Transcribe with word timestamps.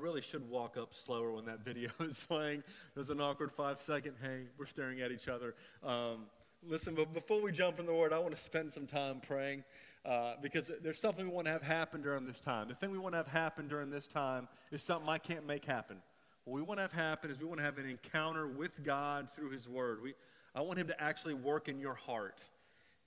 really 0.00 0.22
should 0.22 0.48
walk 0.48 0.76
up 0.76 0.94
slower 0.94 1.32
when 1.32 1.44
that 1.46 1.64
video 1.64 1.90
is 2.00 2.16
playing. 2.16 2.62
There's 2.94 3.10
an 3.10 3.20
awkward 3.20 3.52
five 3.52 3.80
second, 3.80 4.14
hey, 4.22 4.44
we're 4.58 4.66
staring 4.66 5.00
at 5.00 5.12
each 5.12 5.28
other. 5.28 5.54
Um, 5.82 6.26
listen, 6.66 6.94
but 6.94 7.12
before 7.12 7.40
we 7.40 7.52
jump 7.52 7.78
in 7.78 7.86
the 7.86 7.94
word, 7.94 8.12
I 8.12 8.18
want 8.18 8.34
to 8.34 8.40
spend 8.40 8.72
some 8.72 8.86
time 8.86 9.20
praying 9.20 9.64
uh, 10.04 10.34
because 10.40 10.70
there's 10.82 11.00
something 11.00 11.26
we 11.26 11.34
want 11.34 11.46
to 11.46 11.52
have 11.52 11.62
happen 11.62 12.02
during 12.02 12.26
this 12.26 12.40
time. 12.40 12.68
The 12.68 12.74
thing 12.74 12.90
we 12.90 12.98
want 12.98 13.14
to 13.14 13.18
have 13.18 13.28
happen 13.28 13.68
during 13.68 13.90
this 13.90 14.06
time 14.06 14.48
is 14.70 14.82
something 14.82 15.08
I 15.08 15.18
can't 15.18 15.46
make 15.46 15.64
happen. 15.64 15.96
What 16.44 16.54
we 16.54 16.62
want 16.62 16.78
to 16.78 16.82
have 16.82 16.92
happen 16.92 17.30
is 17.30 17.40
we 17.40 17.46
want 17.46 17.58
to 17.58 17.64
have 17.64 17.78
an 17.78 17.88
encounter 17.88 18.46
with 18.46 18.84
God 18.84 19.28
through 19.34 19.50
His 19.50 19.68
Word. 19.68 20.00
We, 20.02 20.14
I 20.54 20.60
want 20.60 20.78
Him 20.78 20.86
to 20.88 21.02
actually 21.02 21.34
work 21.34 21.68
in 21.68 21.80
your 21.80 21.94
heart 21.94 22.40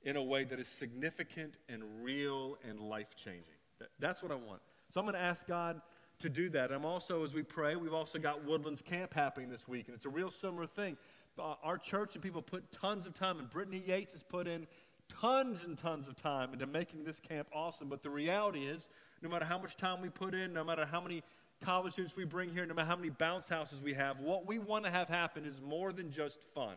in 0.04 0.18
a 0.18 0.24
way 0.24 0.44
that 0.44 0.60
is 0.60 0.68
significant 0.68 1.56
and 1.70 1.84
real 2.04 2.58
and 2.68 2.80
life 2.80 3.16
changing. 3.16 3.56
That's 4.00 4.22
what 4.22 4.32
I 4.32 4.36
want. 4.36 4.62
So 4.94 5.00
I'm 5.00 5.06
going 5.06 5.16
to 5.16 5.22
ask 5.22 5.48
God 5.48 5.82
to 6.20 6.30
do 6.30 6.50
that. 6.50 6.72
I'm 6.72 6.86
also, 6.86 7.24
as 7.24 7.34
we 7.34 7.44
pray, 7.44 7.76
we've 7.76 7.94
also 7.94 8.20
got 8.20 8.46
Woodlands 8.46 8.82
Camp 8.82 9.14
happening 9.14 9.50
this 9.50 9.68
week, 9.68 9.88
and 9.88 9.96
it's 9.96 10.06
a 10.06 10.10
real 10.10 10.32
similar 10.32 10.68
thing. 10.68 10.98
Uh, 11.38 11.56
our 11.64 11.78
church 11.78 12.16
and 12.16 12.24
people 12.24 12.42
put 12.42 12.72
tons 12.72 13.06
of 13.06 13.14
time, 13.14 13.40
and 13.40 13.50
Brittany 13.50 13.82
Yates 13.86 14.12
has 14.12 14.24
put 14.24 14.46
in 14.46 14.68
tons 15.08 15.64
and 15.64 15.78
tons 15.78 16.08
of 16.08 16.16
time 16.16 16.52
into 16.52 16.68
making 16.68 17.06
this 17.06 17.20
camp 17.20 17.48
awesome. 17.54 17.88
But 17.88 18.04
the 18.04 18.10
reality 18.10 18.66
is, 18.66 18.90
no 19.22 19.30
matter 19.30 19.46
how 19.46 19.58
much 19.58 19.78
time 19.78 20.02
we 20.02 20.10
put 20.10 20.34
in, 20.34 20.54
no 20.54 20.64
matter 20.64 20.86
how 20.86 21.00
many 21.00 21.24
college 21.62 21.94
students 21.94 22.16
we 22.16 22.26
bring 22.26 22.50
here, 22.50 22.66
no 22.66 22.74
matter 22.74 22.88
how 22.88 22.96
many 22.98 23.10
bounce 23.10 23.48
houses 23.48 23.82
we 23.82 23.94
have, 23.94 24.20
what 24.20 24.46
we 24.46 24.60
want 24.60 24.86
to 24.86 24.92
have 24.92 25.08
happen 25.08 25.46
is 25.46 25.62
more 25.62 25.92
than 25.92 26.12
just 26.12 26.42
fun. 26.54 26.76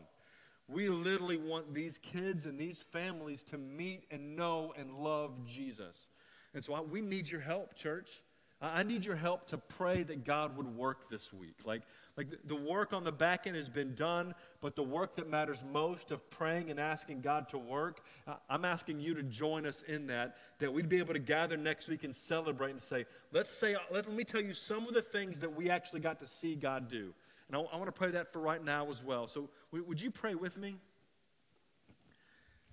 We 0.68 0.88
literally 0.88 1.36
want 1.36 1.74
these 1.74 1.98
kids 1.98 2.46
and 2.46 2.58
these 2.58 2.82
families 2.82 3.42
to 3.44 3.58
meet 3.58 4.04
and 4.10 4.36
know 4.36 4.72
and 4.76 4.94
love 4.94 5.44
Jesus. 5.44 6.08
And 6.54 6.64
so 6.64 6.74
I, 6.74 6.80
we 6.80 7.00
need 7.00 7.28
your 7.28 7.40
help, 7.40 7.74
church. 7.74 8.22
I 8.64 8.84
need 8.84 9.04
your 9.04 9.16
help 9.16 9.48
to 9.48 9.58
pray 9.58 10.04
that 10.04 10.24
God 10.24 10.56
would 10.56 10.76
work 10.76 11.08
this 11.10 11.32
week. 11.32 11.56
Like, 11.64 11.82
like 12.16 12.28
the 12.44 12.54
work 12.54 12.92
on 12.92 13.02
the 13.02 13.10
back 13.10 13.48
end 13.48 13.56
has 13.56 13.68
been 13.68 13.96
done, 13.96 14.36
but 14.60 14.76
the 14.76 14.84
work 14.84 15.16
that 15.16 15.28
matters 15.28 15.58
most 15.72 16.12
of 16.12 16.30
praying 16.30 16.70
and 16.70 16.78
asking 16.78 17.22
God 17.22 17.48
to 17.48 17.58
work, 17.58 18.04
I'm 18.48 18.64
asking 18.64 19.00
you 19.00 19.14
to 19.14 19.22
join 19.24 19.66
us 19.66 19.82
in 19.82 20.06
that, 20.06 20.36
that 20.60 20.72
we'd 20.72 20.88
be 20.88 20.98
able 20.98 21.14
to 21.14 21.20
gather 21.20 21.56
next 21.56 21.88
week 21.88 22.04
and 22.04 22.14
celebrate 22.14 22.70
and 22.70 22.80
say, 22.80 23.04
let's 23.32 23.50
say, 23.50 23.74
let, 23.90 24.06
let 24.06 24.16
me 24.16 24.22
tell 24.22 24.40
you 24.40 24.54
some 24.54 24.86
of 24.86 24.94
the 24.94 25.02
things 25.02 25.40
that 25.40 25.56
we 25.56 25.68
actually 25.68 26.00
got 26.00 26.20
to 26.20 26.28
see 26.28 26.54
God 26.54 26.88
do. 26.88 27.12
And 27.48 27.56
I, 27.56 27.60
I 27.60 27.76
want 27.76 27.86
to 27.86 27.92
pray 27.92 28.12
that 28.12 28.32
for 28.32 28.38
right 28.38 28.64
now 28.64 28.88
as 28.90 29.02
well. 29.02 29.26
So 29.26 29.50
would 29.72 30.00
you 30.00 30.12
pray 30.12 30.36
with 30.36 30.56
me? 30.56 30.76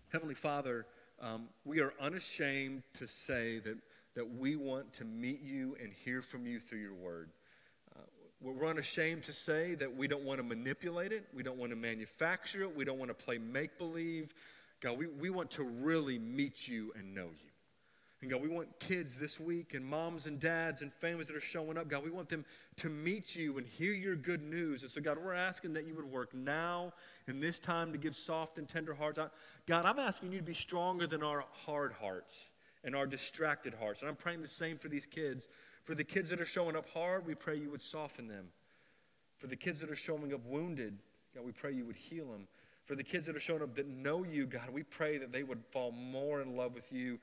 Heavenly 0.10 0.36
Father, 0.36 0.86
um, 1.20 1.48
we 1.66 1.82
are 1.82 1.94
unashamed 2.00 2.84
to 2.94 3.08
say 3.08 3.58
that, 3.60 3.78
that 4.16 4.38
we 4.38 4.56
want 4.56 4.92
to 4.94 5.06
meet 5.06 5.42
you 5.42 5.76
and 5.82 5.92
hear 5.94 6.22
from 6.22 6.46
you 6.46 6.60
through 6.60 6.80
your 6.80 6.94
word. 6.94 7.30
Uh, 7.96 8.02
we're 8.42 8.68
unashamed 8.68 9.24
to 9.24 9.34
say 9.34 9.76
that 9.76 9.96
we 9.96 10.08
don't 10.08 10.24
want 10.24 10.40
to 10.40 10.44
manipulate 10.44 11.12
it, 11.12 11.26
we 11.34 11.44
don't 11.44 11.58
want 11.58 11.72
to 11.72 11.76
manufacture 11.76 12.62
it, 12.64 12.76
we 12.76 12.86
don't 12.86 12.98
want 12.98 13.10
to 13.10 13.26
play 13.26 13.38
make 13.38 13.78
believe. 13.78 14.34
God, 14.82 14.98
we, 14.98 15.08
we 15.08 15.30
want 15.30 15.52
to 15.52 15.64
really 15.64 16.18
meet 16.18 16.68
you 16.68 16.94
and 16.96 17.14
know 17.14 17.26
you. 17.26 17.50
And 18.22 18.30
God, 18.30 18.42
we 18.42 18.50
want 18.50 18.80
kids 18.80 19.16
this 19.16 19.40
week 19.40 19.74
and 19.74 19.86
moms 19.86 20.26
and 20.26 20.40
dads 20.40 20.82
and 20.82 20.94
families 20.94 21.28
that 21.28 21.38
are 21.38 21.42
showing 21.42 21.78
up. 21.78 21.88
God, 21.88 22.04
we 22.04 22.12
want 22.12 22.28
them 22.28 22.44
to 22.78 22.90
meet 22.90 23.34
you 23.34 23.58
and 23.58 23.66
hear 23.66 23.94
your 23.94 24.16
good 24.16 24.42
news. 24.42 24.84
And 24.84 24.92
so, 24.92 25.00
God, 25.00 25.18
we're 25.24 25.34
asking 25.34 25.74
that 25.74 25.88
you 25.88 25.96
would 25.96 26.12
work 26.12 26.34
now 26.34 26.92
in 27.28 27.40
this 27.40 27.60
time 27.60 27.94
to 27.94 27.98
give 27.98 28.18
soft 28.18 28.58
and 28.58 28.68
tender 28.68 28.94
hearts. 28.94 29.20
God, 29.66 29.86
I'm 29.86 30.00
asking 30.00 30.34
you 30.34 30.40
to 30.40 30.44
be 30.44 30.54
stronger 30.54 31.08
than 31.08 31.24
our 31.24 31.46
hard 31.66 31.94
hearts 31.94 32.50
and 32.84 32.96
our 32.96 33.06
distracted 33.06 33.74
hearts. 33.74 34.02
And 34.02 34.10
I'm 34.10 34.16
praying 34.16 34.42
the 34.42 34.48
same 34.48 34.78
for 34.78 34.90
these 34.90 35.06
kids. 35.06 35.48
For 35.84 35.96
the 35.96 36.04
kids 36.04 36.30
that 36.30 36.40
are 36.40 36.46
showing 36.46 36.76
up 36.76 36.90
hard, 36.94 37.26
we 37.26 37.36
pray 37.36 37.58
you 37.58 37.72
would 37.72 37.82
soften 37.82 38.28
them. 38.28 38.48
For 39.38 39.48
the 39.48 39.56
kids 39.56 39.80
that 39.80 39.90
are 39.90 39.96
showing 39.96 40.34
up 40.34 40.46
wounded, 40.46 40.98
God, 41.36 41.46
we 41.46 41.52
pray 41.52 41.72
you 41.72 41.86
would 41.86 41.96
heal 41.96 42.26
them. 42.26 42.48
For 42.86 42.96
the 42.96 43.04
kids 43.04 43.28
that 43.28 43.36
are 43.36 43.40
showing 43.40 43.62
up 43.62 43.76
that 43.76 43.88
know 43.88 44.24
you, 44.24 44.46
God, 44.46 44.70
we 44.72 44.84
pray 44.84 45.18
that 45.18 45.32
they 45.32 45.44
would 45.44 45.64
fall 45.72 45.92
more 45.92 46.42
in 46.42 46.56
love 46.56 46.74
with 46.74 46.92
you 46.92 47.20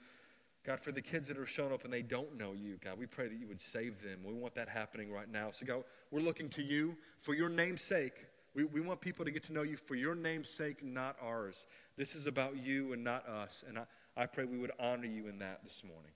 God, 0.66 0.80
for 0.80 0.90
the 0.90 1.00
kids 1.00 1.28
that 1.28 1.38
are 1.38 1.46
showing 1.46 1.72
up 1.72 1.84
and 1.84 1.92
they 1.92 2.02
don't 2.02 2.36
know 2.36 2.52
you, 2.52 2.76
God, 2.84 2.98
we 2.98 3.06
pray 3.06 3.28
that 3.28 3.38
you 3.38 3.46
would 3.46 3.60
save 3.60 4.02
them. 4.02 4.18
We 4.24 4.34
want 4.34 4.56
that 4.56 4.68
happening 4.68 5.12
right 5.12 5.30
now. 5.30 5.50
So, 5.52 5.64
God, 5.64 5.84
we're 6.10 6.20
looking 6.20 6.48
to 6.50 6.62
you 6.62 6.96
for 7.18 7.34
your 7.34 7.48
name's 7.48 7.82
sake. 7.82 8.26
We, 8.52 8.64
we 8.64 8.80
want 8.80 9.00
people 9.00 9.24
to 9.24 9.30
get 9.30 9.44
to 9.44 9.52
know 9.52 9.62
you 9.62 9.76
for 9.76 9.94
your 9.94 10.16
name's 10.16 10.50
sake, 10.50 10.82
not 10.82 11.16
ours. 11.22 11.66
This 11.96 12.16
is 12.16 12.26
about 12.26 12.56
you 12.56 12.92
and 12.92 13.04
not 13.04 13.28
us. 13.28 13.62
And 13.68 13.78
I, 13.78 13.82
I 14.16 14.26
pray 14.26 14.44
we 14.44 14.58
would 14.58 14.72
honor 14.78 15.06
you 15.06 15.28
in 15.28 15.38
that 15.40 15.60
this 15.64 15.82
morning. 15.84 16.12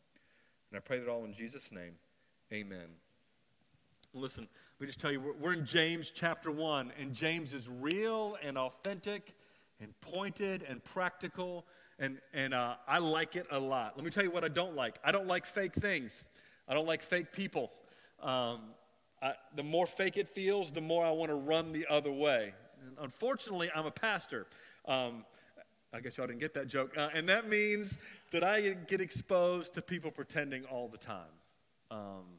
And 0.70 0.76
I 0.76 0.80
pray 0.80 0.98
that 0.98 1.08
all 1.08 1.24
in 1.24 1.32
Jesus' 1.32 1.72
name. 1.72 1.94
Amen. 2.52 2.88
Listen, 4.14 4.48
let 4.78 4.80
me 4.80 4.86
just 4.86 5.00
tell 5.00 5.12
you, 5.12 5.20
we're, 5.20 5.34
we're 5.34 5.52
in 5.52 5.66
James 5.66 6.10
chapter 6.10 6.50
1, 6.50 6.92
and 6.98 7.12
James 7.14 7.52
is 7.52 7.68
real 7.68 8.36
and 8.42 8.56
authentic 8.56 9.34
and 9.80 9.98
pointed 10.00 10.64
and 10.68 10.82
practical 10.82 11.64
and, 12.00 12.16
and 12.32 12.54
uh, 12.54 12.76
I 12.88 12.98
like 12.98 13.36
it 13.36 13.46
a 13.50 13.58
lot. 13.58 13.92
Let 13.94 14.04
me 14.04 14.10
tell 14.10 14.24
you 14.24 14.30
what 14.30 14.42
I 14.42 14.48
don't 14.48 14.74
like. 14.74 14.98
I 15.04 15.12
don't 15.12 15.26
like 15.26 15.44
fake 15.44 15.74
things. 15.74 16.24
I 16.66 16.72
don't 16.72 16.86
like 16.86 17.02
fake 17.02 17.30
people. 17.30 17.70
Um, 18.22 18.60
I, 19.22 19.34
the 19.54 19.62
more 19.62 19.86
fake 19.86 20.16
it 20.16 20.26
feels, 20.26 20.72
the 20.72 20.80
more 20.80 21.04
I 21.04 21.10
want 21.10 21.30
to 21.30 21.34
run 21.34 21.72
the 21.72 21.86
other 21.90 22.10
way. 22.10 22.54
And 22.86 22.96
unfortunately, 23.02 23.70
I'm 23.74 23.84
a 23.84 23.90
pastor. 23.90 24.46
Um, 24.86 25.26
I 25.92 26.00
guess 26.00 26.16
y'all 26.16 26.26
didn't 26.26 26.40
get 26.40 26.54
that 26.54 26.68
joke. 26.68 26.92
Uh, 26.96 27.08
and 27.14 27.28
that 27.28 27.48
means 27.48 27.98
that 28.30 28.44
I 28.44 28.60
get 28.86 29.00
exposed 29.00 29.74
to 29.74 29.82
people 29.82 30.10
pretending 30.10 30.64
all 30.64 30.88
the 30.88 30.98
time. 30.98 31.32
Um, 31.90 32.38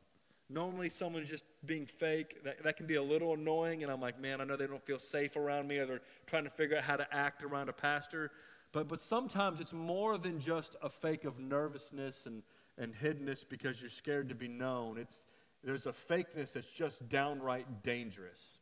normally, 0.50 0.89
someone's 0.89 1.29
just 1.29 1.44
being 1.66 1.85
fake. 1.85 2.44
That, 2.45 2.63
that 2.63 2.78
can 2.78 2.85
be 2.85 2.95
a 2.95 3.03
little 3.03 3.34
annoying, 3.34 3.84
and 3.84 3.91
I'm 3.91 4.00
like, 4.00 4.19
man, 4.19 4.39
I 4.39 4.45
know 4.45 4.56
they 4.56 4.67
don't 4.67 4.85
feel 4.85 5.00
safe 5.00 5.35
around 5.35 5.67
me, 5.67 5.79
or 5.79 5.85
they're 5.85 6.01
trying 6.28 6.45
to 6.45 6.50
figure 6.50 6.78
out 6.78 6.84
how 6.84 6.95
to 6.95 7.13
act 7.13 7.44
around 7.44 7.67
a 7.67 7.73
pastor. 7.73 8.31
But, 8.72 8.88
but 8.88 9.01
sometimes 9.01 9.59
it's 9.59 9.73
more 9.73 10.18
than 10.18 10.39
just 10.39 10.78
a 10.81 10.89
fake 10.89 11.25
of 11.25 11.39
nervousness 11.39 12.25
and, 12.25 12.44
and 12.78 12.94
hiddenness 12.95 13.44
because 13.47 13.81
you're 13.81 13.89
scared 13.89 14.29
to 14.29 14.35
be 14.35 14.47
known. 14.47 14.97
It's, 14.97 15.23
there's 15.62 15.88
a 15.88 15.91
fakeness 15.91 16.53
that's 16.53 16.72
just 16.72 17.09
downright 17.09 17.83
dangerous. 17.83 18.60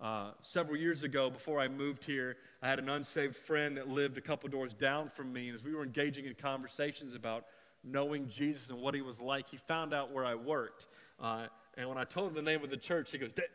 Uh, 0.00 0.32
several 0.42 0.76
years 0.76 1.02
ago, 1.02 1.30
before 1.30 1.60
I 1.60 1.68
moved 1.68 2.04
here, 2.04 2.36
I 2.62 2.68
had 2.68 2.78
an 2.78 2.88
unsaved 2.88 3.36
friend 3.36 3.76
that 3.76 3.88
lived 3.88 4.18
a 4.18 4.20
couple 4.20 4.48
doors 4.48 4.74
down 4.74 5.08
from 5.08 5.32
me. 5.32 5.48
And 5.48 5.56
as 5.56 5.64
we 5.64 5.74
were 5.74 5.82
engaging 5.82 6.26
in 6.26 6.34
conversations 6.34 7.14
about 7.14 7.46
knowing 7.82 8.28
Jesus 8.28 8.70
and 8.70 8.80
what 8.80 8.94
he 8.94 9.02
was 9.02 9.20
like, 9.20 9.48
he 9.48 9.56
found 9.56 9.94
out 9.94 10.12
where 10.12 10.24
I 10.24 10.34
worked. 10.34 10.86
Uh, 11.20 11.46
and 11.76 11.88
when 11.88 11.98
I 11.98 12.04
told 12.04 12.28
him 12.28 12.34
the 12.34 12.42
name 12.42 12.62
of 12.62 12.70
the 12.70 12.76
church, 12.76 13.12
he 13.12 13.18
goes, 13.18 13.32
"That 13.34 13.50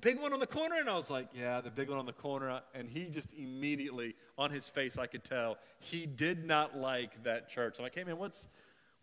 big 0.00 0.20
one 0.20 0.32
on 0.32 0.40
the 0.40 0.46
corner? 0.46 0.76
And 0.76 0.88
I 0.88 0.94
was 0.94 1.10
like, 1.10 1.28
yeah, 1.34 1.60
the 1.60 1.70
big 1.70 1.88
one 1.88 1.98
on 1.98 2.06
the 2.06 2.12
corner. 2.12 2.60
And 2.74 2.88
he 2.88 3.06
just 3.06 3.32
immediately, 3.34 4.14
on 4.38 4.50
his 4.50 4.68
face, 4.68 4.98
I 4.98 5.06
could 5.06 5.24
tell, 5.24 5.58
he 5.78 6.06
did 6.06 6.44
not 6.44 6.76
like 6.76 7.22
that 7.24 7.48
church. 7.48 7.76
I'm 7.78 7.84
like, 7.84 7.94
hey, 7.94 8.04
man, 8.04 8.18
what's, 8.18 8.48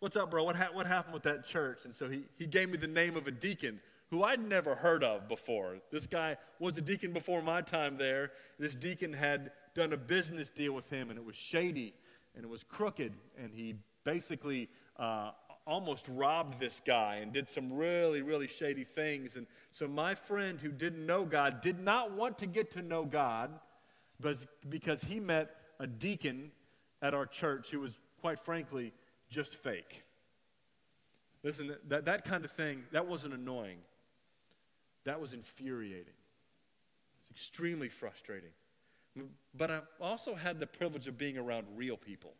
what's 0.00 0.16
up, 0.16 0.30
bro? 0.30 0.44
What, 0.44 0.56
ha- 0.56 0.70
what 0.72 0.86
happened 0.86 1.14
with 1.14 1.22
that 1.24 1.44
church? 1.44 1.84
And 1.84 1.94
so 1.94 2.08
he, 2.08 2.24
he 2.36 2.46
gave 2.46 2.70
me 2.70 2.76
the 2.76 2.88
name 2.88 3.16
of 3.16 3.26
a 3.26 3.30
deacon 3.30 3.80
who 4.10 4.24
I'd 4.24 4.40
never 4.40 4.74
heard 4.74 5.04
of 5.04 5.28
before. 5.28 5.78
This 5.90 6.06
guy 6.06 6.36
was 6.58 6.76
a 6.76 6.80
deacon 6.80 7.12
before 7.12 7.42
my 7.42 7.60
time 7.62 7.96
there. 7.96 8.32
This 8.58 8.74
deacon 8.74 9.12
had 9.12 9.52
done 9.74 9.92
a 9.92 9.96
business 9.96 10.50
deal 10.50 10.72
with 10.72 10.90
him, 10.90 11.10
and 11.10 11.18
it 11.18 11.24
was 11.24 11.36
shady 11.36 11.94
and 12.34 12.44
it 12.44 12.48
was 12.48 12.64
crooked. 12.64 13.12
And 13.38 13.54
he 13.54 13.76
basically 14.04 14.68
uh, 14.96 15.30
almost 15.66 16.06
robbed 16.08 16.58
this 16.58 16.80
guy 16.84 17.16
and 17.16 17.32
did 17.32 17.46
some 17.46 17.72
really, 17.72 18.22
really 18.22 18.48
shady 18.48 18.84
things. 18.84 19.36
And 19.36 19.46
so 19.70 19.86
my 19.86 20.14
friend 20.14 20.58
who 20.60 20.70
didn't 20.70 21.04
know 21.04 21.24
God 21.24 21.60
did 21.60 21.78
not 21.78 22.12
want 22.12 22.38
to 22.38 22.46
get 22.46 22.72
to 22.72 22.82
know 22.82 23.04
God 23.04 23.50
because 24.68 25.02
he 25.02 25.20
met 25.20 25.56
a 25.78 25.86
deacon 25.86 26.50
at 27.00 27.14
our 27.14 27.26
church 27.26 27.70
who 27.70 27.80
was, 27.80 27.98
quite 28.20 28.40
frankly, 28.40 28.92
just 29.28 29.54
fake. 29.54 30.02
Listen, 31.42 31.74
that, 31.88 32.04
that 32.04 32.24
kind 32.24 32.44
of 32.44 32.50
thing, 32.50 32.82
that 32.92 33.06
wasn't 33.06 33.32
annoying. 33.32 33.78
That 35.04 35.20
was 35.20 35.32
infuriating. 35.32 36.14
It's 37.30 37.40
extremely 37.40 37.88
frustrating. 37.88 38.50
But 39.54 39.70
I've 39.70 39.88
also 40.00 40.34
had 40.34 40.60
the 40.60 40.66
privilege 40.66 41.06
of 41.08 41.18
being 41.18 41.36
around 41.36 41.66
real 41.76 41.96
people. 41.96 42.32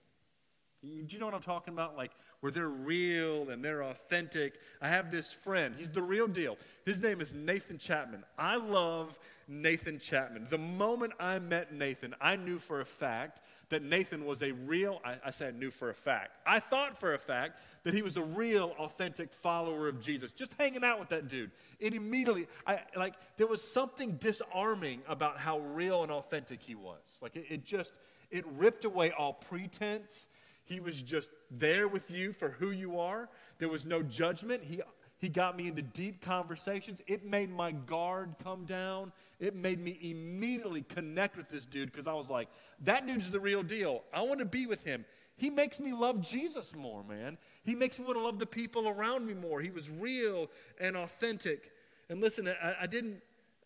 Do 0.82 0.88
you 0.88 1.18
know 1.18 1.26
what 1.26 1.34
I'm 1.34 1.42
talking 1.42 1.74
about? 1.74 1.96
Like 1.96 2.12
where 2.40 2.50
they're 2.50 2.68
real 2.68 3.50
and 3.50 3.62
they're 3.62 3.82
authentic. 3.82 4.54
I 4.80 4.88
have 4.88 5.10
this 5.10 5.32
friend. 5.32 5.74
He's 5.76 5.90
the 5.90 6.02
real 6.02 6.26
deal. 6.26 6.56
His 6.86 7.00
name 7.00 7.20
is 7.20 7.34
Nathan 7.34 7.76
Chapman. 7.76 8.24
I 8.38 8.56
love 8.56 9.18
Nathan 9.46 9.98
Chapman. 9.98 10.46
The 10.48 10.58
moment 10.58 11.12
I 11.20 11.38
met 11.38 11.74
Nathan, 11.74 12.14
I 12.20 12.36
knew 12.36 12.58
for 12.58 12.80
a 12.80 12.86
fact 12.86 13.40
that 13.68 13.82
Nathan 13.82 14.24
was 14.24 14.42
a 14.42 14.52
real, 14.52 15.00
I, 15.04 15.16
I 15.26 15.30
said 15.32 15.54
I 15.54 15.58
knew 15.58 15.70
for 15.70 15.90
a 15.90 15.94
fact. 15.94 16.30
I 16.46 16.60
thought 16.60 16.98
for 16.98 17.14
a 17.14 17.18
fact 17.18 17.60
that 17.84 17.94
he 17.94 18.02
was 18.02 18.16
a 18.16 18.22
real, 18.22 18.74
authentic 18.78 19.32
follower 19.32 19.88
of 19.88 20.00
Jesus. 20.00 20.32
Just 20.32 20.54
hanging 20.58 20.84
out 20.84 20.98
with 20.98 21.08
that 21.10 21.28
dude. 21.28 21.50
It 21.78 21.94
immediately, 21.94 22.46
I, 22.66 22.80
like, 22.96 23.14
there 23.36 23.46
was 23.46 23.62
something 23.62 24.12
disarming 24.16 25.02
about 25.08 25.38
how 25.38 25.60
real 25.60 26.02
and 26.02 26.12
authentic 26.12 26.62
he 26.62 26.74
was. 26.74 27.00
Like, 27.22 27.36
it, 27.36 27.46
it 27.48 27.64
just, 27.64 27.98
it 28.30 28.44
ripped 28.46 28.84
away 28.84 29.12
all 29.12 29.32
pretense 29.32 30.28
he 30.70 30.78
was 30.78 31.02
just 31.02 31.30
there 31.50 31.88
with 31.88 32.12
you 32.12 32.32
for 32.32 32.50
who 32.50 32.70
you 32.70 33.00
are. 33.00 33.28
There 33.58 33.68
was 33.68 33.84
no 33.84 34.02
judgment. 34.02 34.62
He, 34.62 34.80
he 35.18 35.28
got 35.28 35.56
me 35.56 35.66
into 35.66 35.82
deep 35.82 36.24
conversations. 36.24 37.00
It 37.08 37.26
made 37.26 37.50
my 37.50 37.72
guard 37.72 38.36
come 38.42 38.66
down. 38.66 39.10
It 39.40 39.56
made 39.56 39.80
me 39.80 39.98
immediately 40.00 40.82
connect 40.82 41.36
with 41.36 41.48
this 41.48 41.66
dude 41.66 41.90
because 41.90 42.06
I 42.06 42.12
was 42.12 42.30
like, 42.30 42.48
that 42.84 43.04
dude's 43.04 43.32
the 43.32 43.40
real 43.40 43.64
deal. 43.64 44.04
I 44.14 44.22
want 44.22 44.38
to 44.38 44.46
be 44.46 44.66
with 44.66 44.84
him. 44.84 45.04
He 45.40 45.48
makes 45.48 45.80
me 45.80 45.94
love 45.94 46.20
Jesus 46.20 46.74
more, 46.74 47.02
man. 47.02 47.38
He 47.62 47.74
makes 47.74 47.98
me 47.98 48.04
want 48.04 48.18
to 48.18 48.22
love 48.22 48.38
the 48.38 48.44
people 48.44 48.86
around 48.86 49.26
me 49.26 49.32
more. 49.32 49.62
He 49.62 49.70
was 49.70 49.88
real 49.88 50.50
and 50.78 50.98
authentic. 50.98 51.72
And 52.10 52.20
listen, 52.20 52.46
I, 52.46 52.74
I 52.82 52.86
didn't, 52.86 53.22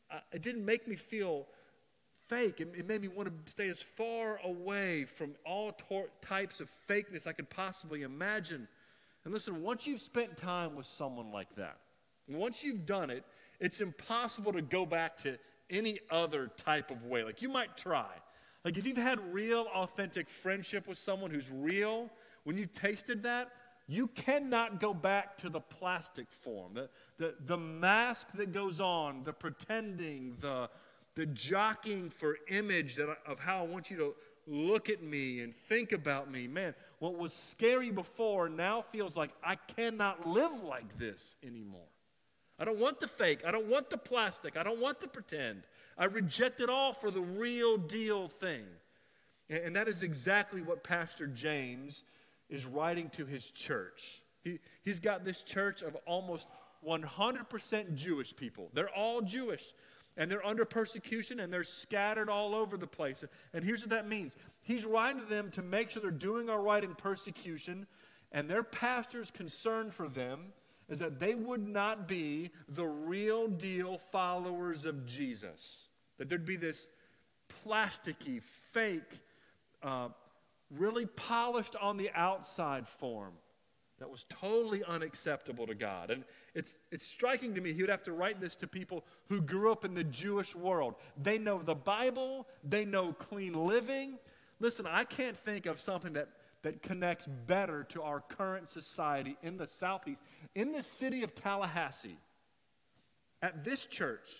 I, 0.08 0.20
it 0.30 0.40
didn't 0.40 0.64
make 0.64 0.86
me 0.86 0.94
feel 0.94 1.48
fake. 2.28 2.60
It, 2.60 2.72
it, 2.78 2.86
made 2.86 3.02
me 3.02 3.08
want 3.08 3.28
to 3.44 3.50
stay 3.50 3.68
as 3.68 3.82
far 3.82 4.38
away 4.44 5.04
from 5.04 5.34
all 5.44 5.72
tor- 5.72 6.10
types 6.22 6.60
of 6.60 6.70
fakeness 6.88 7.26
I 7.26 7.32
could 7.32 7.50
possibly 7.50 8.02
imagine. 8.02 8.68
And 9.24 9.34
listen, 9.34 9.60
once 9.60 9.84
you've 9.84 10.00
spent 10.00 10.36
time 10.36 10.76
with 10.76 10.86
someone 10.86 11.32
like 11.32 11.56
that, 11.56 11.78
once 12.28 12.62
you've 12.62 12.86
done 12.86 13.10
it, 13.10 13.24
it's 13.58 13.80
impossible 13.80 14.52
to 14.52 14.62
go 14.62 14.86
back 14.86 15.18
to 15.24 15.40
any 15.70 15.98
other 16.08 16.52
type 16.56 16.92
of 16.92 17.04
way. 17.04 17.24
Like 17.24 17.42
you 17.42 17.48
might 17.48 17.76
try. 17.76 18.06
Like 18.64 18.78
if 18.78 18.86
you've 18.86 18.96
had 18.96 19.20
real, 19.32 19.66
authentic 19.74 20.28
friendship 20.30 20.88
with 20.88 20.98
someone 20.98 21.30
who's 21.30 21.50
real, 21.50 22.10
when 22.44 22.56
you've 22.56 22.72
tasted 22.72 23.22
that, 23.24 23.50
you 23.86 24.06
cannot 24.08 24.80
go 24.80 24.94
back 24.94 25.36
to 25.38 25.50
the 25.50 25.60
plastic 25.60 26.30
form. 26.30 26.72
The, 26.74 26.88
the, 27.18 27.34
the 27.44 27.58
mask 27.58 28.28
that 28.34 28.52
goes 28.52 28.80
on, 28.80 29.24
the 29.24 29.32
pretending, 29.32 30.36
the, 30.40 30.70
the 31.14 31.26
jockeying 31.26 32.08
for 32.08 32.38
image 32.48 32.96
that, 32.96 33.08
of 33.26 33.38
how 33.38 33.60
I 33.60 33.66
want 33.66 33.90
you 33.90 33.98
to 33.98 34.14
look 34.46 34.88
at 34.88 35.02
me 35.02 35.40
and 35.40 35.54
think 35.54 35.92
about 35.92 36.30
me. 36.30 36.46
Man, 36.46 36.74
what 36.98 37.18
was 37.18 37.34
scary 37.34 37.90
before 37.90 38.48
now 38.48 38.80
feels 38.80 39.16
like 39.16 39.30
I 39.44 39.56
cannot 39.56 40.26
live 40.26 40.62
like 40.62 40.98
this 40.98 41.36
anymore. 41.42 41.88
I 42.58 42.64
don't 42.64 42.78
want 42.78 43.00
the 43.00 43.08
fake. 43.08 43.40
I 43.46 43.50
don't 43.50 43.66
want 43.66 43.90
the 43.90 43.98
plastic. 43.98 44.56
I 44.56 44.62
don't 44.62 44.80
want 44.80 45.00
the 45.00 45.08
pretend. 45.08 45.64
I 45.96 46.06
reject 46.06 46.60
it 46.60 46.68
all 46.68 46.92
for 46.92 47.10
the 47.10 47.20
real 47.20 47.76
deal 47.76 48.28
thing. 48.28 48.64
And 49.48 49.76
that 49.76 49.88
is 49.88 50.02
exactly 50.02 50.62
what 50.62 50.82
Pastor 50.82 51.26
James 51.26 52.04
is 52.48 52.64
writing 52.64 53.10
to 53.10 53.26
his 53.26 53.50
church. 53.50 54.22
He, 54.42 54.58
he's 54.82 55.00
got 55.00 55.24
this 55.24 55.42
church 55.42 55.82
of 55.82 55.96
almost 56.06 56.48
100% 56.86 57.94
Jewish 57.94 58.34
people. 58.34 58.70
They're 58.72 58.94
all 58.94 59.22
Jewish 59.22 59.72
and 60.16 60.30
they're 60.30 60.44
under 60.46 60.64
persecution 60.64 61.40
and 61.40 61.52
they're 61.52 61.64
scattered 61.64 62.28
all 62.28 62.54
over 62.54 62.76
the 62.76 62.86
place. 62.86 63.24
And 63.52 63.64
here's 63.64 63.80
what 63.80 63.90
that 63.90 64.08
means 64.08 64.36
He's 64.62 64.86
writing 64.86 65.20
to 65.20 65.26
them 65.26 65.50
to 65.52 65.62
make 65.62 65.90
sure 65.90 66.00
they're 66.00 66.10
doing 66.10 66.48
all 66.48 66.58
right 66.58 66.82
in 66.82 66.94
persecution, 66.94 67.86
and 68.32 68.48
their 68.48 68.62
pastor's 68.62 69.30
concern 69.30 69.90
for 69.90 70.08
them 70.08 70.52
is 70.88 70.98
that 70.98 71.18
they 71.18 71.34
would 71.34 71.66
not 71.66 72.06
be 72.06 72.50
the 72.68 72.86
real 72.86 73.48
deal 73.48 73.98
followers 73.98 74.84
of 74.84 75.06
Jesus. 75.06 75.88
That 76.18 76.28
there'd 76.28 76.44
be 76.44 76.56
this 76.56 76.88
plasticky, 77.66 78.42
fake, 78.42 79.20
uh, 79.82 80.08
really 80.70 81.06
polished 81.06 81.76
on 81.76 81.96
the 81.96 82.10
outside 82.14 82.88
form 82.88 83.32
that 83.98 84.10
was 84.10 84.24
totally 84.28 84.82
unacceptable 84.84 85.66
to 85.66 85.74
God. 85.74 86.10
And 86.10 86.24
it's, 86.54 86.78
it's 86.90 87.06
striking 87.06 87.54
to 87.54 87.60
me, 87.60 87.72
he 87.72 87.80
would 87.80 87.90
have 87.90 88.02
to 88.04 88.12
write 88.12 88.40
this 88.40 88.56
to 88.56 88.66
people 88.66 89.04
who 89.28 89.40
grew 89.40 89.70
up 89.70 89.84
in 89.84 89.94
the 89.94 90.04
Jewish 90.04 90.54
world. 90.54 90.96
They 91.22 91.38
know 91.38 91.62
the 91.62 91.74
Bible, 91.74 92.46
they 92.64 92.84
know 92.84 93.12
clean 93.12 93.52
living. 93.52 94.18
Listen, 94.60 94.86
I 94.86 95.04
can't 95.04 95.36
think 95.36 95.66
of 95.66 95.80
something 95.80 96.14
that, 96.14 96.28
that 96.64 96.82
connects 96.82 97.26
better 97.46 97.84
to 97.84 98.02
our 98.02 98.20
current 98.20 98.70
society 98.70 99.36
in 99.42 99.58
the 99.58 99.66
Southeast. 99.66 100.22
In 100.54 100.72
the 100.72 100.82
city 100.82 101.22
of 101.22 101.34
Tallahassee, 101.34 102.16
at 103.42 103.64
this 103.64 103.84
church, 103.84 104.30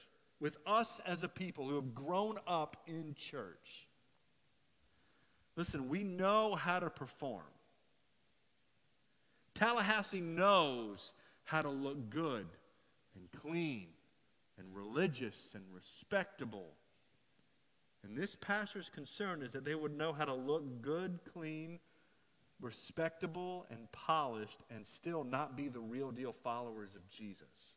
with 0.40 0.56
us 0.66 1.02
as 1.06 1.22
a 1.22 1.28
people 1.28 1.68
who 1.68 1.74
have 1.74 1.94
grown 1.94 2.38
up 2.46 2.78
in 2.86 3.14
church, 3.14 3.86
listen, 5.54 5.90
we 5.90 6.02
know 6.02 6.54
how 6.54 6.80
to 6.80 6.88
perform. 6.88 7.44
Tallahassee 9.54 10.22
knows 10.22 11.12
how 11.44 11.60
to 11.60 11.68
look 11.68 12.08
good 12.08 12.46
and 13.14 13.28
clean 13.42 13.88
and 14.58 14.74
religious 14.74 15.50
and 15.54 15.62
respectable. 15.74 16.70
And 18.02 18.16
this 18.16 18.34
pastor's 18.34 18.88
concern 18.88 19.42
is 19.42 19.52
that 19.52 19.66
they 19.66 19.74
would 19.74 19.94
know 19.94 20.14
how 20.14 20.24
to 20.24 20.34
look 20.34 20.80
good, 20.80 21.20
clean, 21.30 21.80
respectable, 22.60 23.66
and 23.70 23.90
polished 23.92 24.60
and 24.74 24.86
still 24.86 25.24
not 25.24 25.56
be 25.56 25.68
the 25.68 25.80
real 25.80 26.10
deal 26.10 26.32
followers 26.32 26.94
of 26.94 27.08
Jesus. 27.10 27.74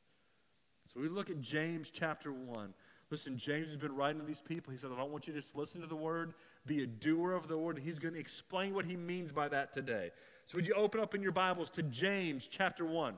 So 0.93 0.99
we 0.99 1.09
look 1.09 1.29
at 1.29 1.41
James 1.41 1.89
chapter 1.89 2.31
1. 2.31 2.73
Listen, 3.09 3.37
James 3.37 3.67
has 3.67 3.77
been 3.77 3.95
writing 3.95 4.19
to 4.19 4.27
these 4.27 4.41
people. 4.41 4.71
He 4.71 4.77
said, 4.77 4.91
I 4.93 4.97
don't 4.97 5.11
want 5.11 5.27
you 5.27 5.33
to 5.33 5.39
just 5.39 5.55
listen 5.55 5.81
to 5.81 5.87
the 5.87 5.95
word, 5.95 6.33
be 6.65 6.83
a 6.83 6.87
doer 6.87 7.33
of 7.33 7.47
the 7.47 7.57
word. 7.57 7.79
He's 7.83 7.99
going 7.99 8.13
to 8.13 8.19
explain 8.19 8.73
what 8.73 8.85
he 8.85 8.95
means 8.95 9.31
by 9.31 9.47
that 9.49 9.73
today. 9.73 10.11
So, 10.45 10.57
would 10.57 10.67
you 10.67 10.73
open 10.73 11.01
up 11.01 11.15
in 11.15 11.21
your 11.21 11.31
Bibles 11.31 11.69
to 11.71 11.83
James 11.83 12.47
chapter 12.47 12.85
1? 12.85 13.15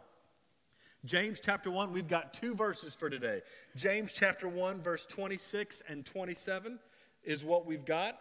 James 1.05 1.39
chapter 1.39 1.71
1, 1.71 1.93
we've 1.93 2.09
got 2.09 2.33
two 2.33 2.53
verses 2.53 2.93
for 2.93 3.09
today. 3.09 3.41
James 3.75 4.11
chapter 4.11 4.49
1, 4.49 4.81
verse 4.81 5.05
26 5.05 5.81
and 5.87 6.05
27 6.05 6.77
is 7.23 7.43
what 7.43 7.65
we've 7.65 7.85
got. 7.85 8.19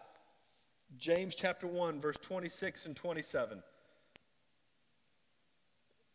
James 0.96 1.34
chapter 1.34 1.66
1, 1.66 2.00
verse 2.00 2.16
26 2.20 2.86
and 2.86 2.96
27. 2.96 3.62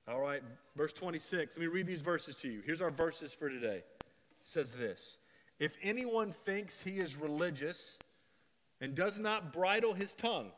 All 0.08 0.20
right, 0.20 0.42
verse 0.76 0.92
26. 0.92 1.56
Let 1.56 1.62
me 1.62 1.68
read 1.68 1.88
these 1.88 2.02
verses 2.02 2.36
to 2.38 2.50
you. 2.50 2.62
Here's 2.66 2.82
our 2.82 2.92
verses 2.92 3.34
for 3.34 3.50
today. 3.50 3.84
It 4.02 4.06
says 4.42 4.74
this 4.74 5.18
If 5.60 5.78
anyone 5.82 6.32
thinks 6.32 6.82
he 6.82 6.98
is 6.98 7.16
religious 7.16 7.98
and 8.82 8.96
does 8.96 9.20
not 9.20 9.54
bridle 9.54 9.94
his 9.94 10.14
tongue, 10.14 10.52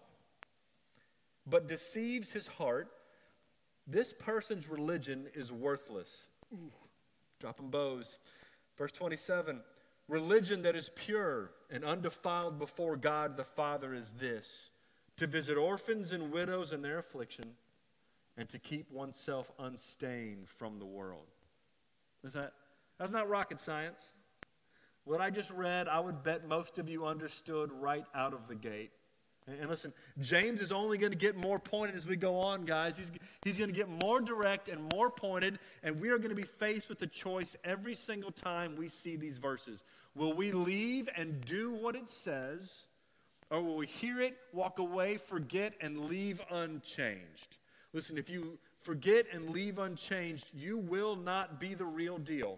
but 1.46 1.68
deceives 1.68 2.32
his 2.32 2.48
heart, 2.48 2.92
this 3.86 4.14
person's 4.14 4.68
religion 4.68 5.28
is 5.36 5.52
worthless. 5.52 6.30
Ooh, 6.54 6.72
dropping 7.40 7.70
bows. 7.70 8.18
Verse 8.78 8.92
27 8.92 9.62
Religion 10.08 10.62
that 10.62 10.76
is 10.76 10.92
pure 10.96 11.52
and 11.72 11.84
undefiled 11.84 12.60
before 12.60 12.96
God 12.96 13.38
the 13.38 13.44
Father 13.44 13.94
is 13.94 14.14
this 14.20 14.70
to 15.18 15.26
visit 15.26 15.58
orphans 15.58 16.12
and 16.12 16.32
widows 16.32 16.72
in 16.72 16.82
their 16.82 17.00
affliction 17.00 17.54
and 18.38 18.48
to 18.50 18.60
keep 18.60 18.92
oneself 18.92 19.52
unstained 19.58 20.48
from 20.48 20.78
the 20.78 20.86
world. 20.86 21.28
Is 22.24 22.34
that, 22.34 22.54
that's 23.00 23.12
not 23.12 23.30
rocket 23.30 23.60
science. 23.60 24.14
What 25.06 25.22
I 25.22 25.30
just 25.30 25.52
read, 25.52 25.88
I 25.88 26.00
would 26.00 26.24
bet 26.24 26.48
most 26.48 26.78
of 26.78 26.90
you 26.90 27.06
understood 27.06 27.72
right 27.72 28.06
out 28.14 28.34
of 28.34 28.48
the 28.48 28.56
gate. 28.56 28.92
And 29.48 29.70
listen, 29.70 29.94
James 30.20 30.60
is 30.60 30.72
only 30.72 30.98
going 30.98 31.12
to 31.12 31.18
get 31.18 31.36
more 31.36 31.60
pointed 31.60 31.96
as 31.96 32.08
we 32.08 32.16
go 32.16 32.40
on, 32.40 32.66
guys. 32.66 32.98
He's, 32.98 33.12
he's 33.44 33.58
going 33.60 33.70
to 33.70 33.76
get 33.76 33.88
more 33.88 34.20
direct 34.20 34.70
and 34.70 34.92
more 34.92 35.12
pointed, 35.12 35.60
and 35.84 36.02
we 36.02 36.10
are 36.10 36.18
going 36.18 36.30
to 36.30 36.36
be 36.36 36.44
faced 36.44 36.90
with 36.90 36.98
the 36.98 37.08
choice 37.08 37.56
every 37.64 37.94
single 37.94 38.32
time 38.32 38.76
we 38.76 38.90
see 38.90 39.16
these 39.16 39.38
verses. 39.38 39.84
Will 40.16 40.34
we 40.34 40.52
leave 40.52 41.10
and 41.16 41.42
do 41.46 41.74
what 41.74 41.96
it 41.96 42.10
says, 42.10 42.88
or 43.52 43.62
will 43.62 43.76
we 43.76 43.86
hear 43.86 44.20
it, 44.20 44.36
walk 44.52 44.80
away, 44.80 45.18
forget, 45.18 45.74
and 45.80 46.06
leave 46.06 46.42
unchanged? 46.50 47.58
Listen, 47.94 48.18
if 48.18 48.32
you 48.32 48.58
forget 48.80 49.28
and 49.32 49.52
leave 49.52 49.78
unchanged, 49.78 50.48
you 50.56 50.78
will 50.78 51.16
not 51.16 51.60
be 51.60 51.76
the 51.76 51.86
real 51.86 52.18
deal. 52.18 52.58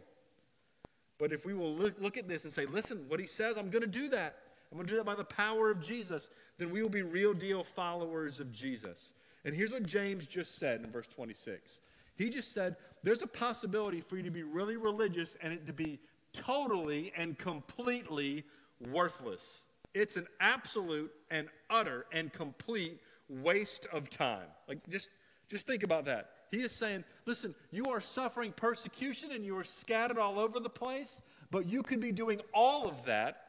But 1.20 1.34
if 1.34 1.46
we 1.46 1.54
will 1.54 1.74
look, 1.74 1.96
look 2.00 2.16
at 2.16 2.30
this 2.30 2.46
and 2.46 2.54
say, 2.54 2.66
listen, 2.66 3.06
what 3.10 3.20
he 3.20 3.28
says, 3.28 3.58
I'm 3.58 3.70
going 3.70 3.84
to 3.84 3.90
do 3.90 4.08
that. 4.10 4.38
I'm 4.72 4.78
going 4.78 4.88
to 4.88 4.92
do 4.92 4.98
that 4.98 5.06
by 5.06 5.16
the 5.16 5.24
power 5.24 5.72
of 5.72 5.80
Jesus 5.82 6.30
then 6.58 6.72
we 6.72 6.82
will 6.82 6.90
be 6.90 7.02
real 7.02 7.34
deal 7.34 7.64
followers 7.64 8.40
of 8.40 8.52
Jesus. 8.52 9.14
And 9.46 9.56
here's 9.56 9.72
what 9.72 9.84
James 9.84 10.26
just 10.26 10.58
said 10.58 10.82
in 10.82 10.92
verse 10.92 11.08
26. 11.08 11.80
He 12.16 12.30
just 12.30 12.54
said, 12.54 12.76
There's 13.04 13.22
a 13.22 13.28
possibility 13.28 14.02
for 14.02 14.18
you 14.18 14.24
to 14.24 14.32
be 14.32 14.44
really 14.44 14.76
religious 14.76 15.38
and 15.42 15.54
it 15.54 15.66
to 15.68 15.74
be 15.74 16.00
totally 16.34 17.14
and 17.16 17.38
completely 17.38 18.44
worthless. 18.92 19.64
It's 19.94 20.18
an 20.18 20.28
absolute 20.40 21.12
and 21.32 21.48
utter 21.70 22.06
and 22.12 22.34
complete 22.34 23.00
waste 23.30 23.88
of 23.92 24.10
time. 24.10 24.48
Like, 24.68 24.88
just, 24.90 25.10
just 25.50 25.66
think 25.66 25.84
about 25.84 26.06
that. 26.06 26.32
He 26.52 26.58
is 26.58 26.72
saying, 26.72 27.04
listen, 27.26 27.56
you 27.72 27.90
are 27.90 28.02
suffering 28.02 28.52
persecution 28.52 29.32
and 29.32 29.46
you 29.46 29.58
are 29.58 29.64
scattered 29.64 30.18
all 30.18 30.40
over 30.40 30.60
the 30.60 30.70
place, 30.70 31.22
but 31.52 31.66
you 31.66 31.84
could 31.84 32.00
be 32.00 32.12
doing 32.12 32.42
all 32.54 32.88
of 32.88 33.06
that 33.06 33.47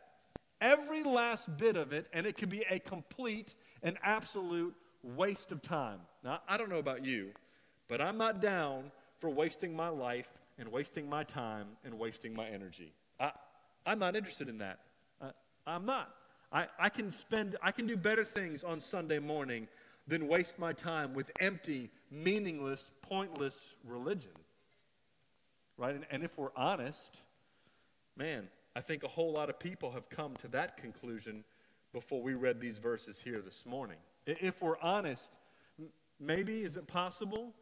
Every 0.61 1.03
last 1.03 1.57
bit 1.57 1.77
of 1.77 1.93
it, 1.93 2.07
and 2.13 2.27
it 2.27 2.37
could 2.37 2.49
be 2.49 2.65
a 2.69 2.79
complete 2.79 3.55
and 3.83 3.97
absolute 4.03 4.75
waste 5.03 5.53
of 5.53 5.63
time. 5.63 6.01
Now, 6.25 6.41
I 6.49 6.57
don't 6.57 6.69
know 6.69 6.79
about 6.79 7.05
you, 7.05 7.31
but 7.89 8.01
I'm 8.01 8.19
not 8.19 8.41
down 8.41 8.91
for 9.19 9.31
wasting 9.31 9.75
my 9.75 9.89
life 9.89 10.31
and 10.59 10.71
wasting 10.71 11.09
my 11.09 11.23
time 11.25 11.69
and 11.85 11.99
wasting 11.99 12.35
my 12.35 12.49
energy. 12.49 12.93
I, 13.21 13.31
I'm 13.87 13.99
not 13.99 14.17
interested 14.17 14.49
in 14.49 14.59
that. 14.59 14.81
I, 15.23 15.31
I'm 15.67 15.87
not. 15.87 16.15
I, 16.51 16.67
I 16.79 16.89
can 16.89 17.13
spend, 17.13 17.57
I 17.63 17.71
can 17.71 17.87
do 17.87 17.97
better 17.97 18.25
things 18.25 18.65
on 18.65 18.81
Sunday 18.81 19.19
morning 19.19 19.69
than 20.07 20.27
waste 20.27 20.59
my 20.59 20.73
time 20.73 21.15
with 21.15 21.31
empty, 21.41 21.91
meaningless, 22.11 22.91
pointless 23.03 23.77
religion. 23.85 24.33
right? 25.77 25.95
And, 25.95 26.07
and 26.11 26.25
if 26.25 26.37
we're 26.37 26.55
honest, 26.57 27.23
man, 28.17 28.49
I 28.79 28.81
think 28.81 29.03
a 29.03 29.09
whole 29.09 29.33
lot 29.33 29.51
of 29.51 29.59
people 29.59 29.91
have 29.91 30.09
come 30.09 30.37
to 30.37 30.47
that 30.49 30.77
conclusion 30.77 31.43
before 31.93 32.23
we 32.23 32.35
read 32.35 32.61
these 32.61 32.79
verses 32.79 33.19
here 33.19 33.41
this 33.41 33.67
morning. 33.67 33.97
If 34.25 34.63
we're 34.63 34.79
honest, 34.79 35.33
maybe 36.21 36.63
is 36.63 36.77
it 36.77 36.87
possible 36.87 37.53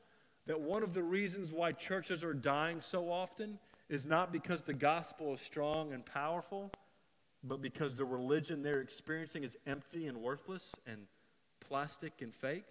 that 0.44 0.60
one 0.60 0.82
of 0.82 0.92
the 0.92 1.02
reasons 1.02 1.52
why 1.52 1.72
churches 1.72 2.22
are 2.22 2.34
dying 2.34 2.82
so 2.82 3.10
often 3.10 3.58
is 3.88 4.04
not 4.04 4.30
because 4.30 4.60
the 4.60 4.74
gospel 4.74 5.32
is 5.32 5.40
strong 5.40 5.94
and 5.94 6.04
powerful, 6.04 6.70
but 7.42 7.62
because 7.62 7.96
the 7.96 8.04
religion 8.04 8.62
they're 8.62 8.82
experiencing 8.82 9.42
is 9.42 9.56
empty 9.66 10.08
and 10.08 10.18
worthless 10.18 10.70
and 10.86 10.98
plastic 11.66 12.20
and 12.20 12.34
fake? 12.34 12.66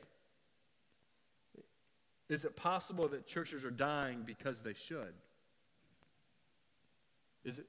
Is 2.29 2.45
it 2.45 2.55
possible 2.55 3.07
that 3.07 3.25
churches 3.25 3.65
are 3.65 3.71
dying 3.71 4.21
because 4.23 4.61
they 4.61 4.75
should? 4.75 5.15
Is 7.43 7.57
it, 7.57 7.65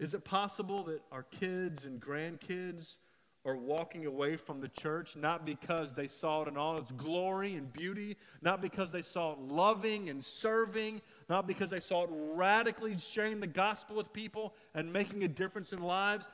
is 0.00 0.14
it 0.14 0.24
possible 0.24 0.82
that 0.84 1.02
our 1.12 1.24
kids 1.24 1.84
and 1.84 2.00
grandkids 2.00 2.96
are 3.44 3.56
walking 3.56 4.06
away 4.06 4.36
from 4.36 4.60
the 4.60 4.68
church 4.68 5.14
not 5.14 5.44
because 5.44 5.94
they 5.94 6.08
saw 6.08 6.42
it 6.42 6.48
in 6.48 6.56
all 6.56 6.78
its 6.78 6.90
glory 6.92 7.54
and 7.54 7.70
beauty, 7.70 8.16
not 8.40 8.62
because 8.62 8.92
they 8.92 9.02
saw 9.02 9.32
it 9.32 9.38
loving 9.38 10.08
and 10.08 10.24
serving, 10.24 11.02
not 11.28 11.46
because 11.46 11.68
they 11.68 11.80
saw 11.80 12.04
it 12.04 12.10
radically 12.10 12.96
sharing 12.98 13.40
the 13.40 13.46
gospel 13.46 13.94
with 13.94 14.10
people 14.12 14.54
and 14.74 14.90
making 14.90 15.22
a 15.22 15.28
difference 15.28 15.72
in 15.72 15.82
lives? 15.82 16.28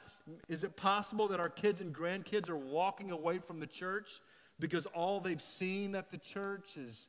Is 0.49 0.63
it 0.63 0.77
possible 0.77 1.27
that 1.29 1.41
our 1.41 1.49
kids 1.49 1.81
and 1.81 1.93
grandkids 1.93 2.49
are 2.49 2.57
walking 2.57 3.11
away 3.11 3.39
from 3.39 3.59
the 3.59 3.67
church 3.67 4.21
because 4.61 4.87
all 4.87 5.19
they've 5.19 5.43
seen 5.43 5.97
at 5.97 6.11
the 6.13 6.19
church 6.19 6.77
is 6.77 7.09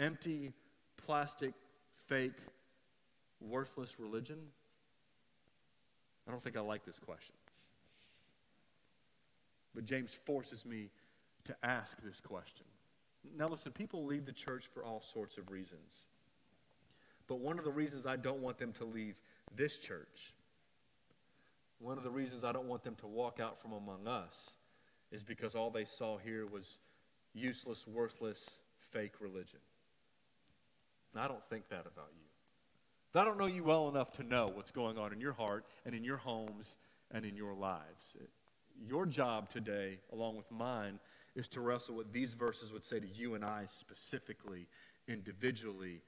empty, 0.00 0.52
plastic, 0.96 1.54
fake, 2.08 2.38
worthless 3.40 4.00
religion? 4.00 4.38
I 6.26 6.30
don't 6.30 6.42
think 6.42 6.56
I 6.56 6.60
like 6.60 6.84
this 6.84 6.98
question. 6.98 7.34
But 9.74 9.84
James 9.84 10.14
forces 10.14 10.64
me 10.64 10.90
to 11.44 11.56
ask 11.62 12.00
this 12.02 12.20
question. 12.20 12.66
Now, 13.36 13.48
listen, 13.48 13.72
people 13.72 14.04
leave 14.04 14.26
the 14.26 14.32
church 14.32 14.66
for 14.66 14.84
all 14.84 15.00
sorts 15.00 15.38
of 15.38 15.50
reasons. 15.50 16.06
But 17.26 17.38
one 17.38 17.58
of 17.58 17.64
the 17.64 17.70
reasons 17.70 18.06
I 18.06 18.16
don't 18.16 18.40
want 18.40 18.58
them 18.58 18.72
to 18.74 18.84
leave 18.84 19.14
this 19.54 19.78
church, 19.78 20.34
one 21.78 21.96
of 21.98 22.04
the 22.04 22.10
reasons 22.10 22.44
I 22.44 22.52
don't 22.52 22.66
want 22.66 22.82
them 22.82 22.96
to 22.96 23.06
walk 23.06 23.40
out 23.40 23.60
from 23.60 23.72
among 23.72 24.08
us, 24.08 24.50
is 25.12 25.22
because 25.22 25.54
all 25.54 25.70
they 25.70 25.84
saw 25.84 26.18
here 26.18 26.46
was 26.46 26.78
useless, 27.34 27.86
worthless, 27.86 28.48
fake 28.92 29.20
religion. 29.20 29.60
I 31.16 31.28
don't 31.28 31.42
think 31.42 31.68
that 31.68 31.86
about 31.86 32.10
you. 32.16 32.29
I 33.14 33.24
don't 33.24 33.38
know 33.38 33.46
you 33.46 33.64
well 33.64 33.88
enough 33.88 34.12
to 34.12 34.22
know 34.22 34.50
what's 34.54 34.70
going 34.70 34.96
on 34.96 35.12
in 35.12 35.20
your 35.20 35.32
heart 35.32 35.64
and 35.84 35.94
in 35.94 36.04
your 36.04 36.18
homes 36.18 36.76
and 37.10 37.24
in 37.24 37.36
your 37.36 37.54
lives. 37.54 38.16
Your 38.88 39.04
job 39.04 39.48
today, 39.48 39.98
along 40.12 40.36
with 40.36 40.50
mine, 40.50 41.00
is 41.34 41.48
to 41.48 41.60
wrestle 41.60 41.96
what 41.96 42.12
these 42.12 42.34
verses 42.34 42.72
would 42.72 42.84
say 42.84 43.00
to 43.00 43.06
you 43.06 43.34
and 43.34 43.44
I 43.44 43.66
specifically, 43.68 44.68
individually, 45.08 46.02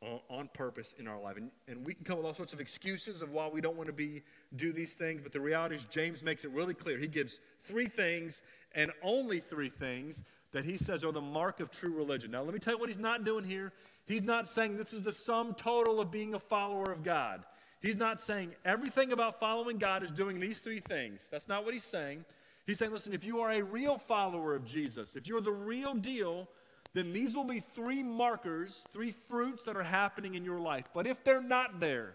on, 0.00 0.20
on 0.30 0.48
purpose 0.54 0.94
in 0.98 1.06
our 1.06 1.20
life. 1.20 1.36
And, 1.36 1.50
and 1.66 1.84
we 1.84 1.92
can 1.92 2.04
come 2.04 2.16
with 2.16 2.26
all 2.26 2.34
sorts 2.34 2.52
of 2.52 2.60
excuses 2.60 3.20
of 3.20 3.30
why 3.30 3.48
we 3.48 3.60
don't 3.60 3.76
want 3.76 3.88
to 3.88 3.92
be 3.92 4.22
do 4.56 4.72
these 4.72 4.94
things, 4.94 5.20
but 5.22 5.32
the 5.32 5.40
reality 5.40 5.76
is 5.76 5.84
James 5.90 6.22
makes 6.22 6.44
it 6.44 6.50
really 6.50 6.74
clear. 6.74 6.98
He 6.98 7.08
gives 7.08 7.40
three 7.62 7.88
things 7.88 8.42
and 8.74 8.92
only 9.02 9.40
three 9.40 9.68
things 9.68 10.22
that 10.52 10.64
he 10.64 10.78
says 10.78 11.04
are 11.04 11.12
the 11.12 11.20
mark 11.20 11.60
of 11.60 11.70
true 11.70 11.94
religion. 11.94 12.30
Now, 12.30 12.42
let 12.42 12.54
me 12.54 12.60
tell 12.60 12.74
you 12.74 12.78
what 12.78 12.88
he's 12.88 12.98
not 12.98 13.24
doing 13.24 13.44
here. 13.44 13.72
He's 14.08 14.22
not 14.22 14.48
saying 14.48 14.78
this 14.78 14.94
is 14.94 15.02
the 15.02 15.12
sum 15.12 15.54
total 15.54 16.00
of 16.00 16.10
being 16.10 16.34
a 16.34 16.38
follower 16.38 16.90
of 16.90 17.04
God. 17.04 17.44
He's 17.80 17.98
not 17.98 18.18
saying 18.18 18.54
everything 18.64 19.12
about 19.12 19.38
following 19.38 19.76
God 19.76 20.02
is 20.02 20.10
doing 20.10 20.40
these 20.40 20.58
three 20.60 20.80
things. 20.80 21.28
That's 21.30 21.46
not 21.46 21.64
what 21.64 21.74
he's 21.74 21.84
saying. 21.84 22.24
He's 22.66 22.78
saying, 22.78 22.90
listen, 22.90 23.12
if 23.12 23.22
you 23.22 23.40
are 23.40 23.52
a 23.52 23.62
real 23.62 23.98
follower 23.98 24.54
of 24.54 24.64
Jesus, 24.64 25.14
if 25.14 25.26
you're 25.26 25.42
the 25.42 25.52
real 25.52 25.94
deal, 25.94 26.48
then 26.94 27.12
these 27.12 27.36
will 27.36 27.44
be 27.44 27.60
three 27.60 28.02
markers, 28.02 28.82
three 28.92 29.12
fruits 29.28 29.64
that 29.64 29.76
are 29.76 29.84
happening 29.84 30.34
in 30.34 30.44
your 30.44 30.58
life. 30.58 30.86
But 30.94 31.06
if 31.06 31.22
they're 31.22 31.42
not 31.42 31.78
there, 31.78 32.14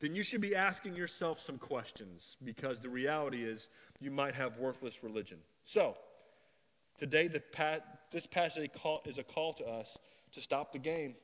then 0.00 0.14
you 0.14 0.22
should 0.22 0.40
be 0.40 0.54
asking 0.54 0.94
yourself 0.94 1.40
some 1.40 1.58
questions 1.58 2.36
because 2.44 2.78
the 2.78 2.88
reality 2.88 3.44
is 3.44 3.68
you 4.00 4.12
might 4.12 4.36
have 4.36 4.56
worthless 4.58 5.02
religion. 5.02 5.38
So, 5.64 5.96
today, 6.96 7.26
the 7.26 7.42
this 8.12 8.26
passage 8.26 8.70
is 9.04 9.18
a 9.18 9.24
call 9.24 9.52
to 9.54 9.64
us 9.64 9.98
to 10.32 10.40
stop 10.40 10.72
the 10.72 10.78
game, 10.78 11.14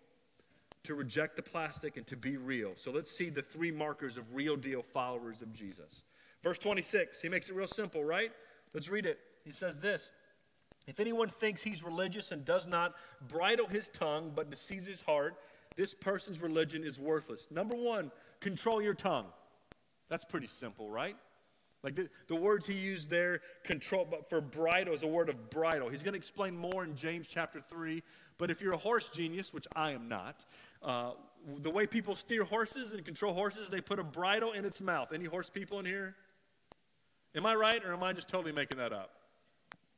to 0.84 0.94
reject 0.94 1.36
the 1.36 1.42
plastic, 1.42 1.96
and 1.96 2.06
to 2.06 2.16
be 2.16 2.36
real. 2.36 2.72
So 2.76 2.90
let's 2.90 3.10
see 3.10 3.30
the 3.30 3.42
three 3.42 3.70
markers 3.70 4.16
of 4.16 4.34
real 4.34 4.56
deal 4.56 4.82
followers 4.82 5.40
of 5.42 5.52
Jesus. 5.52 6.02
Verse 6.42 6.58
26, 6.58 7.22
he 7.22 7.28
makes 7.28 7.48
it 7.48 7.54
real 7.54 7.66
simple, 7.66 8.04
right? 8.04 8.30
Let's 8.74 8.88
read 8.88 9.06
it. 9.06 9.18
He 9.44 9.52
says 9.52 9.78
this 9.78 10.10
If 10.86 11.00
anyone 11.00 11.28
thinks 11.28 11.62
he's 11.62 11.82
religious 11.82 12.32
and 12.32 12.44
does 12.44 12.66
not 12.66 12.94
bridle 13.28 13.66
his 13.66 13.88
tongue 13.88 14.32
but 14.34 14.50
deceives 14.50 14.86
his 14.86 15.02
heart, 15.02 15.36
this 15.76 15.94
person's 15.94 16.40
religion 16.40 16.84
is 16.84 17.00
worthless. 17.00 17.48
Number 17.50 17.74
one, 17.74 18.10
control 18.40 18.82
your 18.82 18.94
tongue. 18.94 19.26
That's 20.08 20.24
pretty 20.24 20.46
simple, 20.46 20.90
right? 20.90 21.16
Like 21.84 21.96
the, 21.96 22.08
the 22.28 22.34
words 22.34 22.66
he 22.66 22.72
used 22.72 23.10
there, 23.10 23.42
control, 23.62 24.08
but 24.10 24.30
for 24.30 24.40
bridle 24.40 24.94
is 24.94 25.02
a 25.02 25.06
word 25.06 25.28
of 25.28 25.50
bridle. 25.50 25.90
He's 25.90 26.02
going 26.02 26.14
to 26.14 26.18
explain 26.18 26.56
more 26.56 26.82
in 26.82 26.96
James 26.96 27.26
chapter 27.28 27.60
3. 27.60 28.02
But 28.38 28.50
if 28.50 28.62
you're 28.62 28.72
a 28.72 28.78
horse 28.78 29.08
genius, 29.08 29.52
which 29.52 29.66
I 29.76 29.90
am 29.92 30.08
not, 30.08 30.46
uh, 30.82 31.10
the 31.58 31.70
way 31.70 31.86
people 31.86 32.14
steer 32.14 32.42
horses 32.42 32.94
and 32.94 33.04
control 33.04 33.34
horses, 33.34 33.70
they 33.70 33.82
put 33.82 33.98
a 33.98 34.02
bridle 34.02 34.52
in 34.52 34.64
its 34.64 34.80
mouth. 34.80 35.12
Any 35.12 35.26
horse 35.26 35.50
people 35.50 35.78
in 35.78 35.84
here? 35.84 36.16
Am 37.34 37.44
I 37.44 37.54
right 37.54 37.84
or 37.84 37.92
am 37.92 38.02
I 38.02 38.14
just 38.14 38.28
totally 38.28 38.52
making 38.52 38.78
that 38.78 38.94
up? 38.94 39.10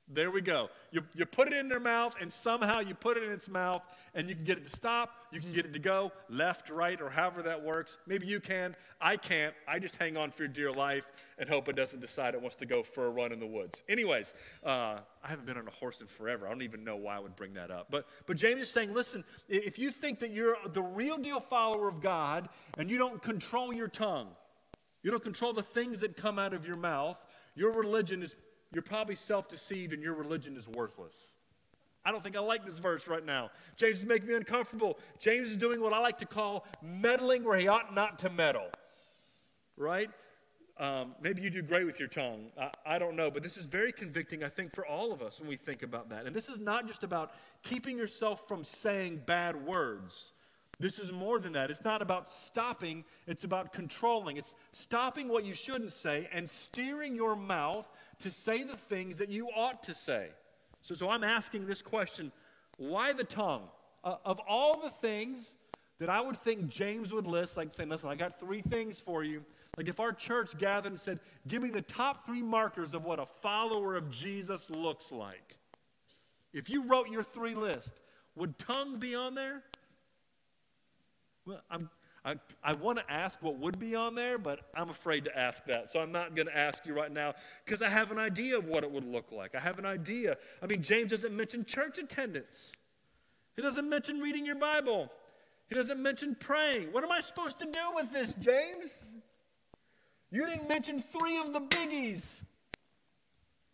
There 0.08 0.30
we 0.30 0.40
go. 0.40 0.70
You, 0.92 1.02
you 1.14 1.26
put 1.26 1.48
it 1.48 1.54
in 1.54 1.68
their 1.68 1.80
mouth, 1.80 2.16
and 2.20 2.32
somehow 2.32 2.78
you 2.78 2.94
put 2.94 3.16
it 3.16 3.25
in 3.25 3.32
its 3.32 3.48
mouth, 3.48 3.84
and 4.14 4.28
you 4.28 4.36
can 4.36 4.44
get 4.44 4.56
it 4.56 4.64
to 4.68 4.75
stop. 4.75 5.10
You 5.32 5.40
can 5.40 5.52
get 5.52 5.66
it 5.66 5.72
to 5.72 5.80
go 5.80 6.12
left, 6.28 6.70
right, 6.70 7.00
or 7.00 7.10
however 7.10 7.42
that 7.42 7.64
works. 7.64 7.98
Maybe 8.06 8.26
you 8.28 8.38
can. 8.38 8.76
I 9.00 9.16
can't. 9.16 9.52
I 9.66 9.80
just 9.80 9.96
hang 9.96 10.16
on 10.16 10.30
for 10.30 10.44
your 10.44 10.48
dear 10.48 10.72
life 10.72 11.12
and 11.38 11.48
hope 11.48 11.68
it 11.68 11.75
doesn't 11.75 11.98
decide 11.98 12.34
it 12.34 12.40
wants 12.40 12.54
to 12.56 12.66
go 12.66 12.84
for 12.84 13.06
a 13.06 13.10
run 13.10 13.32
in 13.32 13.40
the 13.40 13.46
woods. 13.46 13.82
Anyways, 13.88 14.32
uh, 14.64 15.00
I 15.25 15.28
haven't 15.28 15.44
been 15.44 15.58
on 15.58 15.66
a 15.66 15.72
horse 15.72 16.00
in 16.00 16.06
forever. 16.06 16.46
I 16.46 16.50
don't 16.50 16.62
even 16.62 16.84
know 16.84 16.96
why 16.96 17.16
I 17.16 17.18
would 17.18 17.34
bring 17.34 17.54
that 17.54 17.72
up. 17.72 17.88
But, 17.90 18.06
but 18.26 18.36
James 18.36 18.62
is 18.62 18.70
saying, 18.70 18.94
listen, 18.94 19.25
if 19.48 19.76
you 19.76 19.90
think 19.90 20.20
that 20.20 20.30
you're 20.30 20.56
the 20.72 20.82
real 20.82 21.18
deal 21.18 21.40
follower 21.40 21.88
of 21.88 22.00
God 22.00 22.48
and 22.78 22.88
you 22.88 22.96
don't 22.96 23.20
control 23.20 23.72
your 23.72 23.88
tongue, 23.88 24.28
you 25.02 25.10
don't 25.10 25.22
control 25.22 25.52
the 25.52 25.62
things 25.62 25.98
that 26.00 26.16
come 26.16 26.38
out 26.38 26.54
of 26.54 26.64
your 26.64 26.76
mouth, 26.76 27.18
your 27.56 27.72
religion 27.72 28.22
is 28.22 28.36
you're 28.76 28.83
probably 28.83 29.14
self 29.14 29.49
deceived 29.49 29.95
and 29.95 30.02
your 30.02 30.12
religion 30.12 30.54
is 30.54 30.68
worthless. 30.68 31.33
I 32.04 32.12
don't 32.12 32.23
think 32.23 32.37
I 32.37 32.40
like 32.40 32.66
this 32.66 32.76
verse 32.76 33.09
right 33.09 33.25
now. 33.25 33.50
James 33.75 34.00
is 34.00 34.04
making 34.04 34.28
me 34.28 34.35
uncomfortable. 34.35 34.99
James 35.18 35.50
is 35.50 35.56
doing 35.56 35.80
what 35.80 35.95
I 35.95 35.99
like 35.99 36.18
to 36.18 36.26
call 36.26 36.66
meddling 36.83 37.42
where 37.42 37.59
he 37.59 37.68
ought 37.68 37.95
not 37.95 38.18
to 38.18 38.28
meddle. 38.28 38.68
Right? 39.78 40.11
Um, 40.76 41.14
maybe 41.23 41.40
you 41.40 41.49
do 41.49 41.62
great 41.62 41.87
with 41.87 41.99
your 41.99 42.09
tongue. 42.09 42.49
I, 42.61 42.71
I, 42.85 42.99
don't 42.99 43.16
know. 43.16 43.30
But 43.30 43.42
this 43.42 43.56
is 43.56 43.64
very 43.64 43.92
convicting, 43.92 44.45
I 44.45 44.50
think, 44.50 44.75
for 44.75 44.87
all 44.87 45.11
of 45.11 45.23
us 45.23 45.40
when 45.40 45.49
we 45.49 45.56
think 45.56 45.83
about 45.83 46.11
that. 46.11 46.26
And 46.26 46.37
this 46.37 46.50
is 46.50 46.59
not 46.59 46.87
just 46.87 47.02
about 47.02 47.33
keeping 47.62 47.97
yourself 47.97 48.47
from 48.47 48.62
saying 48.62 49.23
bad 49.25 49.66
words. 49.66 50.35
This 50.78 50.99
is 50.99 51.11
more 51.11 51.38
than 51.38 51.52
that. 51.52 51.71
It's 51.71 51.85
not 51.85 52.02
about 52.02 52.28
stopping, 52.28 53.04
it's 53.26 53.45
about 53.45 53.73
controlling. 53.73 54.37
It's 54.37 54.54
stopping 54.73 55.28
what 55.28 55.45
you 55.45 55.54
shouldn't 55.54 55.92
say 55.92 56.28
and 56.30 56.49
steering 56.49 57.16
your 57.16 57.35
mouth 57.35 57.88
to 58.20 58.30
say 58.30 58.62
the 58.62 58.76
things 58.76 59.18
that 59.18 59.30
you 59.30 59.49
ought 59.54 59.82
to 59.85 59.94
say. 59.94 60.28
So, 60.82 60.94
so 60.94 61.11
I'm 61.11 61.25
asking 61.25 61.66
this 61.66 61.82
question 61.82 62.32
why 62.78 63.12
the 63.12 63.25
tongue? 63.25 63.68
Uh, 64.04 64.16
of 64.25 64.40
all 64.49 64.80
the 64.80 64.90
things 64.90 65.52
that 65.99 66.08
I 66.08 66.20
would 66.20 66.37
think 66.37 66.68
James 66.68 67.12
would 67.12 67.26
list, 67.26 67.56
like 67.56 67.73
saying, 67.73 67.88
listen, 67.88 68.08
I 68.08 68.14
got 68.14 68.38
three 68.38 68.61
things 68.61 69.00
for 69.00 69.25
you. 69.25 69.44
Like 69.76 69.88
if 69.88 69.99
our 69.99 70.12
church 70.12 70.56
gathered 70.58 70.92
and 70.92 71.00
said, 71.00 71.18
give 71.49 71.62
me 71.62 71.70
the 71.70 71.82
top 71.82 72.26
three 72.26 72.42
markers 72.42 72.94
of 72.94 73.04
what 73.04 73.18
a 73.18 73.26
follower 73.26 73.96
of 73.96 74.11
Jesus 74.11 74.70
looks 74.70 75.11
like. 75.11 75.56
If 76.52 76.70
you 76.70 76.85
wrote 76.87 77.08
your 77.08 77.23
three 77.23 77.54
list, 77.54 78.00
would 78.35 78.58
tongue 78.58 78.99
be 78.99 79.14
on 79.14 79.35
there? 79.35 79.62
Well, 81.44 81.61
I'm 81.70 81.90
I, 82.26 82.35
I 82.64 82.73
want 82.73 82.99
to 82.99 83.09
ask 83.09 83.40
what 83.40 83.56
would 83.61 83.78
be 83.78 83.95
on 83.95 84.16
there, 84.16 84.37
but 84.37 84.68
I'm 84.75 84.90
afraid 84.90 85.23
to 85.25 85.38
ask 85.38 85.64
that. 85.66 85.90
So 85.90 86.00
I'm 86.00 86.11
not 86.11 86.35
going 86.35 86.49
to 86.49 86.56
ask 86.56 86.85
you 86.85 86.92
right 86.92 87.12
now 87.12 87.35
because 87.64 87.83
I 87.83 87.88
have 87.88 88.11
an 88.11 88.18
idea 88.18 88.59
of 88.59 88.66
what 88.66 88.83
it 88.83 88.90
would 88.90 89.04
look 89.04 89.30
like. 89.30 89.54
I 89.54 89.61
have 89.61 89.78
an 89.78 89.87
idea. 89.87 90.37
I 90.61 90.66
mean, 90.66 90.83
James 90.83 91.12
doesn't 91.12 91.35
mention 91.35 91.64
church 91.64 91.99
attendance, 91.99 92.73
he 93.54 93.62
doesn't 93.62 93.88
mention 93.88 94.18
reading 94.18 94.45
your 94.45 94.56
Bible, 94.56 95.09
he 95.68 95.76
doesn't 95.76 96.02
mention 96.02 96.37
praying. 96.38 96.92
What 96.92 97.04
am 97.04 97.12
I 97.12 97.21
supposed 97.21 97.61
to 97.61 97.66
do 97.66 97.92
with 97.95 98.12
this, 98.12 98.35
James? 98.35 99.04
You 100.33 100.45
didn't 100.47 100.68
mention 100.68 101.00
three 101.00 101.38
of 101.38 101.52
the 101.52 101.61
biggies. 101.61 102.42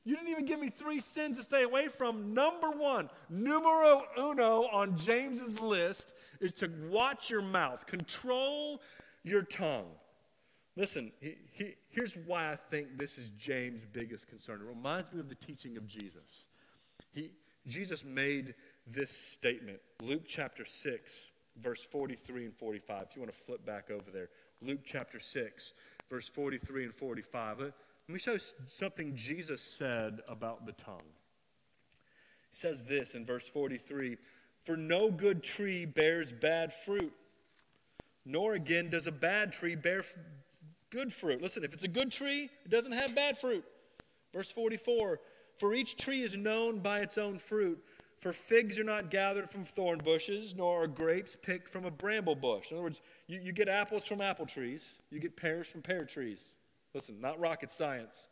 You 0.04 0.14
didn't 0.16 0.28
even 0.28 0.44
give 0.44 0.60
me 0.60 0.68
three 0.68 1.00
sins 1.00 1.38
to 1.38 1.44
stay 1.44 1.62
away 1.62 1.86
from. 1.86 2.34
Number 2.34 2.70
one, 2.70 3.08
numero 3.30 4.04
uno 4.18 4.64
on 4.72 4.98
James's 4.98 5.58
list 5.60 6.14
is 6.42 6.52
to 6.54 6.70
watch 6.90 7.30
your 7.30 7.40
mouth, 7.40 7.86
control 7.86 8.82
your 9.22 9.42
tongue. 9.42 9.86
Listen, 10.76 11.12
he, 11.20 11.36
he, 11.52 11.74
here's 11.90 12.16
why 12.26 12.50
I 12.50 12.56
think 12.56 12.98
this 12.98 13.16
is 13.16 13.30
James' 13.30 13.86
biggest 13.90 14.26
concern. 14.26 14.60
It 14.60 14.68
reminds 14.68 15.12
me 15.12 15.20
of 15.20 15.28
the 15.28 15.34
teaching 15.34 15.76
of 15.76 15.86
Jesus. 15.86 16.46
He, 17.12 17.30
Jesus 17.66 18.04
made 18.04 18.54
this 18.86 19.10
statement, 19.10 19.78
Luke 20.02 20.22
chapter 20.26 20.64
6, 20.64 21.30
verse 21.56 21.84
43 21.84 22.46
and 22.46 22.54
45. 22.54 23.06
If 23.08 23.16
you 23.16 23.22
want 23.22 23.32
to 23.32 23.38
flip 23.38 23.64
back 23.64 23.90
over 23.90 24.10
there, 24.10 24.28
Luke 24.60 24.80
chapter 24.84 25.20
6, 25.20 25.74
verse 26.10 26.28
43 26.28 26.84
and 26.84 26.94
45. 26.94 27.60
Let, 27.60 27.72
let 28.08 28.12
me 28.12 28.18
show 28.18 28.36
something 28.66 29.14
Jesus 29.14 29.62
said 29.62 30.20
about 30.26 30.66
the 30.66 30.72
tongue. 30.72 31.00
He 32.50 32.56
says 32.56 32.82
this 32.84 33.14
in 33.14 33.24
verse 33.24 33.48
43 33.48 34.16
For 34.64 34.76
no 34.76 35.10
good 35.10 35.42
tree 35.42 35.84
bears 35.84 36.32
bad 36.32 36.72
fruit, 36.72 37.12
nor 38.24 38.54
again 38.54 38.90
does 38.90 39.06
a 39.06 39.12
bad 39.12 39.52
tree 39.52 39.74
bear 39.74 40.04
good 40.90 41.12
fruit. 41.12 41.42
Listen, 41.42 41.64
if 41.64 41.72
it's 41.72 41.82
a 41.82 41.88
good 41.88 42.12
tree, 42.12 42.48
it 42.64 42.70
doesn't 42.70 42.92
have 42.92 43.14
bad 43.14 43.38
fruit. 43.38 43.64
Verse 44.32 44.50
44 44.50 45.20
For 45.58 45.74
each 45.74 45.96
tree 45.96 46.22
is 46.22 46.36
known 46.36 46.78
by 46.78 46.98
its 46.98 47.18
own 47.18 47.38
fruit. 47.38 47.82
For 48.20 48.32
figs 48.32 48.78
are 48.78 48.84
not 48.84 49.10
gathered 49.10 49.50
from 49.50 49.64
thorn 49.64 49.98
bushes, 49.98 50.54
nor 50.54 50.84
are 50.84 50.86
grapes 50.86 51.36
picked 51.42 51.68
from 51.68 51.84
a 51.84 51.90
bramble 51.90 52.36
bush. 52.36 52.70
In 52.70 52.76
other 52.76 52.84
words, 52.84 53.00
you, 53.26 53.40
you 53.40 53.52
get 53.52 53.68
apples 53.68 54.06
from 54.06 54.20
apple 54.20 54.46
trees, 54.46 54.84
you 55.10 55.18
get 55.18 55.36
pears 55.36 55.66
from 55.66 55.82
pear 55.82 56.04
trees. 56.04 56.38
Listen, 56.94 57.20
not 57.20 57.40
rocket 57.40 57.72
science. 57.72 58.28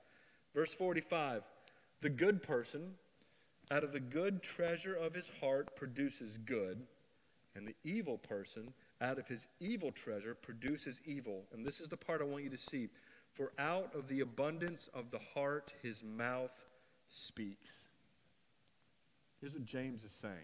Verse 0.55 0.73
45 0.75 1.43
The 2.03 2.11
good 2.11 2.41
person, 2.41 2.95
out 3.71 3.85
of 3.85 3.93
the 3.93 4.01
good 4.01 4.43
treasure 4.43 4.95
of 4.95 5.15
his 5.15 5.31
heart, 5.41 5.77
produces 5.77 6.39
good, 6.39 6.83
and 7.55 7.67
the 7.67 7.77
evil 7.85 8.19
person, 8.19 8.73
out 9.01 9.19
of 9.19 9.29
his 9.29 9.47
evil 9.61 9.93
treasure, 9.93 10.35
produces 10.35 11.01
evil. 11.05 11.45
And 11.53 11.65
this 11.65 11.81
is 11.81 11.89
the 11.89 11.97
part 11.97 12.21
I 12.21 12.25
want 12.25 12.45
you 12.45 12.51
to 12.51 12.59
see. 12.59 12.89
For 13.33 13.53
out 13.59 13.95
of 13.95 14.09
the 14.09 14.21
abundance 14.21 14.89
of 14.93 15.11
the 15.11 15.21
heart, 15.35 15.73
his 15.83 16.03
mouth 16.03 16.65
speaks. 17.09 17.71
Here's 19.41 19.53
what 19.53 19.65
James 19.65 20.05
is 20.05 20.13
saying. 20.13 20.35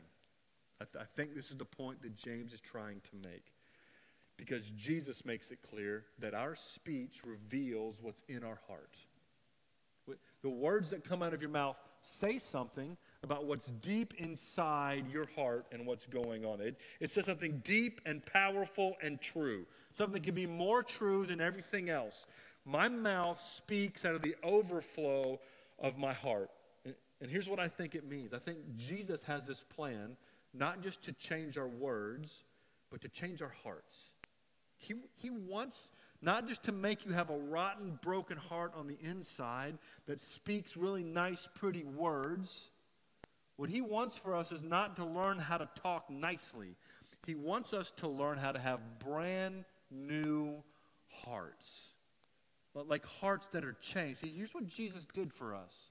I, 0.80 0.84
th- 0.84 1.02
I, 1.02 1.06
think 1.16 1.34
this 1.34 1.50
is 1.50 1.56
the 1.56 1.64
point 1.64 2.02
that 2.02 2.16
James 2.16 2.52
is 2.52 2.60
trying 2.60 3.00
to 3.10 3.28
make. 3.28 3.52
Because 4.36 4.70
Jesus 4.70 5.24
makes 5.24 5.50
it 5.50 5.58
clear 5.70 6.04
that 6.18 6.34
our 6.34 6.54
speech 6.54 7.22
reveals 7.24 7.98
what's 8.02 8.22
in 8.28 8.44
our 8.44 8.60
heart. 8.68 8.94
The 10.42 10.50
words 10.50 10.90
that 10.90 11.02
come 11.02 11.22
out 11.22 11.34
of 11.34 11.40
your 11.40 11.50
mouth 11.50 11.76
say 12.02 12.38
something 12.38 12.96
about 13.26 13.44
what's 13.44 13.66
deep 13.66 14.14
inside 14.18 15.04
your 15.12 15.26
heart 15.34 15.66
and 15.72 15.84
what's 15.84 16.06
going 16.06 16.44
on. 16.44 16.60
It, 16.60 16.76
it 17.00 17.10
says 17.10 17.24
something 17.24 17.60
deep 17.64 18.00
and 18.06 18.24
powerful 18.24 18.96
and 19.02 19.20
true, 19.20 19.66
something 19.90 20.14
that 20.14 20.22
can 20.22 20.34
be 20.34 20.46
more 20.46 20.84
true 20.84 21.26
than 21.26 21.40
everything 21.40 21.90
else. 21.90 22.26
My 22.64 22.88
mouth 22.88 23.44
speaks 23.44 24.04
out 24.04 24.14
of 24.14 24.22
the 24.22 24.36
overflow 24.44 25.40
of 25.80 25.98
my 25.98 26.12
heart. 26.12 26.50
And 27.20 27.30
here's 27.30 27.48
what 27.48 27.58
I 27.58 27.66
think 27.66 27.96
it 27.96 28.08
means 28.08 28.32
I 28.32 28.38
think 28.38 28.58
Jesus 28.76 29.22
has 29.22 29.42
this 29.44 29.64
plan 29.74 30.16
not 30.54 30.82
just 30.82 31.02
to 31.02 31.12
change 31.12 31.58
our 31.58 31.68
words, 31.68 32.44
but 32.90 33.00
to 33.02 33.08
change 33.08 33.42
our 33.42 33.54
hearts. 33.64 34.10
He, 34.76 34.94
he 35.16 35.30
wants 35.30 35.90
not 36.22 36.48
just 36.48 36.62
to 36.64 36.72
make 36.72 37.04
you 37.04 37.12
have 37.12 37.30
a 37.30 37.36
rotten, 37.36 37.98
broken 38.02 38.36
heart 38.36 38.72
on 38.74 38.86
the 38.86 38.98
inside 39.02 39.78
that 40.06 40.20
speaks 40.20 40.76
really 40.76 41.02
nice, 41.02 41.48
pretty 41.54 41.84
words. 41.84 42.70
What 43.56 43.70
he 43.70 43.80
wants 43.80 44.18
for 44.18 44.34
us 44.34 44.52
is 44.52 44.62
not 44.62 44.96
to 44.96 45.04
learn 45.04 45.38
how 45.38 45.56
to 45.58 45.68
talk 45.82 46.10
nicely. 46.10 46.76
He 47.26 47.34
wants 47.34 47.72
us 47.72 47.90
to 47.98 48.08
learn 48.08 48.38
how 48.38 48.52
to 48.52 48.58
have 48.58 48.98
brand 48.98 49.64
new 49.90 50.62
hearts. 51.24 51.92
Like 52.74 53.06
hearts 53.06 53.48
that 53.48 53.64
are 53.64 53.76
changed. 53.80 54.20
See, 54.20 54.32
here's 54.36 54.54
what 54.54 54.66
Jesus 54.66 55.06
did 55.06 55.32
for 55.32 55.54
us. 55.54 55.90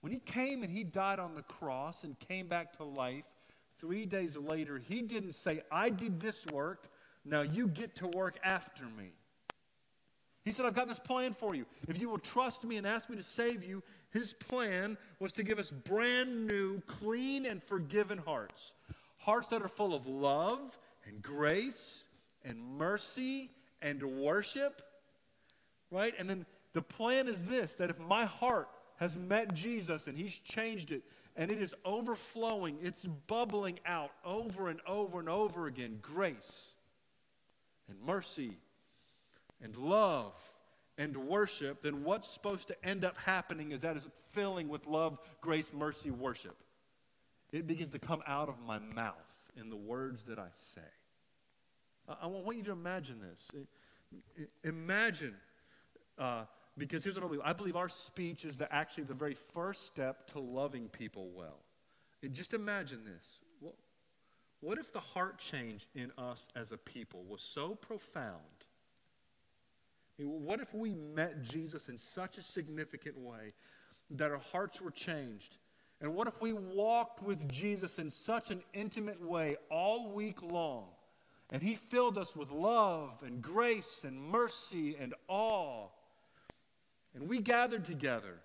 When 0.00 0.12
he 0.12 0.18
came 0.18 0.64
and 0.64 0.72
he 0.72 0.82
died 0.82 1.20
on 1.20 1.36
the 1.36 1.42
cross 1.42 2.02
and 2.02 2.18
came 2.18 2.48
back 2.48 2.76
to 2.78 2.84
life, 2.84 3.24
three 3.78 4.04
days 4.04 4.36
later, 4.36 4.78
he 4.78 5.02
didn't 5.02 5.32
say, 5.32 5.62
I 5.70 5.90
did 5.90 6.20
this 6.20 6.44
work, 6.46 6.88
now 7.24 7.42
you 7.42 7.68
get 7.68 7.94
to 7.96 8.08
work 8.08 8.38
after 8.42 8.84
me. 8.84 9.12
He 10.44 10.50
said, 10.50 10.66
I've 10.66 10.74
got 10.74 10.88
this 10.88 10.98
plan 10.98 11.34
for 11.34 11.54
you. 11.54 11.66
If 11.86 12.00
you 12.00 12.08
will 12.08 12.18
trust 12.18 12.64
me 12.64 12.76
and 12.76 12.84
ask 12.84 13.08
me 13.08 13.16
to 13.16 13.22
save 13.22 13.62
you, 13.62 13.84
his 14.12 14.34
plan 14.34 14.98
was 15.18 15.32
to 15.34 15.42
give 15.42 15.58
us 15.58 15.70
brand 15.70 16.46
new, 16.46 16.80
clean, 16.86 17.46
and 17.46 17.62
forgiven 17.62 18.18
hearts. 18.18 18.74
Hearts 19.18 19.48
that 19.48 19.62
are 19.62 19.68
full 19.68 19.94
of 19.94 20.06
love 20.06 20.78
and 21.06 21.22
grace 21.22 22.04
and 22.44 22.62
mercy 22.76 23.50
and 23.80 24.02
worship. 24.02 24.82
Right? 25.90 26.14
And 26.18 26.28
then 26.28 26.46
the 26.74 26.82
plan 26.82 27.26
is 27.26 27.44
this 27.44 27.74
that 27.76 27.90
if 27.90 27.98
my 27.98 28.26
heart 28.26 28.68
has 28.96 29.16
met 29.16 29.54
Jesus 29.54 30.06
and 30.06 30.16
he's 30.16 30.38
changed 30.38 30.92
it, 30.92 31.02
and 31.34 31.50
it 31.50 31.62
is 31.62 31.74
overflowing, 31.84 32.78
it's 32.82 33.06
bubbling 33.26 33.80
out 33.86 34.10
over 34.24 34.68
and 34.68 34.80
over 34.86 35.18
and 35.18 35.28
over 35.30 35.66
again 35.66 35.98
grace 36.02 36.72
and 37.88 37.98
mercy 38.02 38.58
and 39.62 39.76
love 39.76 40.34
and 40.98 41.16
worship, 41.16 41.82
then 41.82 42.04
what's 42.04 42.28
supposed 42.28 42.68
to 42.68 42.86
end 42.86 43.04
up 43.04 43.16
happening 43.16 43.72
is 43.72 43.80
that 43.80 43.96
is 43.96 44.06
filling 44.32 44.68
with 44.68 44.86
love, 44.86 45.18
grace, 45.40 45.72
mercy, 45.72 46.10
worship. 46.10 46.56
It 47.52 47.66
begins 47.66 47.90
to 47.90 47.98
come 47.98 48.22
out 48.26 48.48
of 48.48 48.56
my 48.66 48.78
mouth 48.78 49.50
in 49.56 49.70
the 49.70 49.76
words 49.76 50.24
that 50.24 50.38
I 50.38 50.48
say. 50.54 50.80
I, 52.20 52.26
want 52.26 52.56
you 52.56 52.64
to 52.64 52.72
imagine 52.72 53.20
this. 53.20 53.50
Imagine 54.64 55.34
uh, 56.18 56.44
because 56.76 57.04
here's 57.04 57.16
what 57.16 57.24
I 57.24 57.28
believe 57.28 57.42
I 57.44 57.52
believe 57.52 57.76
our 57.76 57.88
speech 57.88 58.44
is 58.44 58.56
the, 58.56 58.72
actually 58.72 59.04
the 59.04 59.14
very 59.14 59.34
first 59.34 59.86
step 59.86 60.26
to 60.32 60.40
loving 60.40 60.88
people 60.88 61.30
well. 61.34 61.60
And 62.22 62.34
just 62.34 62.54
imagine 62.54 63.04
this. 63.04 63.40
What 64.60 64.78
if 64.78 64.92
the 64.92 65.00
heart 65.00 65.38
change 65.38 65.88
in 65.92 66.12
us 66.16 66.46
as 66.54 66.70
a 66.70 66.76
people 66.76 67.24
was 67.24 67.42
so 67.42 67.74
profound? 67.74 68.61
What 70.24 70.60
if 70.60 70.74
we 70.74 70.94
met 70.94 71.42
Jesus 71.42 71.88
in 71.88 71.98
such 71.98 72.38
a 72.38 72.42
significant 72.42 73.18
way 73.18 73.50
that 74.10 74.30
our 74.30 74.42
hearts 74.52 74.80
were 74.80 74.90
changed? 74.90 75.58
And 76.00 76.14
what 76.14 76.26
if 76.26 76.40
we 76.40 76.52
walked 76.52 77.22
with 77.22 77.48
Jesus 77.48 77.98
in 77.98 78.10
such 78.10 78.50
an 78.50 78.62
intimate 78.74 79.22
way 79.22 79.56
all 79.70 80.10
week 80.10 80.42
long? 80.42 80.86
And 81.50 81.62
he 81.62 81.74
filled 81.74 82.18
us 82.18 82.34
with 82.34 82.50
love 82.50 83.22
and 83.24 83.42
grace 83.42 84.02
and 84.04 84.20
mercy 84.20 84.96
and 84.98 85.14
awe 85.28 85.88
and 87.14 87.28
we 87.28 87.38
gathered 87.38 87.84
together. 87.84 88.40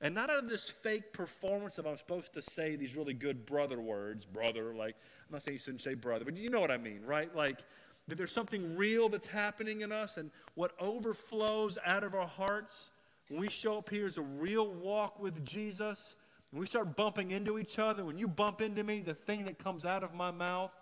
And 0.00 0.14
not 0.14 0.30
out 0.30 0.44
of 0.44 0.48
this 0.48 0.70
fake 0.70 1.12
performance 1.12 1.76
of 1.78 1.86
I'm 1.86 1.98
supposed 1.98 2.32
to 2.34 2.42
say 2.42 2.74
these 2.74 2.96
really 2.96 3.12
good 3.12 3.44
brother 3.44 3.80
words, 3.80 4.24
brother, 4.24 4.74
like, 4.74 4.96
I'm 5.28 5.32
not 5.32 5.42
saying 5.42 5.56
you 5.56 5.58
shouldn't 5.58 5.82
say 5.82 5.94
brother, 5.94 6.24
but 6.24 6.36
you 6.36 6.48
know 6.48 6.60
what 6.60 6.70
I 6.70 6.78
mean, 6.78 7.02
right? 7.04 7.34
Like, 7.36 7.58
that 8.10 8.16
there's 8.16 8.32
something 8.32 8.76
real 8.76 9.08
that's 9.08 9.26
happening 9.26 9.80
in 9.80 9.92
us, 9.92 10.16
and 10.16 10.30
what 10.54 10.72
overflows 10.78 11.78
out 11.84 12.04
of 12.04 12.14
our 12.14 12.26
hearts 12.26 12.90
when 13.28 13.40
we 13.40 13.48
show 13.48 13.78
up 13.78 13.88
here 13.88 14.06
is 14.06 14.18
a 14.18 14.22
real 14.22 14.68
walk 14.68 15.20
with 15.20 15.44
Jesus. 15.44 16.16
When 16.50 16.60
we 16.60 16.66
start 16.66 16.96
bumping 16.96 17.30
into 17.30 17.58
each 17.58 17.78
other, 17.78 18.04
when 18.04 18.18
you 18.18 18.26
bump 18.26 18.60
into 18.60 18.82
me, 18.82 19.00
the 19.00 19.14
thing 19.14 19.44
that 19.44 19.58
comes 19.58 19.84
out 19.84 20.02
of 20.02 20.12
my 20.12 20.32
mouth 20.32 20.72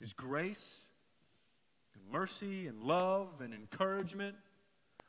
is 0.00 0.12
grace, 0.12 0.82
and 1.94 2.12
mercy, 2.12 2.68
and 2.68 2.80
love, 2.84 3.40
and 3.40 3.52
encouragement 3.52 4.36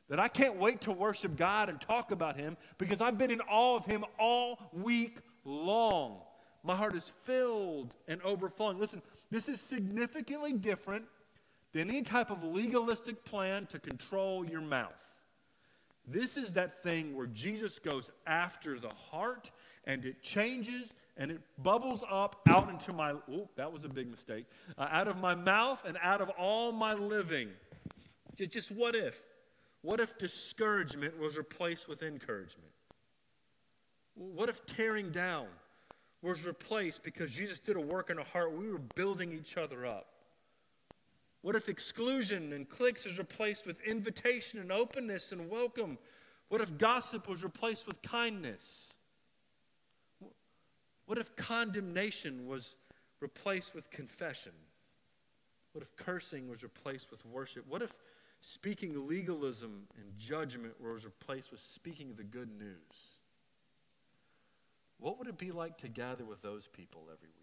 that 0.10 0.20
I 0.20 0.28
can't 0.28 0.58
wait 0.58 0.82
to 0.82 0.92
worship 0.92 1.36
God 1.36 1.70
and 1.70 1.80
talk 1.80 2.12
about 2.12 2.36
Him 2.36 2.58
because 2.80 3.02
I've 3.02 3.18
been 3.18 3.32
in 3.32 3.42
awe 3.42 3.78
of 3.78 3.86
Him 3.86 4.04
all 4.20 4.60
week 4.74 5.20
long. 5.46 6.22
My 6.64 6.76
heart 6.76 6.96
is 6.96 7.12
filled 7.24 7.94
and 8.08 8.22
overflowing. 8.24 8.80
Listen, 8.80 9.02
this 9.30 9.48
is 9.48 9.62
significantly 9.62 10.54
different 10.54 11.06
than 11.74 11.90
any 11.90 12.04
type 12.04 12.30
of 12.30 12.44
legalistic 12.44 13.26
plan 13.26 13.66
to 13.68 13.80
control 13.80 14.46
your 14.46 14.62
mouth. 14.62 15.02
This 16.08 16.38
is 16.38 16.54
that 16.54 16.84
thing 16.84 17.16
where 17.16 17.28
Jesus 17.28 17.80
goes 17.80 18.12
after 18.28 18.80
the 18.80 18.92
heart 19.12 19.52
and 19.86 20.06
it 20.06 20.22
changes 20.22 20.94
and 21.18 21.32
it 21.32 21.42
bubbles 21.62 22.04
up 22.10 22.42
out 22.48 22.70
into 22.70 22.94
my, 22.94 23.12
oh, 23.32 23.50
that 23.56 23.72
was 23.72 23.84
a 23.84 23.90
big 23.90 24.10
mistake, 24.10 24.46
uh, 24.78 24.88
out 24.92 25.08
of 25.08 25.20
my 25.20 25.36
mouth 25.36 25.84
and 25.86 25.98
out 26.02 26.22
of 26.22 26.30
all 26.32 26.72
my 26.72 26.94
living. 26.94 27.50
Just, 28.36 28.72
what 28.72 28.96
if? 28.96 29.18
What 29.82 30.00
if 30.00 30.18
discouragement 30.18 31.20
was 31.20 31.38
replaced 31.38 31.88
with 31.88 32.04
encouragement? 32.04 32.72
What 34.16 34.50
if 34.50 34.66
tearing 34.66 35.12
down 35.12 35.48
was 36.22 36.46
replaced 36.46 37.04
because 37.04 37.32
Jesus 37.32 37.60
did 37.60 37.76
a 37.76 37.82
work 37.82 38.10
in 38.10 38.18
our 38.18 38.26
heart? 38.26 38.54
We 38.54 38.72
were 38.72 38.82
building 38.96 39.32
each 39.32 39.58
other 39.58 39.86
up. 39.86 40.08
What 41.44 41.58
if 41.58 41.68
exclusion 41.68 42.54
and 42.54 42.68
cliques 42.68 43.06
is 43.06 43.20
replaced 43.20 43.68
with 43.68 43.82
invitation 43.82 44.62
and 44.62 44.72
openness 44.72 45.34
and 45.34 45.50
welcome? 45.50 45.98
What 46.48 46.62
if 46.62 46.78
gossip 46.78 47.28
was 47.28 47.44
replaced 47.44 47.86
with 47.86 48.02
kindness? 48.02 48.94
What 51.06 51.18
if 51.18 51.36
condemnation 51.36 52.48
was 52.48 52.76
replaced 53.20 53.76
with 53.76 53.92
confession? 53.92 54.54
What 55.74 55.82
if 55.82 55.94
cursing 55.98 56.48
was 56.48 56.64
replaced 56.64 57.12
with 57.12 57.26
worship? 57.26 57.66
What 57.68 57.82
if 57.82 57.92
speaking 58.40 59.06
legalism 59.06 59.84
and 59.98 60.18
judgment 60.18 60.76
was 60.80 61.04
replaced 61.04 61.52
with 61.52 61.60
speaking 61.60 62.14
the 62.16 62.24
good 62.24 62.58
news? 62.58 63.18
What 64.98 65.20
would 65.20 65.28
it 65.28 65.38
be 65.38 65.52
like 65.52 65.78
to 65.80 65.90
gather 65.90 66.24
with 66.24 66.42
those 66.42 66.70
people 66.70 67.02
every 67.12 67.28
week? 67.38 67.43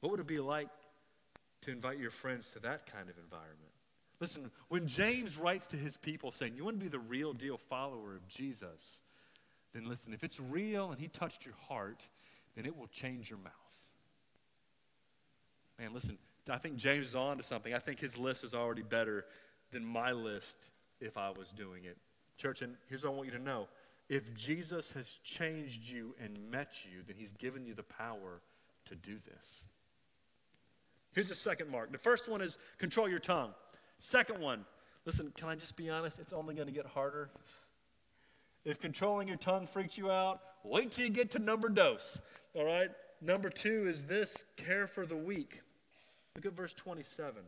What 0.00 0.10
would 0.10 0.20
it 0.20 0.26
be 0.26 0.40
like 0.40 0.68
to 1.62 1.70
invite 1.70 1.98
your 1.98 2.10
friends 2.10 2.48
to 2.52 2.60
that 2.60 2.90
kind 2.90 3.08
of 3.08 3.18
environment? 3.18 3.72
Listen, 4.20 4.50
when 4.68 4.86
James 4.86 5.36
writes 5.36 5.66
to 5.68 5.76
his 5.76 5.96
people 5.96 6.32
saying, 6.32 6.54
You 6.56 6.64
want 6.64 6.78
to 6.78 6.84
be 6.84 6.90
the 6.90 6.98
real 6.98 7.32
deal 7.32 7.56
follower 7.56 8.14
of 8.14 8.26
Jesus, 8.28 9.00
then 9.72 9.88
listen, 9.88 10.12
if 10.12 10.24
it's 10.24 10.40
real 10.40 10.90
and 10.90 11.00
he 11.00 11.08
touched 11.08 11.44
your 11.44 11.54
heart, 11.68 12.02
then 12.56 12.66
it 12.66 12.76
will 12.76 12.88
change 12.88 13.30
your 13.30 13.38
mouth. 13.38 13.52
Man, 15.78 15.94
listen, 15.94 16.18
I 16.50 16.58
think 16.58 16.76
James 16.76 17.08
is 17.08 17.14
on 17.14 17.36
to 17.36 17.44
something. 17.44 17.72
I 17.72 17.78
think 17.78 18.00
his 18.00 18.18
list 18.18 18.42
is 18.42 18.54
already 18.54 18.82
better 18.82 19.24
than 19.70 19.84
my 19.84 20.12
list 20.12 20.56
if 21.00 21.16
I 21.16 21.30
was 21.30 21.50
doing 21.50 21.84
it. 21.84 21.96
Church, 22.36 22.62
and 22.62 22.76
here's 22.88 23.04
what 23.04 23.12
I 23.12 23.14
want 23.14 23.26
you 23.26 23.38
to 23.38 23.42
know. 23.42 23.68
If 24.08 24.34
Jesus 24.34 24.90
has 24.92 25.18
changed 25.22 25.88
you 25.88 26.14
and 26.22 26.38
met 26.50 26.84
you, 26.84 27.02
then 27.06 27.16
he's 27.16 27.32
given 27.32 27.66
you 27.66 27.74
the 27.74 27.82
power 27.82 28.40
to 28.86 28.94
do 28.94 29.16
this. 29.26 29.66
Here's 31.18 31.30
the 31.30 31.34
second 31.34 31.68
mark. 31.68 31.90
The 31.90 31.98
first 31.98 32.28
one 32.28 32.40
is 32.40 32.58
control 32.78 33.08
your 33.08 33.18
tongue. 33.18 33.50
Second 33.98 34.38
one, 34.40 34.64
listen, 35.04 35.32
can 35.36 35.48
I 35.48 35.56
just 35.56 35.74
be 35.74 35.90
honest? 35.90 36.20
It's 36.20 36.32
only 36.32 36.54
going 36.54 36.68
to 36.68 36.72
get 36.72 36.86
harder. 36.86 37.30
If 38.64 38.78
controlling 38.78 39.26
your 39.26 39.36
tongue 39.36 39.66
freaks 39.66 39.98
you 39.98 40.12
out, 40.12 40.40
wait 40.62 40.92
till 40.92 41.06
you 41.06 41.10
get 41.10 41.32
to 41.32 41.40
number 41.40 41.70
dose. 41.70 42.20
All 42.54 42.64
right? 42.64 42.92
Number 43.20 43.50
two 43.50 43.88
is 43.88 44.04
this 44.04 44.44
care 44.56 44.86
for 44.86 45.06
the 45.06 45.16
weak. 45.16 45.60
Look 46.36 46.46
at 46.46 46.52
verse 46.52 46.72
27. 46.72 47.42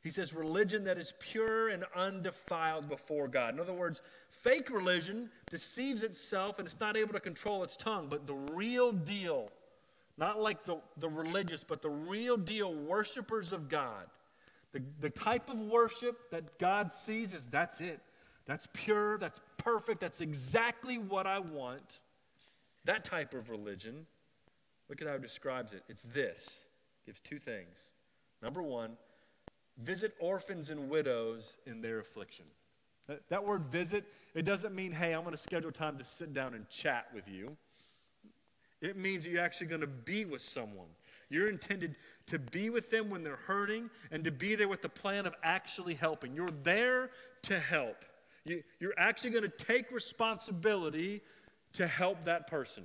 He 0.00 0.10
says, 0.12 0.32
religion 0.32 0.84
that 0.84 0.98
is 0.98 1.12
pure 1.18 1.70
and 1.70 1.82
undefiled 1.96 2.88
before 2.88 3.26
God. 3.26 3.54
In 3.54 3.58
other 3.58 3.72
words, 3.72 4.02
fake 4.28 4.70
religion 4.70 5.30
deceives 5.50 6.04
itself 6.04 6.60
and 6.60 6.68
it's 6.68 6.78
not 6.78 6.96
able 6.96 7.12
to 7.12 7.18
control 7.18 7.64
its 7.64 7.76
tongue, 7.76 8.06
but 8.08 8.28
the 8.28 8.36
real 8.52 8.92
deal, 8.92 9.50
not 10.20 10.40
like 10.40 10.64
the, 10.64 10.76
the 10.98 11.08
religious, 11.08 11.64
but 11.64 11.82
the 11.82 11.90
real 11.90 12.36
deal 12.36 12.72
worshipers 12.72 13.52
of 13.52 13.68
God 13.68 14.06
the, 14.72 14.82
the 15.00 15.10
type 15.10 15.50
of 15.50 15.60
worship 15.60 16.30
that 16.30 16.58
God 16.58 16.92
sees 16.92 17.32
is 17.32 17.46
that's 17.46 17.80
it. 17.80 18.00
That's 18.46 18.68
pure, 18.72 19.18
that's 19.18 19.40
perfect, 19.58 20.00
that's 20.00 20.20
exactly 20.20 20.98
what 20.98 21.26
I 21.26 21.40
want. 21.40 22.00
That 22.84 23.04
type 23.04 23.34
of 23.34 23.50
religion, 23.50 24.06
look 24.88 25.00
at 25.02 25.08
how 25.08 25.14
it 25.14 25.22
describes 25.22 25.72
it. 25.72 25.82
It's 25.88 26.02
this. 26.02 26.66
gives 27.04 27.20
two 27.20 27.38
things. 27.38 27.76
Number 28.42 28.62
one, 28.62 28.92
visit 29.76 30.14
orphans 30.18 30.70
and 30.70 30.88
widows 30.88 31.56
in 31.66 31.82
their 31.82 32.00
affliction. 32.00 32.46
That, 33.06 33.28
that 33.28 33.44
word 33.44 33.66
visit, 33.66 34.04
it 34.34 34.44
doesn't 34.44 34.74
mean, 34.74 34.92
hey, 34.92 35.12
I'm 35.12 35.22
going 35.22 35.32
to 35.32 35.42
schedule 35.42 35.72
time 35.72 35.98
to 35.98 36.04
sit 36.04 36.32
down 36.32 36.54
and 36.54 36.68
chat 36.68 37.08
with 37.14 37.28
you. 37.28 37.56
It 38.80 38.96
means 38.96 39.26
you're 39.26 39.42
actually 39.42 39.66
going 39.66 39.82
to 39.82 39.86
be 39.86 40.24
with 40.24 40.42
someone. 40.42 40.88
You're 41.28 41.48
intended 41.48 41.96
to 42.26 42.38
be 42.38 42.70
with 42.70 42.90
them 42.90 43.10
when 43.10 43.22
they're 43.22 43.36
hurting 43.36 43.90
and 44.10 44.24
to 44.24 44.30
be 44.30 44.54
there 44.54 44.68
with 44.68 44.82
the 44.82 44.88
plan 44.88 45.26
of 45.26 45.34
actually 45.42 45.94
helping. 45.94 46.34
You're 46.34 46.50
there 46.62 47.10
to 47.42 47.58
help. 47.58 48.04
You, 48.44 48.62
are 48.82 48.94
actually 48.96 49.30
going 49.30 49.44
to 49.44 49.64
take 49.64 49.92
responsibility 49.92 51.20
to 51.74 51.86
help 51.86 52.24
that 52.24 52.46
person. 52.46 52.84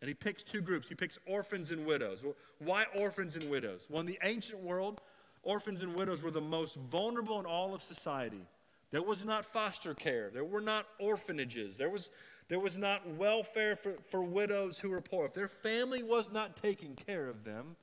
And 0.00 0.08
he 0.08 0.14
picks 0.14 0.42
two 0.42 0.60
groups. 0.60 0.88
He 0.88 0.94
picks 0.94 1.18
orphans 1.26 1.70
and 1.70 1.86
widows. 1.86 2.24
Why 2.58 2.86
orphans 2.96 3.36
and 3.36 3.48
widows? 3.50 3.86
Well, 3.88 4.00
in 4.00 4.06
the 4.06 4.18
ancient 4.22 4.62
world, 4.62 5.00
orphans 5.42 5.82
and 5.82 5.94
widows 5.94 6.22
were 6.22 6.30
the 6.30 6.40
most 6.40 6.76
vulnerable 6.76 7.38
in 7.38 7.46
all 7.46 7.74
of 7.74 7.82
society. 7.82 8.42
There 8.90 9.02
was 9.02 9.24
not 9.24 9.44
foster 9.44 9.94
care. 9.94 10.30
There 10.32 10.44
were 10.44 10.60
not 10.60 10.86
orphanages. 10.98 11.76
There 11.76 11.90
was, 11.90 12.10
there 12.50 12.58
was 12.58 12.76
not 12.76 13.08
welfare 13.14 13.76
for, 13.76 13.94
for 14.08 14.24
widows 14.24 14.80
who 14.80 14.90
were 14.90 15.00
poor. 15.00 15.24
If 15.24 15.34
their 15.34 15.48
family 15.48 16.02
was 16.02 16.32
not 16.32 16.56
taking 16.56 16.96
care 16.96 17.28
of 17.28 17.44
them, 17.44 17.76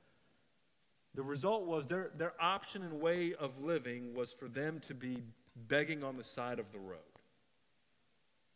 the 1.14 1.22
result 1.22 1.64
was 1.64 1.86
their, 1.86 2.10
their 2.14 2.34
option 2.38 2.82
and 2.82 3.00
way 3.00 3.32
of 3.32 3.62
living 3.62 4.14
was 4.14 4.30
for 4.30 4.46
them 4.46 4.78
to 4.80 4.94
be 4.94 5.24
begging 5.56 6.04
on 6.04 6.18
the 6.18 6.22
side 6.22 6.58
of 6.58 6.70
the 6.70 6.78
road. 6.78 6.98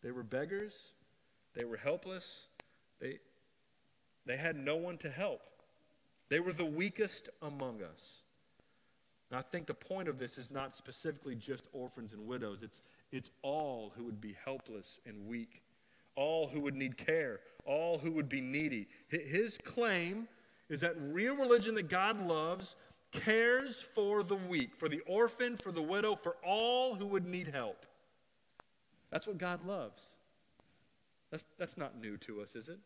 They 0.02 0.10
were 0.10 0.22
beggars, 0.22 0.92
they 1.54 1.64
were 1.64 1.78
helpless, 1.78 2.44
they, 3.00 3.18
they 4.26 4.36
had 4.36 4.56
no 4.56 4.76
one 4.76 4.98
to 4.98 5.08
help. 5.08 5.40
They 6.28 6.40
were 6.40 6.52
the 6.52 6.66
weakest 6.66 7.30
among 7.40 7.82
us. 7.82 8.20
And 9.30 9.38
I 9.38 9.42
think 9.42 9.66
the 9.66 9.72
point 9.72 10.08
of 10.08 10.18
this 10.18 10.36
is 10.36 10.50
not 10.50 10.76
specifically 10.76 11.36
just 11.36 11.68
orphans 11.72 12.12
and 12.12 12.26
widows, 12.26 12.62
it's, 12.62 12.82
it's 13.10 13.30
all 13.40 13.94
who 13.96 14.04
would 14.04 14.20
be 14.20 14.36
helpless 14.44 15.00
and 15.06 15.26
weak, 15.26 15.62
all 16.16 16.48
who 16.48 16.60
would 16.60 16.74
need 16.74 16.96
care, 16.96 17.40
all 17.64 17.98
who 17.98 18.12
would 18.12 18.28
be 18.28 18.40
needy. 18.40 18.88
His 19.08 19.58
claim 19.58 20.28
is 20.68 20.80
that 20.80 20.94
real 20.98 21.36
religion 21.36 21.74
that 21.76 21.88
God 21.88 22.26
loves 22.26 22.76
cares 23.12 23.82
for 23.82 24.22
the 24.22 24.36
weak, 24.36 24.74
for 24.74 24.88
the 24.88 25.00
orphan, 25.00 25.56
for 25.56 25.70
the 25.70 25.82
widow, 25.82 26.16
for 26.16 26.36
all 26.44 26.94
who 26.94 27.06
would 27.06 27.26
need 27.26 27.48
help. 27.48 27.84
That's 29.10 29.26
what 29.26 29.38
God 29.38 29.64
loves. 29.64 30.02
That's, 31.30 31.44
that's 31.58 31.76
not 31.76 32.00
new 32.00 32.16
to 32.18 32.40
us, 32.40 32.56
is 32.56 32.68
it? 32.68 32.78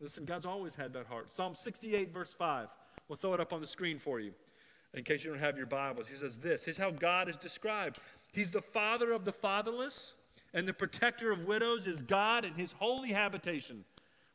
Listen, 0.00 0.24
God's 0.24 0.46
always 0.46 0.74
had 0.74 0.92
that 0.94 1.06
heart. 1.06 1.30
Psalm 1.30 1.54
68, 1.54 2.12
verse 2.12 2.32
5. 2.32 2.68
We'll 3.08 3.16
throw 3.16 3.34
it 3.34 3.40
up 3.40 3.52
on 3.52 3.60
the 3.60 3.66
screen 3.66 3.98
for 3.98 4.20
you 4.20 4.32
in 4.94 5.04
case 5.04 5.24
you 5.24 5.30
don't 5.30 5.40
have 5.40 5.56
your 5.56 5.66
Bibles. 5.66 6.08
He 6.08 6.16
says 6.16 6.36
this 6.36 6.64
Here's 6.64 6.78
how 6.78 6.90
God 6.90 7.28
is 7.28 7.36
described 7.36 7.98
He's 8.32 8.50
the 8.50 8.62
father 8.62 9.12
of 9.12 9.24
the 9.24 9.32
fatherless, 9.32 10.14
and 10.52 10.66
the 10.66 10.72
protector 10.72 11.30
of 11.30 11.46
widows 11.46 11.86
is 11.86 12.02
God 12.02 12.44
in 12.44 12.54
his 12.54 12.72
holy 12.72 13.12
habitation. 13.12 13.84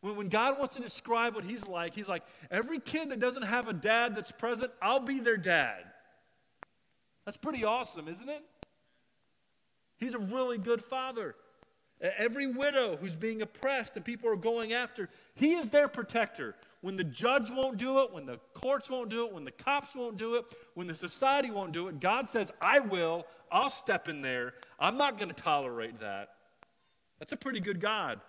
When, 0.02 0.16
when 0.16 0.30
God 0.30 0.58
wants 0.58 0.76
to 0.76 0.82
describe 0.82 1.36
what 1.36 1.44
he's 1.44 1.68
like, 1.68 1.94
he's 1.96 2.08
like, 2.08 2.24
every 2.50 2.80
kid 2.80 3.10
that 3.10 3.20
doesn't 3.20 3.44
have 3.44 3.68
a 3.68 3.74
dad 3.74 4.16
that's 4.16 4.32
present, 4.32 4.72
I'll 4.82 5.00
be 5.00 5.20
their 5.20 5.38
dad. 5.38 5.84
That's 7.26 7.38
pretty 7.38 7.64
awesome, 7.64 8.08
isn't 8.08 8.30
it? 8.30 8.44
He's 9.98 10.14
a 10.14 10.20
really 10.20 10.58
good 10.58 10.84
father. 10.84 11.36
Every 12.02 12.48
widow 12.48 12.98
who's 12.98 13.16
being 13.16 13.42
oppressed 13.42 13.96
and 13.96 14.04
people 14.04 14.30
are 14.30 14.36
going 14.36 14.74
after, 14.74 15.10
he 15.34 15.54
is 15.54 15.70
their 15.70 15.88
protector. 15.88 16.56
When 16.86 16.98
the 16.98 17.04
judge 17.04 17.50
won't 17.50 17.78
do 17.78 18.04
it, 18.04 18.14
when 18.14 18.28
the 18.28 18.38
courts 18.54 18.92
won't 18.92 19.10
do 19.10 19.26
it, 19.26 19.34
when 19.34 19.44
the 19.44 19.50
cops 19.50 19.96
won't 19.96 20.18
do 20.18 20.36
it, 20.36 20.46
when 20.76 20.86
the 20.86 20.96
society 20.96 21.50
won't 21.50 21.72
do 21.72 21.88
it, 21.88 22.00
God 22.00 22.30
says, 22.30 22.52
I 22.62 22.78
will. 22.78 23.26
I'll 23.52 23.72
step 23.72 24.08
in 24.08 24.22
there. 24.22 24.54
I'm 24.80 24.96
not 24.96 25.18
going 25.18 25.30
to 25.30 25.34
tolerate 25.34 26.00
that. 26.02 26.36
That's 27.18 27.32
a 27.32 27.38
pretty 27.38 27.60
good 27.60 27.82
God. 27.82 28.22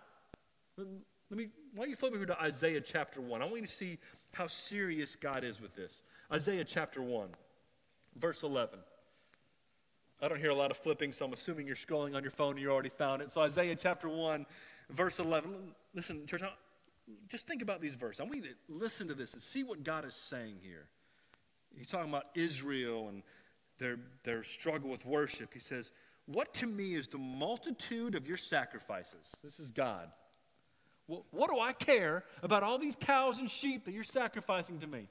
Let 0.79 0.88
me, 1.37 1.49
why 1.75 1.85
don't 1.85 1.90
you 1.90 1.97
flip 1.97 2.14
over 2.14 2.25
to 2.25 2.40
Isaiah 2.40 2.81
chapter 2.81 3.21
1? 3.21 3.42
I 3.42 3.45
want 3.45 3.57
you 3.57 3.66
to 3.66 3.69
see 3.71 3.99
how 4.33 4.47
serious 4.47 5.16
God 5.16 5.45
is 5.45 5.61
with 5.61 5.77
this. 5.77 6.01
Isaiah 6.33 6.64
chapter 6.64 7.03
1, 7.03 7.29
verse 8.19 8.42
11. 8.42 8.79
I 10.23 10.29
don't 10.29 10.40
hear 10.40 10.49
a 10.49 10.55
lot 10.55 10.71
of 10.71 10.79
flipping, 10.79 11.12
so 11.12 11.27
I'm 11.27 11.35
assuming 11.35 11.66
you're 11.66 11.77
scrolling 11.77 12.16
on 12.16 12.23
your 12.23 12.31
phone 12.31 12.53
and 12.53 12.61
you 12.61 12.71
already 12.71 12.88
found 12.88 13.21
it. 13.21 13.31
So, 13.31 13.42
Isaiah 13.42 13.77
chapter 13.77 14.09
1, 14.09 14.47
verse 14.88 15.19
11. 15.19 15.75
Listen, 15.92 16.27
church, 16.27 16.40
just 17.29 17.47
think 17.47 17.62
about 17.62 17.81
these 17.81 17.95
verses. 17.95 18.21
I 18.21 18.25
want 18.25 18.37
you 18.37 18.42
to 18.42 18.55
listen 18.69 19.09
to 19.09 19.14
this 19.14 19.33
and 19.33 19.42
see 19.42 19.64
what 19.64 19.85
God 19.85 20.05
is 20.05 20.14
saying 20.14 20.57
here. 20.62 20.87
He's 21.77 21.88
talking 21.88 22.09
about 22.09 22.27
Israel 22.35 23.09
and 23.09 23.23
their, 23.79 23.99
their 24.25 24.42
struggle 24.42 24.90
with 24.90 25.05
worship. 25.05 25.53
He 25.53 25.61
says, 25.61 25.90
What 26.27 26.55
to 26.55 26.66
me 26.66 26.95
is 26.95 27.09
the 27.09 27.19
multitude 27.19 28.14
of 28.14 28.27
your 28.27 28.38
sacrifices? 28.38 29.33
This 29.45 29.61
is 29.61 29.71
God. 29.71 30.11
Well, 31.09 31.25
what 31.31 31.51
do 31.51 31.61
I 31.61 31.73
care 31.73 32.25
about 32.42 32.62
all 32.62 32.79
these 32.79 32.97
cows 32.97 33.38
and 33.38 33.49
sheep 33.49 33.85
that 33.85 33.92
you're 33.92 34.03
sacrificing 34.05 34.81
to 34.81 34.87
me? 34.87 35.09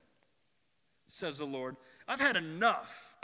Says 1.08 1.38
the 1.38 1.45
Lord. 1.45 1.77
I've 2.08 2.19
had 2.19 2.36
enough 2.36 3.15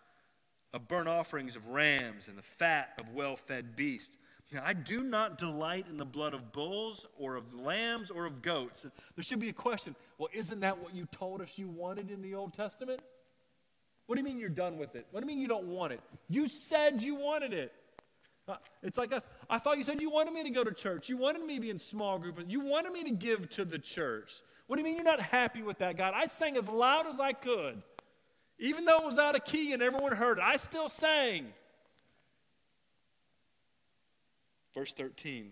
of 0.73 0.87
burnt 0.87 1.09
offerings 1.09 1.55
of 1.55 1.67
rams 1.67 2.27
and 2.27 2.37
the 2.37 2.43
fat 2.43 2.93
of 2.99 3.13
well 3.13 3.35
fed 3.35 3.75
beasts. 3.75 4.15
Now, 4.51 4.63
I 4.65 4.73
do 4.73 5.03
not 5.03 5.37
delight 5.37 5.85
in 5.89 5.97
the 5.97 6.05
blood 6.05 6.33
of 6.33 6.51
bulls 6.51 7.07
or 7.17 7.35
of 7.35 7.53
lambs 7.53 8.11
or 8.11 8.25
of 8.25 8.41
goats. 8.41 8.85
There 9.15 9.23
should 9.23 9.39
be 9.39 9.49
a 9.49 9.53
question 9.53 9.95
well, 10.17 10.29
isn't 10.33 10.59
that 10.59 10.77
what 10.77 10.93
you 10.93 11.05
told 11.05 11.41
us 11.41 11.57
you 11.57 11.69
wanted 11.69 12.11
in 12.11 12.21
the 12.21 12.35
Old 12.35 12.53
Testament? 12.53 12.99
What 14.07 14.15
do 14.15 14.21
you 14.21 14.25
mean 14.25 14.39
you're 14.39 14.49
done 14.49 14.77
with 14.77 14.95
it? 14.95 15.07
What 15.11 15.21
do 15.21 15.25
you 15.25 15.27
mean 15.27 15.41
you 15.41 15.47
don't 15.47 15.67
want 15.67 15.93
it? 15.93 16.01
You 16.27 16.47
said 16.47 17.01
you 17.01 17.15
wanted 17.15 17.53
it. 17.53 17.71
Uh, 18.47 18.57
it's 18.83 18.97
like 18.97 19.13
us. 19.13 19.25
I 19.49 19.57
thought 19.57 19.77
you 19.77 19.85
said 19.85 20.01
you 20.01 20.09
wanted 20.09 20.33
me 20.33 20.43
to 20.43 20.49
go 20.49 20.65
to 20.65 20.73
church. 20.73 21.07
You 21.07 21.15
wanted 21.15 21.45
me 21.45 21.55
to 21.55 21.61
be 21.61 21.69
in 21.69 21.79
small 21.79 22.19
groups. 22.19 22.43
You 22.47 22.59
wanted 22.59 22.91
me 22.91 23.03
to 23.05 23.11
give 23.11 23.49
to 23.51 23.63
the 23.63 23.79
church. 23.79 24.41
What 24.67 24.75
do 24.75 24.81
you 24.81 24.85
mean 24.85 24.95
you're 24.95 25.05
not 25.05 25.21
happy 25.21 25.61
with 25.61 25.77
that, 25.77 25.97
God? 25.97 26.13
I 26.13 26.25
sang 26.25 26.57
as 26.57 26.67
loud 26.67 27.07
as 27.07 27.19
I 27.19 27.31
could. 27.31 27.81
Even 28.59 28.83
though 28.83 28.97
it 28.97 29.05
was 29.05 29.17
out 29.17 29.35
of 29.35 29.45
key 29.45 29.73
and 29.73 29.81
everyone 29.81 30.11
heard 30.11 30.39
it, 30.39 30.43
I 30.43 30.57
still 30.57 30.89
sang. 30.89 31.47
Verse 34.81 34.93
13. 34.93 35.51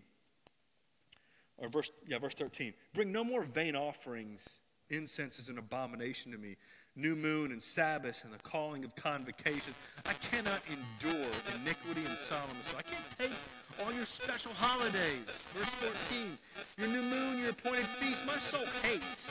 Or 1.60 1.70
verse, 1.70 1.92
yeah, 2.08 2.18
verse 2.18 2.34
13. 2.34 2.74
Bring 2.96 3.12
no 3.12 3.24
more 3.24 3.44
vain 3.44 3.76
offerings. 3.76 4.58
Incense 4.90 5.38
is 5.38 5.50
an 5.50 5.60
abomination 5.60 6.32
to 6.32 6.40
me. 6.40 6.58
New 6.96 7.16
moon 7.16 7.52
and 7.52 7.62
Sabbath 7.62 8.24
and 8.24 8.34
the 8.34 8.40
calling 8.40 8.84
of 8.84 8.96
convocations. 8.96 9.76
I 10.04 10.14
cannot 10.14 10.62
endure 10.66 11.30
iniquity 11.62 12.02
and 12.08 12.18
solemnness. 12.18 12.72
So 12.72 12.78
I 12.80 12.82
can't 12.82 13.06
take 13.20 13.34
all 13.80 13.94
your 13.94 14.08
special 14.08 14.52
holidays. 14.54 15.22
Verse 15.54 15.70
14. 16.10 16.36
Your 16.80 16.88
new 16.88 17.04
moon, 17.04 17.38
your 17.38 17.52
appointed 17.52 17.86
feast, 17.86 18.26
my 18.26 18.40
soul 18.40 18.66
hates. 18.82 19.30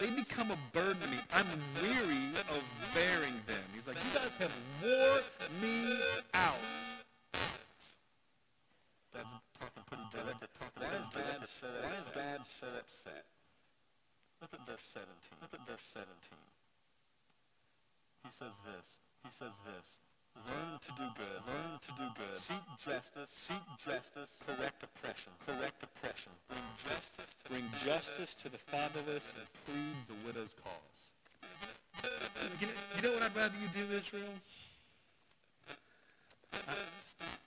They 0.00 0.08
become 0.12 0.50
a 0.50 0.56
burden 0.72 1.02
to 1.02 1.08
me. 1.08 1.18
I'm 1.34 1.46
weary 1.82 2.32
of 2.48 2.62
bearing 2.94 3.34
them. 3.46 3.62
He's 3.74 3.86
like, 3.86 3.98
you 3.98 4.18
guys 4.18 4.34
have 4.36 4.52
wore 4.82 5.20
me 5.60 5.98
out. 6.32 6.54
That's 9.16 9.28
talking 9.58 9.82
pretty 9.86 10.04
direct. 10.12 10.44
Why 10.76 10.88
is 11.46 12.08
why 12.10 12.34
is 12.42 12.50
so 12.50 12.66
upset? 12.74 13.24
Look 14.42 14.52
at 14.52 14.66
verse 14.66 14.86
17. 14.92 15.06
Look 15.40 15.54
at 15.54 15.62
verse 15.66 15.86
17. 15.94 16.06
He 18.26 18.30
says 18.34 18.56
this. 18.66 18.86
He 19.22 19.30
says 19.30 19.54
this. 19.64 19.86
Learn 20.36 20.76
to 20.82 20.90
do 20.98 21.06
good. 21.16 21.40
Learn 21.48 21.78
to 21.80 21.90
do 21.96 22.06
good. 22.18 22.36
Seek 22.36 22.66
justice. 22.76 23.30
Seek 23.32 23.64
justice. 23.80 24.36
Correct 24.44 24.82
oppression. 24.82 25.32
Correct 25.46 25.80
oppression. 25.82 26.32
Bring 26.50 26.66
justice. 26.76 27.30
To 27.30 27.50
Bring 27.50 27.66
justice 27.80 28.34
to 28.42 28.48
the 28.50 28.58
fatherless 28.58 29.32
and 29.38 29.48
plead 29.64 29.96
the 30.10 30.18
widow's 30.26 30.52
cause. 30.60 31.00
You 32.60 32.66
know, 32.68 32.74
you 32.96 33.02
know 33.02 33.12
what 33.14 33.22
I'd 33.22 33.36
rather 33.36 33.56
you 33.56 33.70
do, 33.72 33.88
Israel? 33.96 34.34
I, 36.52 36.74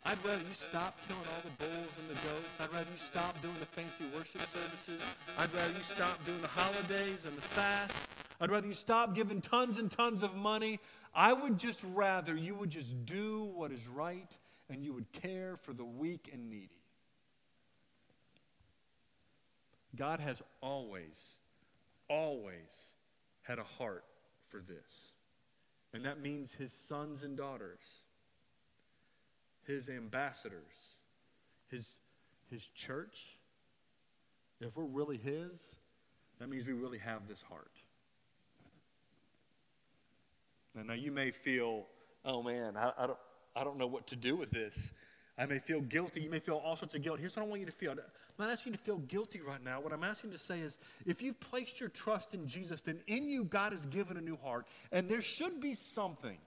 I'd 0.10 0.26
rather 0.26 0.41
you 0.41 0.56
stop 0.56 0.98
killing 1.08 1.22
all 1.22 1.41
the 1.43 1.63
bulls 1.63 1.91
and 2.00 2.10
the 2.10 2.19
goats. 2.22 2.60
I'd 2.60 2.74
rather 2.74 2.89
you 2.91 3.00
stop 3.06 3.39
doing 3.43 3.54
the 3.60 3.67
fancy 3.67 4.06
worship 4.17 4.41
services. 4.52 5.06
I'd 5.38 5.54
rather 5.54 5.72
you 5.72 5.84
stop 5.84 6.26
doing 6.26 6.41
the 6.41 6.48
holidays 6.48 7.19
and 7.28 7.38
the 7.38 7.43
fasts. 7.43 8.08
I'd 8.41 8.50
rather 8.50 8.65
you 8.65 8.74
stop 8.74 9.13
giving 9.13 9.39
tons 9.39 9.78
and 9.78 9.91
tons 9.91 10.24
of 10.24 10.36
money. 10.36 10.80
I 11.13 11.32
would 11.32 11.60
just 11.60 11.84
rather 11.93 12.36
you 12.36 12.56
would 12.56 12.72
just 12.72 13.06
do 13.06 13.52
what 13.54 13.72
is 13.72 13.88
right 13.88 14.36
and 14.67 14.84
you 14.84 14.93
would 14.93 15.12
care 15.12 15.58
for 15.58 15.74
the 15.74 15.86
weak 15.86 16.32
and 16.34 16.50
needy. 16.50 16.82
God 19.95 20.19
has 20.22 20.41
always, 20.60 21.38
always 22.08 22.93
had 23.43 23.60
a 23.60 23.63
heart 23.63 24.06
for 24.45 24.58
this. 24.58 25.13
And 25.93 26.04
that 26.06 26.19
means 26.19 26.54
his 26.54 26.74
sons 26.74 27.22
and 27.22 27.38
daughters, 27.38 28.06
his 29.65 29.89
ambassadors, 29.89 30.98
his, 31.69 31.95
his 32.50 32.67
church. 32.67 33.38
If 34.62 34.76
we're 34.76 34.84
really 34.84 35.17
his, 35.17 35.76
that 36.39 36.50
means 36.50 36.67
we 36.67 36.74
really 36.74 36.98
have 37.00 37.28
this 37.28 37.41
heart. 37.41 37.72
Now, 40.76 40.84
now 40.84 40.93
you 40.93 41.12
may 41.12 41.32
feel, 41.32 41.86
oh 42.26 42.43
man, 42.43 42.78
I, 42.78 42.91
I, 42.98 43.08
don't, 43.08 43.19
I 43.56 43.63
don't 43.63 43.78
know 43.78 43.88
what 43.88 44.08
to 44.08 44.15
do 44.15 44.36
with 44.36 44.52
this. 44.52 44.91
I 45.38 45.45
may 45.45 45.60
feel 45.60 45.80
guilty. 45.80 46.22
You 46.22 46.30
may 46.30 46.39
feel 46.39 46.58
all 46.58 46.76
sorts 46.76 46.95
of 46.95 47.02
guilt. 47.02 47.19
Here's 47.19 47.38
what 47.38 47.43
I 47.43 47.45
want 47.48 47.62
you 47.62 47.65
to 47.65 47.72
feel. 47.72 47.91
I'm 47.91 48.00
not 48.38 48.50
asking 48.50 48.74
you 48.74 48.78
to 48.78 48.84
feel 48.84 48.98
guilty 48.98 49.39
right 49.39 49.63
now. 49.63 49.80
What 49.80 49.93
I'm 49.93 50.04
asking 50.04 50.32
you 50.32 50.38
to 50.38 50.43
say 50.43 50.60
is 50.60 50.78
if 51.06 51.22
you've 51.22 51.39
placed 51.39 51.80
your 51.80 51.88
trust 51.88 52.34
in 52.34 52.45
Jesus, 52.45 52.82
then 52.82 53.00
in 53.08 53.30
you 53.30 53.45
God 53.45 53.72
has 53.72 53.86
given 53.86 54.17
a 54.17 54.22
new 54.22 54.38
heart. 54.43 54.67
And 54.91 55.08
there 55.08 55.22
should 55.22 55.62
be 55.62 55.76
something 55.76 56.38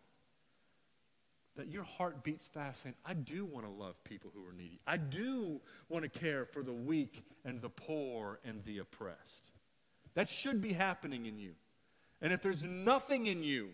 that 1.56 1.70
your 1.70 1.84
heart 1.84 2.22
beats 2.22 2.46
fast 2.46 2.82
saying, 2.82 2.94
I 3.04 3.14
do 3.14 3.44
want 3.44 3.66
to 3.66 3.72
love 3.72 4.02
people 4.04 4.30
who 4.34 4.40
are 4.48 4.52
needy. 4.52 4.80
I 4.86 4.96
do 4.96 5.60
want 5.88 6.02
to 6.04 6.08
care 6.08 6.44
for 6.44 6.62
the 6.62 6.72
weak 6.72 7.24
and 7.44 7.60
the 7.60 7.68
poor 7.68 8.40
and 8.44 8.64
the 8.64 8.78
oppressed. 8.78 9.50
That 10.14 10.28
should 10.28 10.60
be 10.60 10.72
happening 10.72 11.26
in 11.26 11.38
you. 11.38 11.52
And 12.20 12.32
if 12.32 12.40
there's 12.40 12.64
nothing 12.64 13.26
in 13.26 13.42
you 13.42 13.70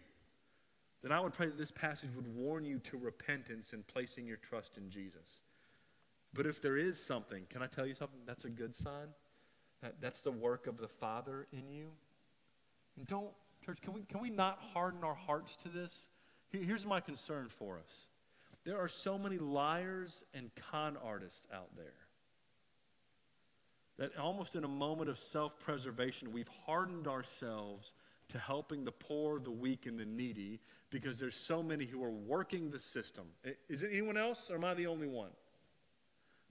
then 1.03 1.12
I 1.12 1.21
would 1.21 1.33
pray 1.33 1.47
that 1.47 1.59
this 1.59 1.71
passage 1.71 2.11
would 2.14 2.35
warn 2.35 2.64
you 2.64 2.79
to 2.81 2.97
repentance 2.97 3.73
and 3.73 3.87
placing 3.87 4.27
your 4.27 4.37
trust 4.37 4.77
in 4.77 4.91
Jesus. 4.91 5.43
But 6.35 6.47
if 6.47 6.61
there 6.61 6.77
is 6.77 7.03
something, 7.03 7.45
can 7.49 7.62
I 7.62 7.67
tell 7.67 7.87
you 7.87 7.95
something? 7.95 8.21
That's 8.27 8.45
a 8.45 8.51
good 8.51 8.75
sign. 8.75 9.09
That, 9.81 10.01
that's 10.01 10.23
the 10.23 10.33
work 10.33 10.67
of 10.67 10.79
the 10.79 10.88
Father 10.88 11.47
in 11.53 11.71
you. 11.71 11.91
And 12.97 13.07
don't, 13.07 13.31
church, 13.64 13.81
can 13.81 13.93
we, 13.93 14.03
can 14.03 14.21
we 14.21 14.29
not 14.29 14.59
harden 14.75 15.05
our 15.05 15.14
hearts 15.14 15.57
to 15.62 15.69
this? 15.69 16.09
Here, 16.50 16.62
here's 16.62 16.87
my 16.87 17.00
concern 17.00 17.48
for 17.48 17.78
us 17.78 18.06
there 18.64 18.78
are 18.78 18.88
so 18.88 19.18
many 19.18 19.38
liars 19.38 20.24
and 20.34 20.50
con 20.70 20.96
artists 21.02 21.46
out 21.52 21.74
there 21.76 21.94
that 23.98 24.16
almost 24.16 24.54
in 24.54 24.64
a 24.64 24.68
moment 24.68 25.11
of 25.11 25.18
self 25.18 25.58
preservation, 25.58 26.32
we've 26.32 26.50
hardened 26.66 27.08
ourselves 27.08 27.94
to 28.28 28.38
helping 28.38 28.84
the 28.84 28.92
poor, 28.92 29.40
the 29.40 29.50
weak, 29.50 29.87
and 29.87 29.98
the 29.98 30.04
needy 30.04 30.61
because 30.90 31.18
there's 31.18 31.34
so 31.34 31.62
many 31.62 31.84
who 31.84 32.02
are 32.02 32.11
working 32.11 32.70
the 32.70 32.78
system. 32.78 33.24
Is 33.68 33.82
it 33.82 33.90
anyone 33.92 34.16
else, 34.16 34.50
or 34.50 34.56
am 34.56 34.64
I 34.64 34.74
the 34.74 34.87
only 34.87 35.06
one? 35.06 35.30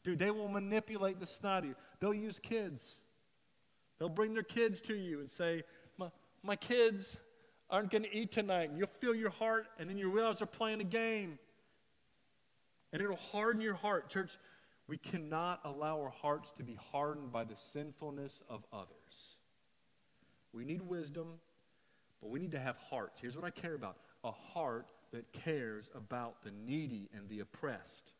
Dude, 0.03 0.19
they 0.19 0.31
will 0.31 0.47
manipulate 0.47 1.19
the 1.19 1.27
snotty. 1.27 1.73
They'll 1.99 2.13
use 2.13 2.39
kids. 2.39 2.99
They'll 3.99 4.09
bring 4.09 4.33
their 4.33 4.43
kids 4.43 4.81
to 4.81 4.95
you 4.95 5.19
and 5.19 5.29
say, 5.29 5.63
My, 5.97 6.07
my 6.43 6.55
kids 6.55 7.19
aren't 7.69 7.91
going 7.91 8.03
to 8.03 8.15
eat 8.15 8.31
tonight. 8.31 8.69
And 8.69 8.77
you'll 8.77 8.89
feel 8.99 9.15
your 9.15 9.29
heart, 9.29 9.67
and 9.79 9.89
then 9.89 9.97
you 9.97 10.11
realize 10.11 10.39
they're 10.39 10.47
playing 10.47 10.81
a 10.81 10.85
game. 10.85 11.39
And 12.93 13.01
it'll 13.01 13.17
harden 13.17 13.61
your 13.61 13.73
heart. 13.73 14.09
Church, 14.09 14.37
we 14.87 14.97
cannot 14.97 15.59
allow 15.65 15.99
our 15.99 16.09
hearts 16.21 16.51
to 16.57 16.63
be 16.63 16.77
hardened 16.91 17.31
by 17.31 17.43
the 17.43 17.55
sinfulness 17.73 18.41
of 18.49 18.63
others. 18.71 19.37
We 20.53 20.63
need 20.63 20.81
wisdom, 20.81 21.27
but 22.21 22.29
we 22.29 22.39
need 22.39 22.51
to 22.53 22.59
have 22.59 22.77
hearts. 22.89 23.19
Here's 23.21 23.35
what 23.35 23.45
I 23.45 23.49
care 23.49 23.75
about 23.75 23.97
a 24.23 24.31
heart 24.31 24.87
that 25.11 25.31
cares 25.31 25.89
about 25.95 26.43
the 26.43 26.51
needy 26.65 27.09
and 27.13 27.29
the 27.29 27.41
oppressed, 27.41 28.13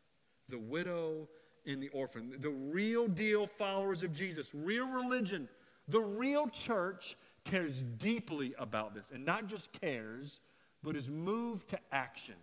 the 0.48 0.58
widow 0.58 1.28
and 1.66 1.82
the 1.82 1.88
orphan, 1.88 2.34
the 2.38 2.50
real 2.50 3.08
deal 3.08 3.46
followers 3.46 4.02
of 4.02 4.12
Jesus, 4.12 4.48
real 4.54 4.88
religion, 4.88 5.48
the 5.88 6.00
real 6.00 6.48
church 6.48 7.16
cares 7.48 7.82
deeply 7.82 8.54
about 8.58 8.94
this. 8.94 9.10
And 9.12 9.24
not 9.24 9.46
just 9.46 9.72
cares, 9.72 10.40
but 10.82 10.96
is 10.96 11.08
moved 11.08 11.68
to 11.70 11.78
action. 11.90 12.36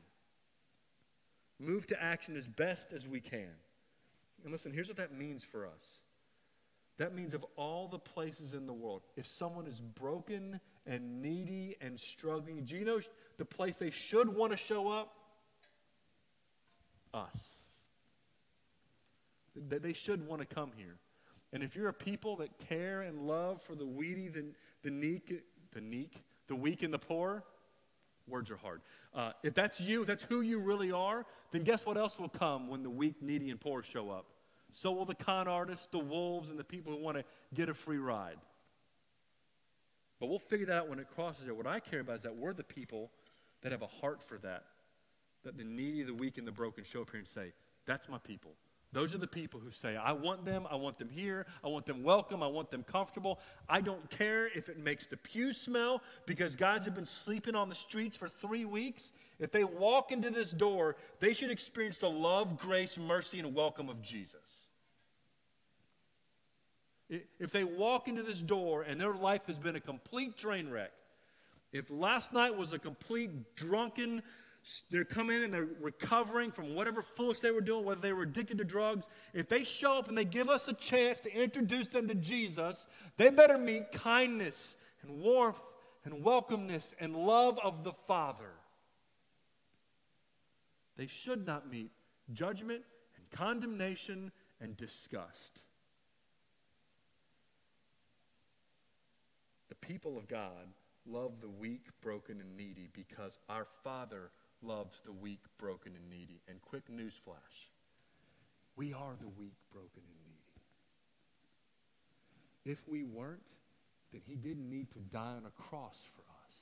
Move 1.59 1.87
to 1.87 2.03
action 2.03 2.35
as 2.35 2.47
best 2.47 2.91
as 2.91 3.07
we 3.07 3.19
can. 3.19 3.53
And 4.43 4.51
listen, 4.51 4.71
here's 4.71 4.87
what 4.87 4.97
that 4.97 5.17
means 5.17 5.43
for 5.43 5.65
us. 5.65 6.01
That 6.97 7.13
means 7.13 7.33
of 7.33 7.45
all 7.55 7.87
the 7.87 7.99
places 7.99 8.53
in 8.53 8.67
the 8.67 8.73
world, 8.73 9.01
if 9.17 9.25
someone 9.25 9.67
is 9.67 9.81
broken 9.81 10.59
and 10.85 11.21
needy 11.21 11.75
and 11.81 11.99
struggling, 11.99 12.63
do 12.63 12.75
you 12.75 12.85
know 12.85 13.01
the 13.37 13.45
place 13.45 13.77
they 13.77 13.91
should 13.91 14.33
want 14.33 14.51
to 14.51 14.57
show 14.57 14.89
up? 14.89 15.13
Us. 17.13 17.71
They 19.55 19.93
should 19.93 20.25
want 20.27 20.41
to 20.41 20.45
come 20.45 20.71
here. 20.75 20.97
And 21.53 21.63
if 21.63 21.75
you're 21.75 21.87
a 21.87 21.93
people 21.93 22.35
that 22.37 22.57
care 22.67 23.01
and 23.01 23.27
love 23.27 23.61
for 23.61 23.75
the 23.75 23.85
weedy, 23.85 24.27
the, 24.27 24.45
the 24.85 24.91
neek, 24.91 25.41
the 25.73 25.81
neek, 25.81 26.23
the 26.47 26.55
weak 26.55 26.83
and 26.83 26.93
the 26.93 26.99
poor, 26.99 27.43
words 28.27 28.51
are 28.51 28.55
hard. 28.55 28.81
Uh, 29.15 29.31
if 29.41 29.55
that's 29.55 29.81
you, 29.81 30.01
if 30.01 30.07
that's 30.07 30.23
who 30.23 30.41
you 30.41 30.59
really 30.59 30.91
are, 30.91 31.25
then 31.51 31.63
guess 31.63 31.87
what 31.87 31.97
else 31.97 32.19
will 32.19 32.29
come 32.29 32.69
when 32.69 32.83
the 32.83 32.89
weak, 32.89 33.15
needy, 33.19 33.49
and 33.49 33.59
poor 33.59 33.81
show 33.81 34.11
up? 34.11 34.27
So 34.71 34.91
will 34.91 35.05
the 35.05 35.15
con 35.15 35.47
artists, 35.47 35.87
the 35.87 35.97
wolves, 35.97 36.51
and 36.51 36.59
the 36.59 36.63
people 36.63 36.93
who 36.93 36.99
want 36.99 37.17
to 37.17 37.23
get 37.55 37.67
a 37.67 37.73
free 37.73 37.97
ride. 37.97 38.37
But 40.19 40.27
we'll 40.27 40.37
figure 40.37 40.67
that 40.67 40.75
out 40.83 40.89
when 40.89 40.99
it 40.99 41.07
crosses 41.15 41.45
there. 41.45 41.55
What 41.55 41.67
I 41.67 41.79
care 41.79 42.01
about 42.01 42.17
is 42.17 42.21
that 42.21 42.35
we're 42.35 42.53
the 42.53 42.63
people 42.63 43.09
that 43.61 43.71
have 43.71 43.81
a 43.81 43.87
heart 43.87 44.21
for 44.21 44.37
that. 44.39 44.65
That 45.43 45.57
the 45.57 45.63
needy, 45.63 46.03
the 46.03 46.13
weak, 46.13 46.37
and 46.37 46.47
the 46.47 46.51
broken 46.51 46.83
show 46.83 47.01
up 47.01 47.09
here 47.09 47.19
and 47.19 47.27
say, 47.27 47.53
That's 47.87 48.07
my 48.07 48.19
people. 48.19 48.51
Those 48.95 49.13
are 49.13 49.17
the 49.17 49.27
people 49.27 49.59
who 49.59 49.71
say, 49.71 49.97
I 49.97 50.13
want 50.13 50.45
them, 50.45 50.65
I 50.71 50.75
want 50.75 50.97
them 50.97 51.09
here, 51.09 51.45
I 51.61 51.67
want 51.67 51.85
them 51.85 52.01
welcome, 52.01 52.41
I 52.41 52.47
want 52.47 52.71
them 52.71 52.81
comfortable. 52.81 53.41
I 53.67 53.81
don't 53.81 54.09
care 54.09 54.47
if 54.47 54.69
it 54.69 54.79
makes 54.79 55.05
the 55.05 55.17
pew 55.17 55.51
smell 55.51 56.01
because 56.25 56.55
guys 56.55 56.85
have 56.85 56.95
been 56.95 57.05
sleeping 57.05 57.55
on 57.55 57.67
the 57.67 57.75
streets 57.75 58.15
for 58.15 58.29
three 58.29 58.63
weeks. 58.63 59.11
If 59.37 59.51
they 59.51 59.65
walk 59.65 60.13
into 60.13 60.29
this 60.29 60.51
door, 60.51 60.95
they 61.19 61.33
should 61.33 61.51
experience 61.51 61.97
the 61.97 62.09
love, 62.09 62.57
grace, 62.57 62.97
mercy, 62.97 63.39
and 63.39 63.53
welcome 63.53 63.89
of 63.89 64.01
Jesus. 64.01 64.69
If 67.09 67.51
they 67.51 67.65
walk 67.65 68.07
into 68.07 68.23
this 68.23 68.41
door 68.41 68.83
and 68.83 68.97
their 68.99 69.13
life 69.13 69.41
has 69.47 69.59
been 69.59 69.75
a 69.75 69.81
complete 69.81 70.37
train 70.37 70.69
wreck, 70.69 70.93
if 71.73 71.91
last 71.91 72.31
night 72.31 72.55
was 72.55 72.71
a 72.71 72.79
complete 72.79 73.57
drunken, 73.57 74.23
they're 74.89 75.05
coming 75.05 75.37
in 75.37 75.43
and 75.43 75.53
they're 75.53 75.69
recovering 75.79 76.51
from 76.51 76.73
whatever 76.73 77.01
foolish 77.01 77.39
they 77.39 77.51
were 77.51 77.61
doing, 77.61 77.85
whether 77.85 78.01
they 78.01 78.13
were 78.13 78.23
addicted 78.23 78.57
to 78.57 78.63
drugs, 78.63 79.07
if 79.33 79.47
they 79.47 79.63
show 79.63 79.99
up 79.99 80.07
and 80.07 80.17
they 80.17 80.25
give 80.25 80.49
us 80.49 80.67
a 80.67 80.73
chance 80.73 81.19
to 81.21 81.31
introduce 81.31 81.87
them 81.89 82.07
to 82.07 82.15
Jesus, 82.15 82.87
they 83.17 83.29
better 83.29 83.57
meet 83.57 83.91
kindness 83.91 84.75
and 85.03 85.21
warmth 85.21 85.59
and 86.03 86.23
welcomeness 86.23 86.93
and 86.99 87.15
love 87.15 87.59
of 87.63 87.83
the 87.83 87.91
Father. 87.91 88.51
They 90.97 91.07
should 91.07 91.45
not 91.45 91.69
meet 91.69 91.91
judgment 92.33 92.81
and 93.17 93.29
condemnation 93.29 94.31
and 94.59 94.75
disgust. 94.75 95.61
The 99.69 99.75
people 99.75 100.17
of 100.17 100.27
God 100.27 100.69
love 101.05 101.41
the 101.41 101.49
weak, 101.49 101.87
broken, 102.01 102.39
and 102.39 102.55
needy 102.57 102.89
because 102.93 103.37
our 103.49 103.65
Father 103.83 104.31
loves 104.65 105.01
the 105.05 105.11
weak, 105.11 105.41
broken, 105.57 105.93
and 105.95 106.09
needy. 106.09 106.41
And 106.47 106.61
quick 106.61 106.89
newsflash 106.91 107.69
we 108.75 108.93
are 108.93 109.15
the 109.19 109.27
weak, 109.27 109.55
broken, 109.71 110.01
and 110.03 110.19
needy. 110.25 110.61
If 112.65 112.87
we 112.89 113.03
weren't, 113.03 113.39
then 114.11 114.21
he 114.25 114.35
didn't 114.35 114.69
need 114.69 114.91
to 114.91 114.99
die 114.99 115.35
on 115.37 115.43
a 115.45 115.61
cross 115.61 115.97
for 116.13 116.21
us. 116.21 116.55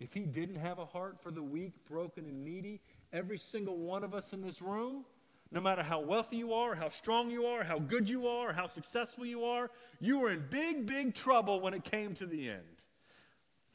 If 0.00 0.12
he 0.14 0.20
didn't 0.20 0.56
have 0.56 0.78
a 0.78 0.86
heart 0.86 1.20
for 1.22 1.30
the 1.30 1.42
weak, 1.42 1.74
broken, 1.88 2.24
and 2.24 2.44
needy, 2.44 2.80
every 3.12 3.38
single 3.38 3.76
one 3.78 4.02
of 4.02 4.14
us 4.14 4.32
in 4.32 4.42
this 4.42 4.60
room, 4.60 5.04
no 5.50 5.60
matter 5.60 5.82
how 5.82 6.00
wealthy 6.00 6.36
you 6.36 6.52
are, 6.52 6.74
how 6.74 6.88
strong 6.88 7.30
you 7.30 7.46
are, 7.46 7.64
how 7.64 7.78
good 7.78 8.08
you 8.08 8.28
are, 8.28 8.52
how 8.52 8.66
successful 8.66 9.24
you 9.24 9.44
are, 9.44 9.70
you 10.00 10.20
were 10.20 10.30
in 10.30 10.44
big, 10.50 10.86
big 10.86 11.14
trouble 11.14 11.60
when 11.60 11.72
it 11.72 11.84
came 11.84 12.14
to 12.14 12.26
the 12.26 12.50
end. 12.50 12.77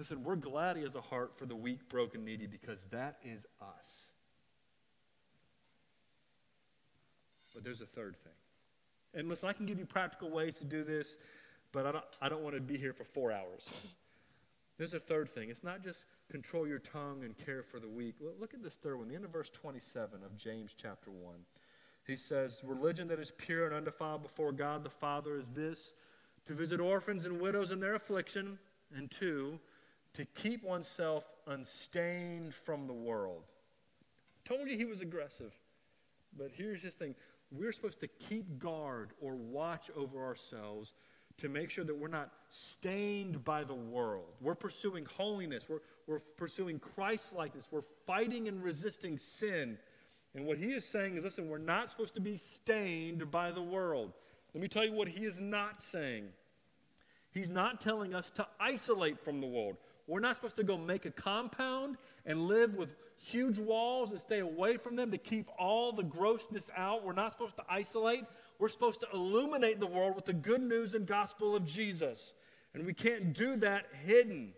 Listen, 0.04 0.22
we're 0.22 0.36
glad 0.36 0.76
he 0.76 0.84
has 0.84 0.98
a 0.98 1.02
heart 1.02 1.34
for 1.34 1.46
the 1.46 1.56
weak, 1.56 1.88
broken, 1.88 2.26
needy 2.26 2.46
because 2.46 2.84
that 2.92 3.20
is 3.24 3.46
us. 3.62 4.12
But 7.54 7.64
there's 7.64 7.80
a 7.80 7.86
third 7.86 8.18
thing. 8.18 8.34
And 9.14 9.30
listen, 9.30 9.48
I 9.48 9.54
can 9.54 9.66
give 9.66 9.80
you 9.80 9.86
practical 9.86 10.30
ways 10.30 10.58
to 10.58 10.66
do 10.66 10.84
this, 10.84 11.16
but 11.72 11.86
I 11.86 11.94
don't, 11.94 12.04
I 12.22 12.28
don't 12.28 12.44
want 12.44 12.54
to 12.54 12.60
be 12.60 12.78
here 12.78 12.92
for 12.92 13.06
four 13.06 13.32
hours. 13.32 13.70
There's 14.78 14.94
a 14.94 15.00
third 15.00 15.30
thing. 15.30 15.50
It's 15.50 15.64
not 15.64 15.82
just 15.82 16.04
control 16.30 16.68
your 16.68 16.80
tongue 16.80 17.24
and 17.24 17.38
care 17.38 17.64
for 17.64 17.80
the 17.80 17.88
weak. 17.88 18.16
Look 18.42 18.54
at 18.54 18.62
this 18.62 18.74
third 18.74 18.98
one, 18.98 19.08
the 19.08 19.16
end 19.16 19.24
of 19.24 19.32
verse 19.32 19.52
27 19.52 20.22
of 20.22 20.36
James 20.36 20.76
chapter 20.78 21.12
1. 21.12 21.36
He 22.06 22.18
says, 22.18 22.60
Religion 22.66 23.08
that 23.08 23.20
is 23.20 23.32
pure 23.38 23.68
and 23.68 23.74
undefiled 23.74 24.22
before 24.22 24.52
God 24.52 24.84
the 24.84 24.90
Father 24.90 25.38
is 25.38 25.48
this 25.52 25.94
to 26.46 26.54
visit 26.54 26.82
orphans 26.82 27.24
and 27.26 27.40
widows 27.40 27.72
in 27.72 27.80
their 27.80 27.94
affliction, 27.94 28.60
and 28.94 29.10
two, 29.10 29.62
to 30.14 30.26
keep 30.26 30.64
oneself 30.64 31.28
unstained 31.48 32.54
from 32.54 32.88
the 32.88 32.94
world. 32.94 33.44
Told 34.46 34.68
you 34.68 34.78
he 34.78 34.86
was 34.86 35.02
aggressive. 35.02 35.54
But 36.38 36.52
here's 36.54 36.82
his 36.82 36.96
thing 36.96 37.16
we're 37.52 37.72
supposed 37.72 38.00
to 38.00 38.08
keep 38.08 38.58
guard 38.58 39.12
or 39.22 39.36
watch 39.36 39.92
over 39.96 40.24
ourselves 40.24 40.94
to 41.38 41.50
make 41.50 41.70
sure 41.70 41.84
that 41.84 41.96
we're 41.96 42.08
not 42.08 42.32
stained 42.50 43.44
by 43.44 43.64
the 43.64 43.74
world. 43.74 44.34
We're 44.42 44.56
pursuing 44.56 45.06
holiness, 45.06 45.66
we're, 45.70 45.82
we're 46.08 46.20
pursuing 46.38 46.80
Christ 46.80 47.34
likeness, 47.34 47.68
we're 47.72 47.82
fighting 48.06 48.48
and 48.48 48.64
resisting 48.64 49.18
sin. 49.18 49.78
And 50.36 50.46
what 50.46 50.58
he 50.58 50.74
is 50.74 50.86
saying 50.86 51.18
is 51.18 51.24
listen, 51.24 51.48
we're 51.48 51.58
not 51.58 51.92
supposed 51.92 52.16
to 52.16 52.22
be 52.22 52.38
stained 52.38 53.30
by 53.30 53.52
the 53.52 53.62
world. 53.62 54.14
Let 54.54 54.62
me 54.62 54.68
tell 54.68 54.86
you 54.86 54.94
what 54.94 55.08
he 55.08 55.26
is 55.26 55.40
not 55.40 55.82
saying. 55.82 56.26
He's 57.32 57.50
not 57.50 57.82
telling 57.82 58.14
us 58.14 58.30
to 58.32 58.48
isolate 58.60 59.20
from 59.20 59.42
the 59.42 59.48
world. 59.48 59.78
We're 60.08 60.20
not 60.20 60.36
supposed 60.36 60.58
to 60.58 60.64
go 60.64 60.78
make 60.78 61.06
a 61.06 61.12
compound 61.12 61.98
and 62.26 62.48
live 62.48 62.76
with 62.76 62.96
huge 63.16 63.58
walls 63.58 64.12
and 64.12 64.20
stay 64.20 64.40
away 64.40 64.78
from 64.78 64.96
them 64.96 65.12
to 65.12 65.18
keep 65.18 65.48
all 65.58 65.94
the 65.94 66.04
grossness 66.04 66.70
out. 66.76 67.06
We're 67.06 67.14
not 67.14 67.32
supposed 67.32 67.56
to 67.58 67.64
isolate. 67.70 68.26
We're 68.60 68.70
supposed 68.70 69.00
to 69.02 69.08
illuminate 69.14 69.80
the 69.80 69.88
world 69.88 70.16
with 70.16 70.26
the 70.26 70.34
good 70.34 70.62
news 70.62 70.94
and 70.94 71.06
gospel 71.06 71.56
of 71.56 71.66
Jesus. 71.66 72.34
And 72.74 72.86
we 72.86 72.94
can't 72.94 73.34
do 73.34 73.56
that 73.58 73.86
hidden. 74.06 74.54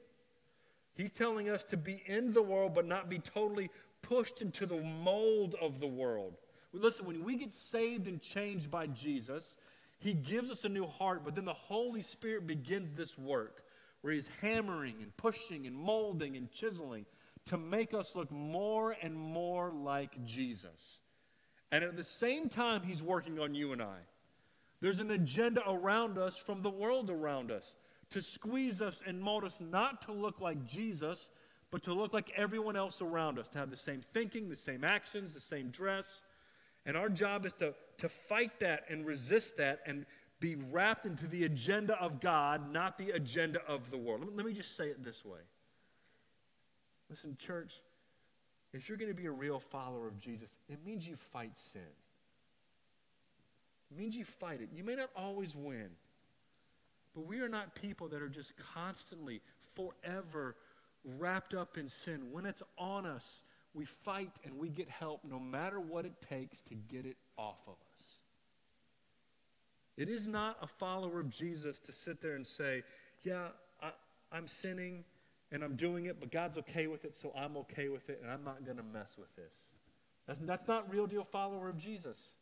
He's 0.95 1.12
telling 1.12 1.49
us 1.49 1.63
to 1.65 1.77
be 1.77 2.01
in 2.05 2.34
the 2.34 2.41
world 2.41 2.73
but 2.73 2.88
not 2.88 3.10
be 3.10 3.19
totally 3.19 3.69
pushed 4.01 4.41
into 4.41 4.65
the 4.65 4.81
mold 4.81 5.55
of 5.62 5.79
the 5.79 5.88
world. 5.88 6.36
Listen, 6.73 7.05
when 7.05 7.23
we 7.23 7.38
get 7.38 7.53
saved 7.53 8.08
and 8.08 8.21
changed 8.21 8.71
by 8.71 8.88
Jesus, 8.88 9.58
He 9.99 10.13
gives 10.13 10.49
us 10.49 10.65
a 10.65 10.69
new 10.69 10.86
heart, 10.86 11.21
but 11.23 11.36
then 11.36 11.45
the 11.45 11.53
Holy 11.53 12.01
Spirit 12.01 12.47
begins 12.47 12.91
this 12.91 13.17
work 13.17 13.64
where 14.05 14.13
He's 14.13 14.29
hammering 14.39 14.97
and 15.01 15.17
pushing 15.17 15.65
and 15.65 15.75
molding 15.75 16.37
and 16.37 16.51
chiseling 16.51 17.07
to 17.47 17.57
make 17.57 17.91
us 17.91 18.15
look 18.15 18.31
more 18.31 18.95
and 19.01 19.15
more 19.15 19.71
like 19.71 20.23
Jesus. 20.23 20.99
And 21.71 21.83
at 21.83 21.97
the 21.97 22.03
same 22.03 22.47
time, 22.47 22.83
He's 22.83 23.01
working 23.01 23.39
on 23.39 23.55
you 23.55 23.73
and 23.73 23.81
I. 23.81 23.97
There's 24.79 24.99
an 24.99 25.09
agenda 25.09 25.67
around 25.67 26.19
us 26.19 26.37
from 26.37 26.61
the 26.61 26.69
world 26.69 27.09
around 27.09 27.49
us 27.49 27.73
to 28.11 28.21
squeeze 28.21 28.79
us 28.79 29.01
and 29.07 29.19
mold 29.19 29.43
us 29.43 29.59
not 29.59 30.03
to 30.03 30.11
look 30.11 30.39
like 30.39 30.67
Jesus, 30.67 31.31
but 31.71 31.81
to 31.81 31.93
look 31.95 32.13
like 32.13 32.31
everyone 32.37 32.75
else 32.75 33.01
around 33.01 33.39
us, 33.39 33.49
to 33.49 33.57
have 33.57 33.71
the 33.71 33.75
same 33.75 34.01
thinking, 34.13 34.49
the 34.49 34.55
same 34.55 34.83
actions, 34.83 35.33
the 35.33 35.39
same 35.39 35.69
dress. 35.69 36.21
And 36.85 36.95
our 36.95 37.09
job 37.09 37.43
is 37.47 37.53
to, 37.53 37.73
to 37.97 38.07
fight 38.07 38.59
that 38.59 38.83
and 38.87 39.03
resist 39.03 39.57
that 39.57 39.79
and 39.87 40.05
be 40.45 40.55
wrapped 40.71 41.08
into 41.08 41.25
the 41.25 41.43
agenda 41.43 41.99
of 41.99 42.19
God, 42.19 42.71
not 42.71 42.99
the 42.99 43.10
agenda 43.10 43.62
of 43.67 43.89
the 43.89 43.97
world. 43.97 44.21
Let 44.36 44.45
me, 44.45 44.53
just 44.53 44.77
say 44.77 44.89
it 44.89 45.03
this 45.03 45.25
way 45.25 45.39
Listen, 47.10 47.36
church, 47.39 47.81
if 48.71 48.88
you're 48.88 48.97
going 48.97 49.10
to 49.10 49.15
be 49.15 49.25
a 49.25 49.31
real 49.31 49.60
follower 49.60 50.08
of 50.08 50.19
Jesus, 50.19 50.55
it 50.69 50.86
means 50.86 51.08
you 51.08 51.15
fight 51.15 51.58
sin. 51.58 51.81
It 53.89 53.97
means 53.97 54.15
you 54.15 54.23
fight 54.23 54.62
it. 54.62 54.69
You 54.71 54.84
may 54.84 54.93
not 54.93 55.10
always 55.15 55.55
win, 55.55 55.89
but 57.15 57.25
we 57.25 57.39
are 57.39 57.49
not 57.49 57.73
people 57.73 58.08
that 58.10 58.21
are 58.21 58.29
just 58.29 58.53
constantly, 58.75 59.41
forever 59.73 60.55
wrapped 61.17 61.55
up 61.55 61.75
in 61.75 61.89
sin. 61.89 62.27
When 62.31 62.45
it's 62.45 62.62
on 62.77 63.08
us, 63.08 63.41
we 63.73 63.86
fight 63.86 64.31
and 64.43 64.60
we 64.60 64.69
get 64.69 64.89
help 64.89 65.21
no 65.27 65.39
matter 65.39 65.79
what 65.79 66.05
it 66.05 66.13
takes 66.29 66.62
to 66.63 66.75
get 66.75 67.08
it 67.08 67.17
off 67.36 67.63
of 67.67 67.73
us. 67.73 67.84
It 69.97 70.10
is 70.10 70.27
not 70.27 70.58
a 70.62 70.67
follower 70.67 71.19
of 71.19 71.29
Jesus 71.29 71.79
to 71.81 71.91
sit 71.91 72.21
there 72.21 72.36
and 72.36 72.45
say, 72.45 72.84
Yeah, 73.23 73.47
I, 73.81 73.91
am 74.38 74.47
sinning 74.47 75.05
and 75.51 75.63
I'm 75.63 75.75
doing 75.75 76.05
it, 76.08 76.19
but 76.19 76.31
God's 76.31 76.58
okay 76.58 76.88
with 76.88 77.05
it, 77.05 77.15
so 77.15 77.31
I'm 77.38 77.55
okay 77.58 77.88
with 77.88 78.10
it, 78.10 78.19
and 78.21 78.31
I'm 78.31 78.43
not 78.43 78.65
going 78.65 78.77
to 78.77 78.84
mess 78.84 79.12
with 79.17 79.34
this. 79.36 79.53
That's, 80.27 80.39
that's 80.39 80.67
not 80.67 80.91
real 80.91 81.08
deal 81.08 81.23
follower 81.23 81.69
of 81.69 81.77
Jesus. 81.77 82.34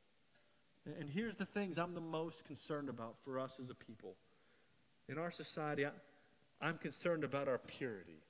And, 0.85 0.95
and 0.95 1.09
here's 1.09 1.35
the 1.35 1.45
things 1.45 1.77
I'm 1.77 1.93
the 1.93 2.01
most 2.01 2.45
concerned 2.45 2.89
about 2.89 3.15
for 3.23 3.39
us 3.39 3.57
as 3.61 3.69
a 3.69 3.75
people. 3.75 4.15
In 5.09 5.17
our 5.17 5.31
society, 5.31 5.85
I, 5.85 5.91
I'm 6.61 6.77
concerned 6.77 7.23
about 7.23 7.47
our 7.47 7.57
purity. 7.59 8.23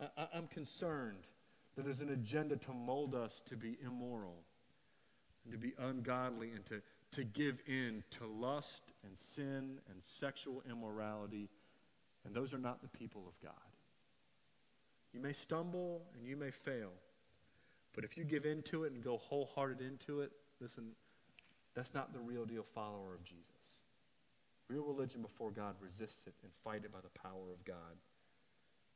I, 0.00 0.26
I'm 0.34 0.48
concerned 0.48 1.26
that 1.76 1.84
there's 1.84 2.00
an 2.00 2.10
agenda 2.10 2.56
to 2.56 2.72
mold 2.72 3.14
us 3.14 3.40
to 3.48 3.56
be 3.56 3.78
immoral 3.84 4.42
and 5.44 5.52
to 5.52 5.58
be 5.58 5.72
ungodly 5.78 6.50
and 6.50 6.64
to, 6.66 6.80
to 7.12 7.24
give 7.24 7.60
in 7.66 8.04
to 8.18 8.26
lust 8.26 8.82
and 9.04 9.18
sin 9.18 9.78
and 9.90 10.02
sexual 10.02 10.62
immorality 10.70 11.48
and 12.24 12.34
those 12.34 12.54
are 12.54 12.58
not 12.58 12.80
the 12.82 12.88
people 12.88 13.24
of 13.26 13.40
God. 13.42 13.52
You 15.12 15.20
may 15.20 15.32
stumble 15.32 16.02
and 16.16 16.26
you 16.26 16.36
may 16.36 16.50
fail, 16.50 16.90
but 17.94 18.04
if 18.04 18.16
you 18.16 18.24
give 18.24 18.46
into 18.46 18.84
it 18.84 18.92
and 18.92 19.02
go 19.02 19.18
wholehearted 19.18 19.80
into 19.80 20.20
it, 20.20 20.32
listen, 20.60 20.92
that's 21.74 21.94
not 21.94 22.12
the 22.12 22.20
real 22.20 22.44
deal 22.44 22.64
follower 22.74 23.14
of 23.14 23.24
Jesus. 23.24 23.44
Real 24.68 24.84
religion 24.84 25.20
before 25.20 25.50
God 25.50 25.74
resists 25.80 26.26
it 26.26 26.34
and 26.42 26.52
fight 26.64 26.84
it 26.84 26.92
by 26.92 27.00
the 27.00 27.18
power 27.20 27.52
of 27.52 27.64
God. 27.64 27.96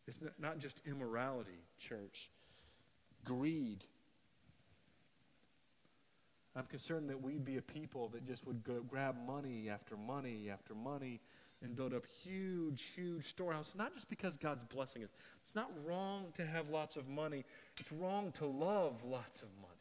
It's 0.07 0.19
not 0.39 0.59
just 0.59 0.81
immorality, 0.87 1.59
church. 1.79 2.31
Greed. 3.25 3.85
I'm 6.57 6.65
concerned 6.65 7.11
that 7.11 7.23
we'd 7.23 7.45
be 7.45 7.59
a 7.59 7.63
people 7.63 8.09
that 8.15 8.27
just 8.27 8.47
would 8.47 8.65
go 8.65 8.81
grab 8.89 9.17
money 9.27 9.69
after 9.69 9.97
money 9.97 10.49
after 10.51 10.75
money 10.75 11.21
and 11.63 11.77
build 11.77 11.93
up 11.93 12.05
huge, 12.25 12.91
huge 12.95 13.25
storehouses. 13.25 13.75
Not 13.75 13.95
just 13.95 14.09
because 14.09 14.37
God's 14.37 14.63
blessing 14.63 15.05
us. 15.05 15.11
It's 15.45 15.55
not 15.55 15.71
wrong 15.85 16.27
to 16.37 16.47
have 16.47 16.71
lots 16.71 16.97
of 16.97 17.09
money. 17.09 17.45
It's 17.79 17.93
wrong 17.93 18.33
to 18.33 18.47
love 18.47 19.05
lots 19.05 19.43
of 19.43 19.49
money. 19.61 19.75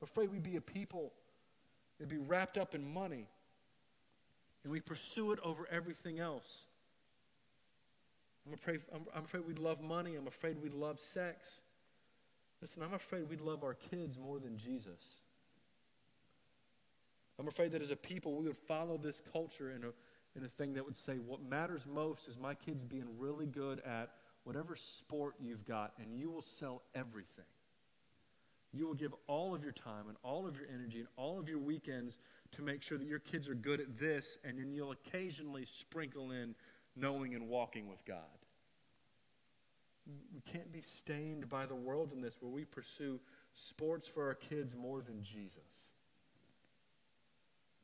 I'm 0.00 0.04
afraid 0.04 0.32
we'd 0.32 0.42
be 0.42 0.56
a 0.56 0.60
people 0.60 1.12
that'd 1.98 2.08
be 2.08 2.18
wrapped 2.18 2.56
up 2.56 2.74
in 2.74 2.92
money 2.92 3.26
and 4.62 4.72
we 4.72 4.80
pursue 4.80 5.32
it 5.32 5.38
over 5.42 5.66
everything 5.70 6.18
else. 6.18 6.64
I'm 8.46 8.54
afraid, 8.54 8.80
I'm, 8.94 9.02
I'm 9.14 9.24
afraid 9.24 9.46
we'd 9.46 9.58
love 9.58 9.82
money. 9.82 10.16
I'm 10.16 10.26
afraid 10.26 10.62
we'd 10.62 10.74
love 10.74 11.00
sex. 11.00 11.62
Listen, 12.60 12.82
I'm 12.82 12.94
afraid 12.94 13.28
we'd 13.28 13.40
love 13.40 13.62
our 13.62 13.74
kids 13.74 14.18
more 14.18 14.40
than 14.40 14.56
Jesus. 14.56 15.20
I'm 17.38 17.46
afraid 17.46 17.72
that 17.72 17.82
as 17.82 17.90
a 17.90 17.96
people, 17.96 18.34
we 18.34 18.46
would 18.46 18.56
follow 18.56 18.98
this 18.98 19.22
culture 19.32 19.70
in 19.70 19.84
a, 19.84 19.90
in 20.36 20.44
a 20.44 20.48
thing 20.48 20.74
that 20.74 20.84
would 20.84 20.96
say, 20.96 21.18
what 21.18 21.40
matters 21.42 21.82
most 21.86 22.26
is 22.26 22.36
my 22.36 22.54
kids 22.54 22.82
being 22.82 23.06
really 23.16 23.46
good 23.46 23.80
at 23.80 24.10
whatever 24.42 24.74
sport 24.74 25.34
you've 25.40 25.64
got, 25.64 25.92
and 26.00 26.18
you 26.18 26.30
will 26.30 26.42
sell 26.42 26.82
everything. 26.94 27.44
You 28.72 28.86
will 28.86 28.94
give 28.94 29.14
all 29.28 29.54
of 29.54 29.62
your 29.62 29.72
time 29.72 30.08
and 30.08 30.16
all 30.22 30.46
of 30.46 30.56
your 30.56 30.66
energy 30.72 30.98
and 30.98 31.08
all 31.16 31.38
of 31.38 31.48
your 31.48 31.58
weekends 31.58 32.18
to 32.52 32.62
make 32.62 32.82
sure 32.82 32.98
that 32.98 33.06
your 33.06 33.18
kids 33.20 33.48
are 33.48 33.54
good 33.54 33.80
at 33.80 33.98
this, 33.98 34.36
and 34.42 34.58
then 34.58 34.72
you'll 34.72 34.92
occasionally 34.92 35.64
sprinkle 35.64 36.32
in 36.32 36.54
knowing 36.96 37.34
and 37.34 37.48
walking 37.48 37.88
with 37.88 38.04
God. 38.04 38.37
We 40.34 40.40
can't 40.40 40.72
be 40.72 40.80
stained 40.80 41.48
by 41.48 41.66
the 41.66 41.74
world 41.74 42.12
in 42.12 42.20
this 42.20 42.36
where 42.40 42.50
we 42.50 42.64
pursue 42.64 43.20
sports 43.54 44.08
for 44.08 44.26
our 44.26 44.34
kids 44.34 44.74
more 44.74 45.00
than 45.02 45.22
Jesus. 45.22 45.92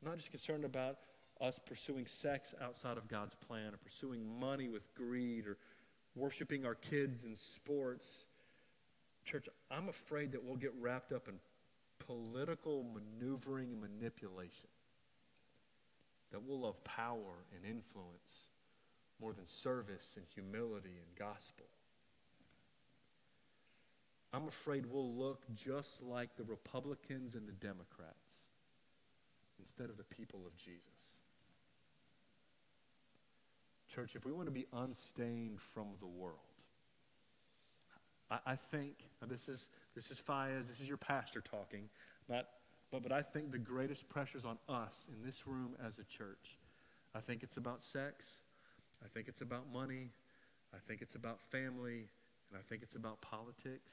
I'm 0.01 0.09
not 0.09 0.17
just 0.17 0.31
concerned 0.31 0.65
about 0.65 0.97
us 1.41 1.59
pursuing 1.65 2.05
sex 2.05 2.53
outside 2.61 2.97
of 2.97 3.07
God's 3.07 3.35
plan 3.35 3.73
or 3.73 3.77
pursuing 3.77 4.39
money 4.39 4.69
with 4.69 4.93
greed 4.95 5.47
or 5.47 5.57
worshiping 6.15 6.65
our 6.65 6.75
kids 6.75 7.23
in 7.23 7.35
sports. 7.35 8.25
Church, 9.25 9.49
I'm 9.69 9.89
afraid 9.89 10.31
that 10.31 10.43
we'll 10.43 10.55
get 10.55 10.73
wrapped 10.79 11.11
up 11.11 11.27
in 11.27 11.35
political 11.99 12.83
maneuvering 12.83 13.71
and 13.71 13.81
manipulation. 13.81 14.69
That 16.31 16.43
we'll 16.43 16.61
love 16.61 16.83
power 16.83 17.45
and 17.55 17.65
influence 17.65 18.49
more 19.21 19.33
than 19.33 19.45
service 19.45 20.13
and 20.15 20.25
humility 20.33 20.97
and 21.01 21.15
gospel. 21.17 21.65
I'm 24.45 24.49
afraid 24.49 24.85
we'll 24.85 25.11
look 25.11 25.41
just 25.55 26.03
like 26.03 26.35
the 26.37 26.43
Republicans 26.43 27.33
and 27.33 27.47
the 27.47 27.51
Democrats 27.53 28.13
instead 29.57 29.89
of 29.89 29.97
the 29.97 30.03
people 30.03 30.41
of 30.45 30.55
Jesus. 30.55 30.83
Church, 33.91 34.15
if 34.15 34.23
we 34.23 34.31
want 34.31 34.45
to 34.45 34.51
be 34.51 34.67
unstained 34.71 35.59
from 35.59 35.87
the 35.99 36.05
world, 36.05 36.37
I, 38.29 38.37
I 38.45 38.55
think, 38.55 39.07
this 39.27 39.49
is, 39.49 39.69
this 39.95 40.11
is 40.11 40.21
Fayez, 40.21 40.67
this 40.67 40.79
is 40.79 40.87
your 40.87 40.97
pastor 40.97 41.41
talking, 41.41 41.89
not, 42.29 42.45
but, 42.91 43.01
but 43.01 43.11
I 43.11 43.23
think 43.23 43.51
the 43.51 43.57
greatest 43.57 44.07
pressures 44.09 44.45
on 44.45 44.59
us 44.69 45.07
in 45.11 45.25
this 45.25 45.47
room 45.47 45.71
as 45.83 45.97
a 45.97 46.03
church, 46.03 46.59
I 47.15 47.19
think 47.19 47.41
it's 47.41 47.57
about 47.57 47.83
sex, 47.83 48.27
I 49.03 49.07
think 49.07 49.27
it's 49.27 49.41
about 49.41 49.73
money, 49.73 50.11
I 50.71 50.77
think 50.87 51.01
it's 51.01 51.15
about 51.15 51.41
family, 51.41 52.09
and 52.51 52.59
I 52.59 52.61
think 52.69 52.83
it's 52.83 52.95
about 52.95 53.21
politics. 53.21 53.91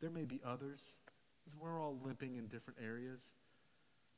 There 0.00 0.10
may 0.10 0.24
be 0.24 0.40
others, 0.44 0.80
we're 1.58 1.80
all 1.80 1.98
limping 2.04 2.36
in 2.36 2.46
different 2.46 2.78
areas. 2.84 3.20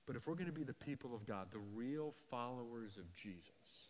But 0.06 0.16
if 0.16 0.26
we're 0.26 0.34
going 0.34 0.46
to 0.46 0.52
be 0.52 0.64
the 0.64 0.74
people 0.74 1.14
of 1.14 1.26
God, 1.26 1.48
the 1.52 1.60
real 1.74 2.14
followers 2.30 2.96
of 2.96 3.14
Jesus, 3.14 3.88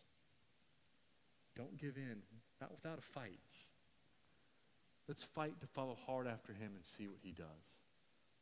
don't 1.56 1.78
give 1.78 1.96
in, 1.96 2.16
not 2.60 2.70
without 2.70 2.98
a 2.98 3.02
fight. 3.02 3.38
Let's 5.08 5.24
fight 5.24 5.60
to 5.60 5.66
follow 5.66 5.96
hard 6.06 6.26
after 6.26 6.52
him 6.52 6.72
and 6.74 6.84
see 6.84 7.08
what 7.08 7.18
he 7.22 7.32
does. 7.32 7.46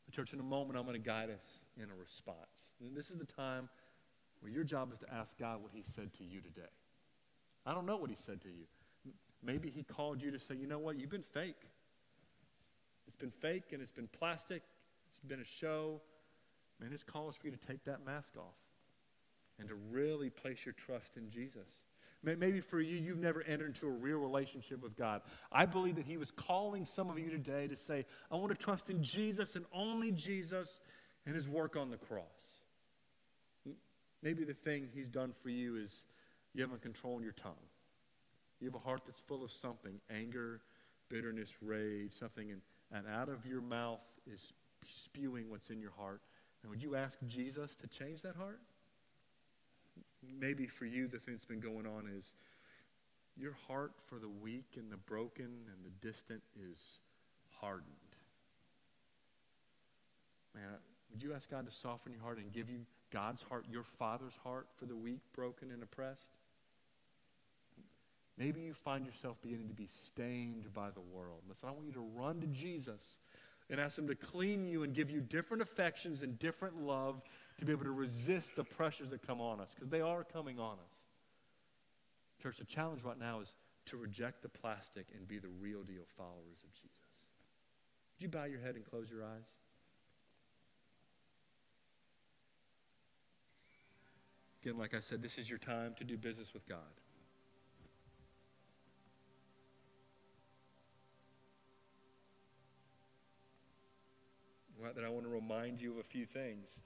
The 0.07 0.13
church, 0.13 0.33
in 0.33 0.41
a 0.41 0.45
moment, 0.45 0.79
I'm 0.79 0.85
going 0.87 1.01
to 1.01 1.07
guide 1.07 1.31
us 1.31 1.65
in 1.77 1.85
a 1.85 1.95
response. 1.99 2.73
And 2.81 2.97
this 2.97 3.11
is 3.11 3.19
the 3.19 3.25
time 3.25 3.69
where 4.41 4.51
your 4.51 4.65
job 4.65 4.93
is 4.93 4.99
to 5.01 5.15
ask 5.15 5.39
God 5.39 5.63
what 5.63 5.71
he 5.73 5.83
said 5.83 6.13
to 6.19 6.25
you 6.25 6.41
today. 6.41 6.71
I 7.65 7.75
don't 7.75 7.87
know 7.87 7.97
what 7.97 8.11
he 8.11 8.17
said 8.17 8.41
to 8.43 8.49
you. 8.49 9.13
Maybe 9.43 9.71
he 9.71 9.83
called 9.83 10.21
you 10.21 10.31
to 10.31 10.39
say, 10.39 10.57
you 10.57 10.67
know 10.67 10.79
what, 10.79 10.99
you've 10.99 11.11
been 11.11 11.23
fake. 11.23 11.61
It's 13.09 13.17
been 13.17 13.31
fake 13.31 13.73
and 13.73 13.83
it's 13.83 13.91
been 13.91 14.07
plastic. 14.07 14.63
It's 15.09 15.19
been 15.19 15.41
a 15.41 15.45
show. 15.45 16.01
Man, 16.79 16.93
his 16.93 17.03
call 17.03 17.29
is 17.29 17.37
for 17.37 17.49
you 17.49 17.57
to 17.57 17.67
take 17.67 17.85
that 17.85 18.05
mask 18.07 18.37
off 18.37 18.55
and 19.59 19.69
to 19.69 19.75
really 19.75 20.31
place 20.31 20.65
your 20.65 20.75
trust 20.75 21.17
in 21.17 21.31
Jesus. 21.31 21.67
Maybe 22.23 22.61
for 22.61 22.81
you, 22.81 22.97
you've 22.97 23.19
never 23.19 23.43
entered 23.43 23.69
into 23.69 23.87
a 23.87 23.91
real 23.91 24.19
relationship 24.19 24.83
with 24.83 24.97
God. 24.97 25.23
I 25.53 25.67
believe 25.67 25.97
that 25.97 26.05
He 26.05 26.17
was 26.17 26.31
calling 26.33 26.85
some 26.85 27.11
of 27.11 27.19
you 27.19 27.31
today 27.31 27.69
to 27.69 27.77
say, 27.77 28.07
I 28.31 28.37
want 28.37 28.51
to 28.51 28.57
trust 28.57 28.91
in 28.91 29.03
Jesus 29.03 29.55
and 29.55 29.65
only 29.73 30.11
Jesus 30.11 30.81
and 31.27 31.35
His 31.35 31.49
work 31.49 31.77
on 31.77 31.91
the 31.91 31.97
cross. 31.97 32.25
Maybe 34.21 34.45
the 34.45 34.55
thing 34.55 34.89
He's 34.93 35.09
done 35.09 35.33
for 35.33 35.49
you 35.49 35.77
is 35.77 36.07
you 36.55 36.63
haven't 36.63 36.83
controlled 36.83 37.23
your 37.23 37.33
tongue. 37.33 37.55
You 38.61 38.67
have 38.67 38.75
a 38.75 38.85
heart 38.85 39.03
that's 39.07 39.21
full 39.21 39.45
of 39.45 39.53
something 39.53 40.01
anger, 40.11 40.61
bitterness, 41.09 41.53
rage, 41.63 42.13
something, 42.13 42.51
and, 42.51 42.61
and 42.93 43.07
out 43.07 43.29
of 43.29 43.47
your 43.47 43.61
mouth 43.61 44.05
is 44.27 44.53
spewing 44.85 45.51
what's 45.51 45.71
in 45.71 45.81
your 45.81 45.93
heart. 45.99 46.21
And 46.63 46.71
would 46.71 46.83
you 46.83 46.97
ask 46.97 47.19
Jesus 47.27 47.77
to 47.77 47.87
change 47.87 48.23
that 48.23 48.37
heart? 48.37 48.61
maybe 50.23 50.67
for 50.67 50.85
you, 50.85 51.09
the 51.09 51.19
thing 51.19 51.35
that's 51.35 51.45
been 51.45 51.61
going 51.61 51.87
on 51.87 52.09
is 52.17 52.35
your 53.37 53.57
heart 53.67 53.93
for 54.07 54.19
the 54.19 54.29
weak 54.29 54.77
and 54.77 54.91
the 54.91 54.97
broken 54.97 55.45
and 55.45 55.85
the 55.85 56.07
distant 56.07 56.43
is 56.71 57.01
hardened. 57.61 57.95
Man, 60.55 60.65
would 61.13 61.23
you 61.23 61.35
ask 61.35 61.51
God 61.51 61.67
to 61.67 61.73
soften 61.73 62.13
your 62.13 62.23
heart 62.23 62.39
and 62.39 62.53
give 62.53 62.69
you 62.69 62.81
God's 63.13 63.43
heart, 63.43 63.67
your 63.71 63.85
Father's 63.85 64.37
heart 64.43 64.67
for 64.77 64.87
the 64.87 64.97
weak, 64.97 65.21
broken, 65.35 65.71
and 65.71 65.83
oppressed? 65.83 66.33
Maybe 68.39 68.61
you 68.61 68.73
find 68.73 69.05
yourself 69.05 69.37
beginning 69.43 69.69
to 69.69 69.75
be 69.75 69.89
stained 70.07 70.73
by 70.73 70.91
the 70.91 71.01
world. 71.01 71.43
Listen, 71.49 71.69
I 71.69 71.73
want 71.73 71.87
you 71.87 71.93
to 71.93 72.07
run 72.15 72.41
to 72.41 72.47
Jesus 72.47 73.19
and 73.69 73.81
ask 73.81 73.99
Him 73.99 74.07
to 74.07 74.15
clean 74.15 74.65
you 74.65 74.85
and 74.85 74.95
give 74.95 75.11
you 75.11 75.21
different 75.21 75.61
affections 75.61 76.23
and 76.23 76.39
different 76.39 76.81
love 76.81 77.21
to 77.59 77.65
be 77.65 77.73
able 77.73 77.85
to 77.85 77.91
resist 77.91 78.55
the 78.55 78.63
pressures 78.63 79.11
that 79.11 79.27
come 79.27 79.41
on 79.41 79.61
us, 79.61 79.71
because 79.75 79.91
they 79.91 80.01
are 80.01 80.23
coming 80.23 80.61
on 80.61 80.75
us. 80.75 80.97
Church, 82.41 82.59
the 82.59 82.65
challenge 82.65 83.03
right 83.03 83.19
now 83.19 83.41
is 83.41 83.53
to 83.87 83.97
reject 83.97 84.43
the 84.43 84.49
plastic 84.49 85.09
and 85.17 85.27
be 85.27 85.39
the 85.39 85.49
real 85.61 85.83
deal 85.83 86.05
followers 86.17 86.63
of 86.63 86.73
Jesus. 86.73 86.93
Would 88.15 88.23
you 88.23 88.29
bow 88.29 88.45
your 88.45 88.61
head 88.61 88.77
and 88.77 88.85
close 88.85 89.11
your 89.11 89.25
eyes? 89.25 89.49
Again, 94.63 94.79
like 94.79 94.95
I 94.95 95.01
said, 95.01 95.23
this 95.23 95.39
is 95.39 95.49
your 95.49 95.59
time 95.59 95.95
to 95.99 96.05
do 96.05 96.17
business 96.17 96.55
with 96.55 96.69
God. 96.69 96.79
That 104.83 105.05
I 105.05 105.09
want 105.09 105.25
to 105.25 105.31
remind 105.31 105.81
you 105.81 105.93
of 105.93 105.99
a 105.99 106.03
few 106.05 106.25
things. 106.25 106.85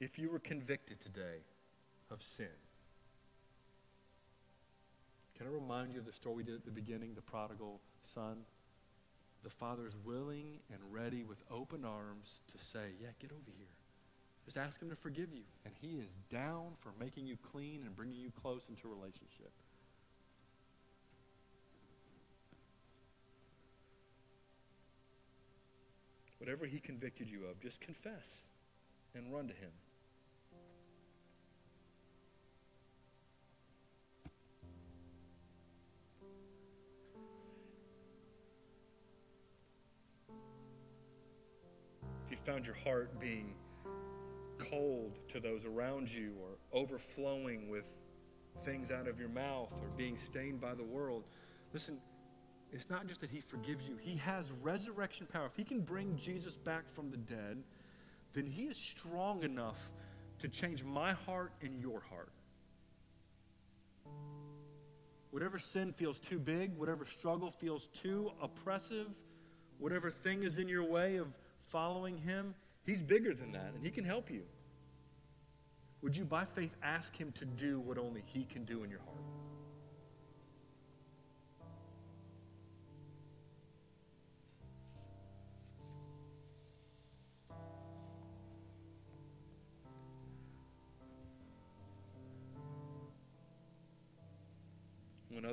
If 0.00 0.18
you 0.18 0.30
were 0.30 0.38
convicted 0.38 1.00
today 1.00 1.44
of 2.10 2.22
sin, 2.22 2.46
can 5.36 5.46
I 5.46 5.50
remind 5.50 5.92
you 5.92 6.00
of 6.00 6.06
the 6.06 6.12
story 6.12 6.36
we 6.36 6.42
did 6.44 6.54
at 6.54 6.64
the 6.64 6.70
beginning, 6.70 7.14
the 7.14 7.22
prodigal 7.22 7.80
son? 8.02 8.38
The 9.44 9.50
father 9.50 9.86
is 9.86 9.94
willing 10.02 10.60
and 10.72 10.80
ready 10.90 11.22
with 11.22 11.42
open 11.50 11.84
arms 11.84 12.40
to 12.52 12.64
say, 12.64 12.92
Yeah, 13.00 13.08
get 13.20 13.30
over 13.30 13.52
here. 13.56 13.68
Just 14.44 14.56
ask 14.56 14.80
him 14.80 14.88
to 14.88 14.96
forgive 14.96 15.32
you. 15.32 15.42
And 15.66 15.74
he 15.80 15.98
is 15.98 16.16
down 16.32 16.72
for 16.80 16.92
making 16.98 17.26
you 17.26 17.36
clean 17.52 17.82
and 17.84 17.94
bringing 17.94 18.18
you 18.18 18.30
close 18.30 18.66
into 18.70 18.88
relationship. 18.88 19.52
Whatever 26.38 26.66
he 26.66 26.78
convicted 26.78 27.28
you 27.28 27.46
of, 27.46 27.60
just 27.60 27.80
confess 27.80 28.46
and 29.14 29.32
run 29.32 29.48
to 29.48 29.54
him. 29.54 29.70
If 42.26 42.32
you 42.32 42.36
found 42.44 42.66
your 42.66 42.76
heart 42.76 43.18
being 43.18 43.54
cold 44.58 45.18
to 45.28 45.40
those 45.40 45.64
around 45.64 46.10
you 46.10 46.34
or 46.40 46.78
overflowing 46.78 47.68
with 47.68 47.86
things 48.62 48.90
out 48.90 49.08
of 49.08 49.18
your 49.18 49.28
mouth 49.28 49.72
or 49.82 49.88
being 49.96 50.16
stained 50.18 50.60
by 50.60 50.74
the 50.74 50.84
world, 50.84 51.24
listen, 51.72 51.98
it's 52.72 52.90
not 52.90 53.06
just 53.06 53.20
that 53.20 53.30
He 53.30 53.40
forgives 53.40 53.86
you, 53.86 53.96
He 54.00 54.16
has 54.18 54.50
resurrection 54.62 55.26
power. 55.32 55.46
If 55.46 55.56
He 55.56 55.64
can 55.64 55.80
bring 55.80 56.16
Jesus 56.16 56.56
back 56.56 56.88
from 56.88 57.10
the 57.10 57.16
dead, 57.16 57.62
then 58.32 58.46
He 58.46 58.64
is 58.64 58.76
strong 58.76 59.42
enough 59.42 59.78
to 60.40 60.48
change 60.48 60.84
my 60.84 61.12
heart 61.12 61.52
and 61.62 61.80
your 61.80 62.00
heart. 62.00 62.32
Whatever 65.30 65.58
sin 65.58 65.92
feels 65.92 66.18
too 66.18 66.38
big, 66.38 66.76
whatever 66.76 67.04
struggle 67.04 67.50
feels 67.50 67.86
too 67.88 68.32
oppressive, 68.40 69.14
whatever 69.78 70.10
thing 70.10 70.42
is 70.42 70.58
in 70.58 70.68
your 70.68 70.84
way 70.84 71.16
of 71.16 71.36
following 71.58 72.16
Him, 72.16 72.54
He's 72.84 73.02
bigger 73.02 73.34
than 73.34 73.52
that, 73.52 73.72
and 73.74 73.84
He 73.84 73.90
can 73.90 74.04
help 74.04 74.30
you. 74.30 74.42
Would 76.00 76.16
you, 76.16 76.24
by 76.24 76.44
faith, 76.44 76.76
ask 76.82 77.14
Him 77.16 77.32
to 77.32 77.44
do 77.44 77.80
what 77.80 77.98
only 77.98 78.22
He 78.24 78.44
can 78.44 78.64
do 78.64 78.84
in 78.84 78.90
your 78.90 79.00
heart? 79.00 79.20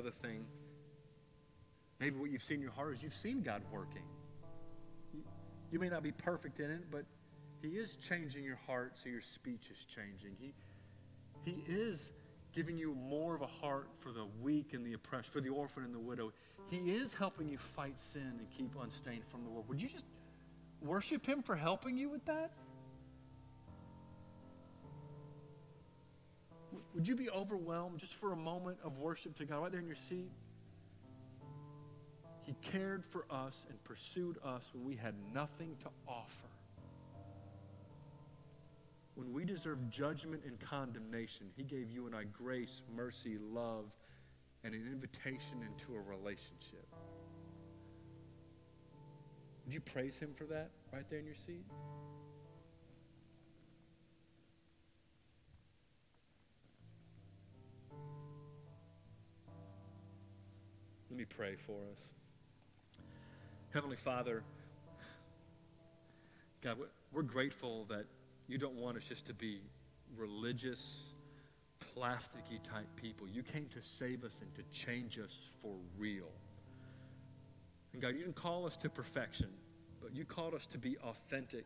Other 0.06 0.14
thing, 0.14 0.44
maybe 1.98 2.18
what 2.18 2.30
you've 2.30 2.42
seen 2.42 2.56
in 2.56 2.62
your 2.62 2.72
heart 2.72 2.94
is 2.94 3.02
you've 3.02 3.14
seen 3.14 3.42
God 3.42 3.62
working. 3.72 4.02
You 5.72 5.80
may 5.80 5.88
not 5.88 6.02
be 6.02 6.12
perfect 6.12 6.60
in 6.60 6.70
it, 6.70 6.90
but 6.90 7.04
He 7.60 7.70
is 7.70 7.96
changing 7.96 8.44
your 8.44 8.58
heart 8.66 8.92
so 8.94 9.08
your 9.08 9.20
speech 9.20 9.68
is 9.70 9.84
changing. 9.84 10.36
He, 10.38 10.54
he 11.44 11.64
is 11.66 12.12
giving 12.52 12.78
you 12.78 12.94
more 12.94 13.34
of 13.34 13.42
a 13.42 13.46
heart 13.46 13.88
for 13.94 14.12
the 14.12 14.26
weak 14.40 14.74
and 14.74 14.86
the 14.86 14.92
oppressed, 14.92 15.28
for 15.28 15.40
the 15.40 15.48
orphan 15.48 15.84
and 15.84 15.94
the 15.94 15.98
widow. 15.98 16.32
He 16.70 16.92
is 16.92 17.12
helping 17.12 17.48
you 17.48 17.58
fight 17.58 17.98
sin 17.98 18.34
and 18.38 18.48
keep 18.50 18.74
unstained 18.80 19.24
from 19.26 19.42
the 19.42 19.50
world. 19.50 19.68
Would 19.68 19.82
you 19.82 19.88
just 19.88 20.06
worship 20.80 21.26
Him 21.26 21.42
for 21.42 21.56
helping 21.56 21.96
you 21.96 22.08
with 22.08 22.24
that? 22.26 22.52
Would 26.96 27.06
you 27.06 27.14
be 27.14 27.28
overwhelmed 27.28 27.98
just 27.98 28.14
for 28.14 28.32
a 28.32 28.36
moment 28.36 28.78
of 28.82 28.96
worship 28.96 29.36
to 29.36 29.44
God 29.44 29.58
right 29.58 29.70
there 29.70 29.80
in 29.80 29.86
your 29.86 29.94
seat? 29.94 30.30
He 32.40 32.54
cared 32.62 33.04
for 33.04 33.26
us 33.28 33.66
and 33.68 33.82
pursued 33.84 34.38
us 34.42 34.70
when 34.72 34.82
we 34.86 34.96
had 34.96 35.14
nothing 35.34 35.76
to 35.82 35.90
offer. 36.08 36.48
When 39.14 39.30
we 39.34 39.44
deserved 39.44 39.90
judgment 39.90 40.42
and 40.46 40.58
condemnation, 40.58 41.48
He 41.54 41.64
gave 41.64 41.90
you 41.90 42.06
and 42.06 42.14
I 42.14 42.24
grace, 42.24 42.80
mercy, 42.96 43.36
love, 43.38 43.84
and 44.64 44.74
an 44.74 44.88
invitation 44.90 45.62
into 45.68 45.94
a 45.96 46.00
relationship. 46.00 46.86
Would 49.66 49.74
you 49.74 49.80
praise 49.80 50.18
Him 50.18 50.32
for 50.34 50.44
that 50.44 50.70
right 50.94 51.04
there 51.10 51.18
in 51.18 51.26
your 51.26 51.34
seat? 51.34 51.66
Let 61.16 61.20
me 61.30 61.34
pray 61.34 61.54
for 61.54 61.78
us. 61.94 62.10
Heavenly 63.72 63.96
Father, 63.96 64.42
God, 66.60 66.76
we're 67.10 67.22
grateful 67.22 67.86
that 67.88 68.04
you 68.48 68.58
don't 68.58 68.74
want 68.74 68.98
us 68.98 69.04
just 69.04 69.24
to 69.28 69.32
be 69.32 69.62
religious, 70.14 71.14
plasticky 71.80 72.62
type 72.62 72.84
people. 72.96 73.26
You 73.26 73.42
came 73.42 73.64
to 73.72 73.80
save 73.80 74.24
us 74.24 74.40
and 74.42 74.54
to 74.56 74.78
change 74.78 75.18
us 75.18 75.32
for 75.62 75.72
real. 75.96 76.28
And 77.94 78.02
God, 78.02 78.08
you 78.08 78.18
didn't 78.18 78.36
call 78.36 78.66
us 78.66 78.76
to 78.76 78.90
perfection, 78.90 79.48
but 80.02 80.14
you 80.14 80.26
called 80.26 80.52
us 80.52 80.66
to 80.66 80.76
be 80.76 80.98
authentic, 80.98 81.64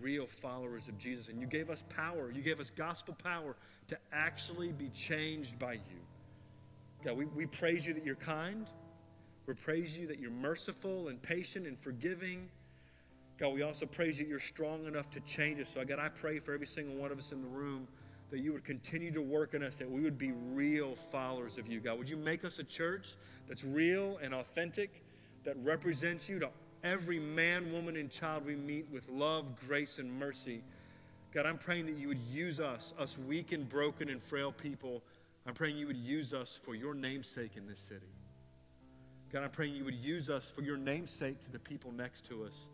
real 0.00 0.24
followers 0.24 0.88
of 0.88 0.96
Jesus. 0.96 1.28
And 1.28 1.38
you 1.38 1.46
gave 1.46 1.68
us 1.68 1.84
power. 1.90 2.32
You 2.34 2.40
gave 2.40 2.60
us 2.60 2.70
gospel 2.70 3.14
power 3.22 3.56
to 3.88 3.98
actually 4.10 4.72
be 4.72 4.88
changed 4.88 5.58
by 5.58 5.74
you. 5.74 6.03
God, 7.04 7.18
we, 7.18 7.26
we 7.26 7.44
praise 7.44 7.86
you 7.86 7.92
that 7.92 8.04
you're 8.04 8.14
kind. 8.14 8.66
We 9.46 9.52
praise 9.52 9.94
you 9.94 10.06
that 10.06 10.18
you're 10.18 10.30
merciful 10.30 11.08
and 11.08 11.20
patient 11.20 11.66
and 11.66 11.78
forgiving. 11.78 12.48
God, 13.38 13.52
we 13.52 13.60
also 13.60 13.84
praise 13.84 14.18
you 14.18 14.24
that 14.24 14.30
you're 14.30 14.40
strong 14.40 14.86
enough 14.86 15.10
to 15.10 15.20
change 15.20 15.60
us. 15.60 15.68
So, 15.74 15.84
God, 15.84 15.98
I 15.98 16.08
pray 16.08 16.38
for 16.38 16.54
every 16.54 16.66
single 16.66 16.94
one 16.94 17.12
of 17.12 17.18
us 17.18 17.30
in 17.30 17.42
the 17.42 17.48
room 17.48 17.86
that 18.30 18.38
you 18.38 18.54
would 18.54 18.64
continue 18.64 19.12
to 19.12 19.20
work 19.20 19.52
in 19.52 19.62
us, 19.62 19.76
that 19.76 19.90
we 19.90 20.00
would 20.00 20.16
be 20.16 20.32
real 20.32 20.94
followers 20.94 21.58
of 21.58 21.68
you. 21.68 21.78
God, 21.78 21.98
would 21.98 22.08
you 22.08 22.16
make 22.16 22.42
us 22.42 22.58
a 22.58 22.64
church 22.64 23.16
that's 23.48 23.64
real 23.64 24.18
and 24.22 24.32
authentic, 24.32 25.02
that 25.44 25.56
represents 25.62 26.26
you 26.26 26.38
to 26.38 26.48
every 26.82 27.20
man, 27.20 27.70
woman, 27.70 27.96
and 27.96 28.10
child 28.10 28.46
we 28.46 28.56
meet 28.56 28.86
with 28.90 29.10
love, 29.10 29.44
grace, 29.68 29.98
and 29.98 30.10
mercy? 30.18 30.62
God, 31.34 31.44
I'm 31.44 31.58
praying 31.58 31.84
that 31.86 31.96
you 31.96 32.08
would 32.08 32.22
use 32.30 32.60
us, 32.60 32.94
us 32.98 33.18
weak 33.18 33.52
and 33.52 33.68
broken 33.68 34.08
and 34.08 34.22
frail 34.22 34.52
people. 34.52 35.02
I'm 35.46 35.54
praying 35.54 35.76
you 35.76 35.86
would 35.86 35.96
use 35.96 36.32
us 36.32 36.58
for 36.64 36.74
your 36.74 36.94
namesake 36.94 37.56
in 37.56 37.66
this 37.66 37.78
city. 37.78 38.06
God, 39.32 39.42
I'm 39.42 39.50
praying 39.50 39.74
you 39.74 39.84
would 39.84 39.94
use 39.94 40.30
us 40.30 40.50
for 40.54 40.62
your 40.62 40.76
namesake 40.76 41.42
to 41.44 41.50
the 41.50 41.58
people 41.58 41.92
next 41.92 42.26
to 42.26 42.44
us. 42.44 42.68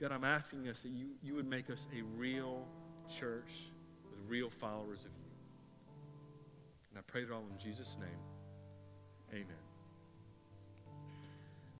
God, 0.00 0.12
I'm 0.12 0.24
asking 0.24 0.68
us 0.68 0.80
that 0.80 0.90
you, 0.90 1.08
you 1.22 1.34
would 1.34 1.48
make 1.48 1.70
us 1.70 1.86
a 1.96 2.02
real 2.16 2.66
church 3.08 3.52
with 4.10 4.20
real 4.28 4.48
followers 4.48 5.00
of 5.00 5.10
you. 5.24 5.30
And 6.90 6.98
I 6.98 7.02
pray 7.06 7.22
it 7.22 7.30
all 7.30 7.44
in 7.50 7.58
Jesus' 7.58 7.96
name. 8.00 8.08
Amen. 9.32 9.71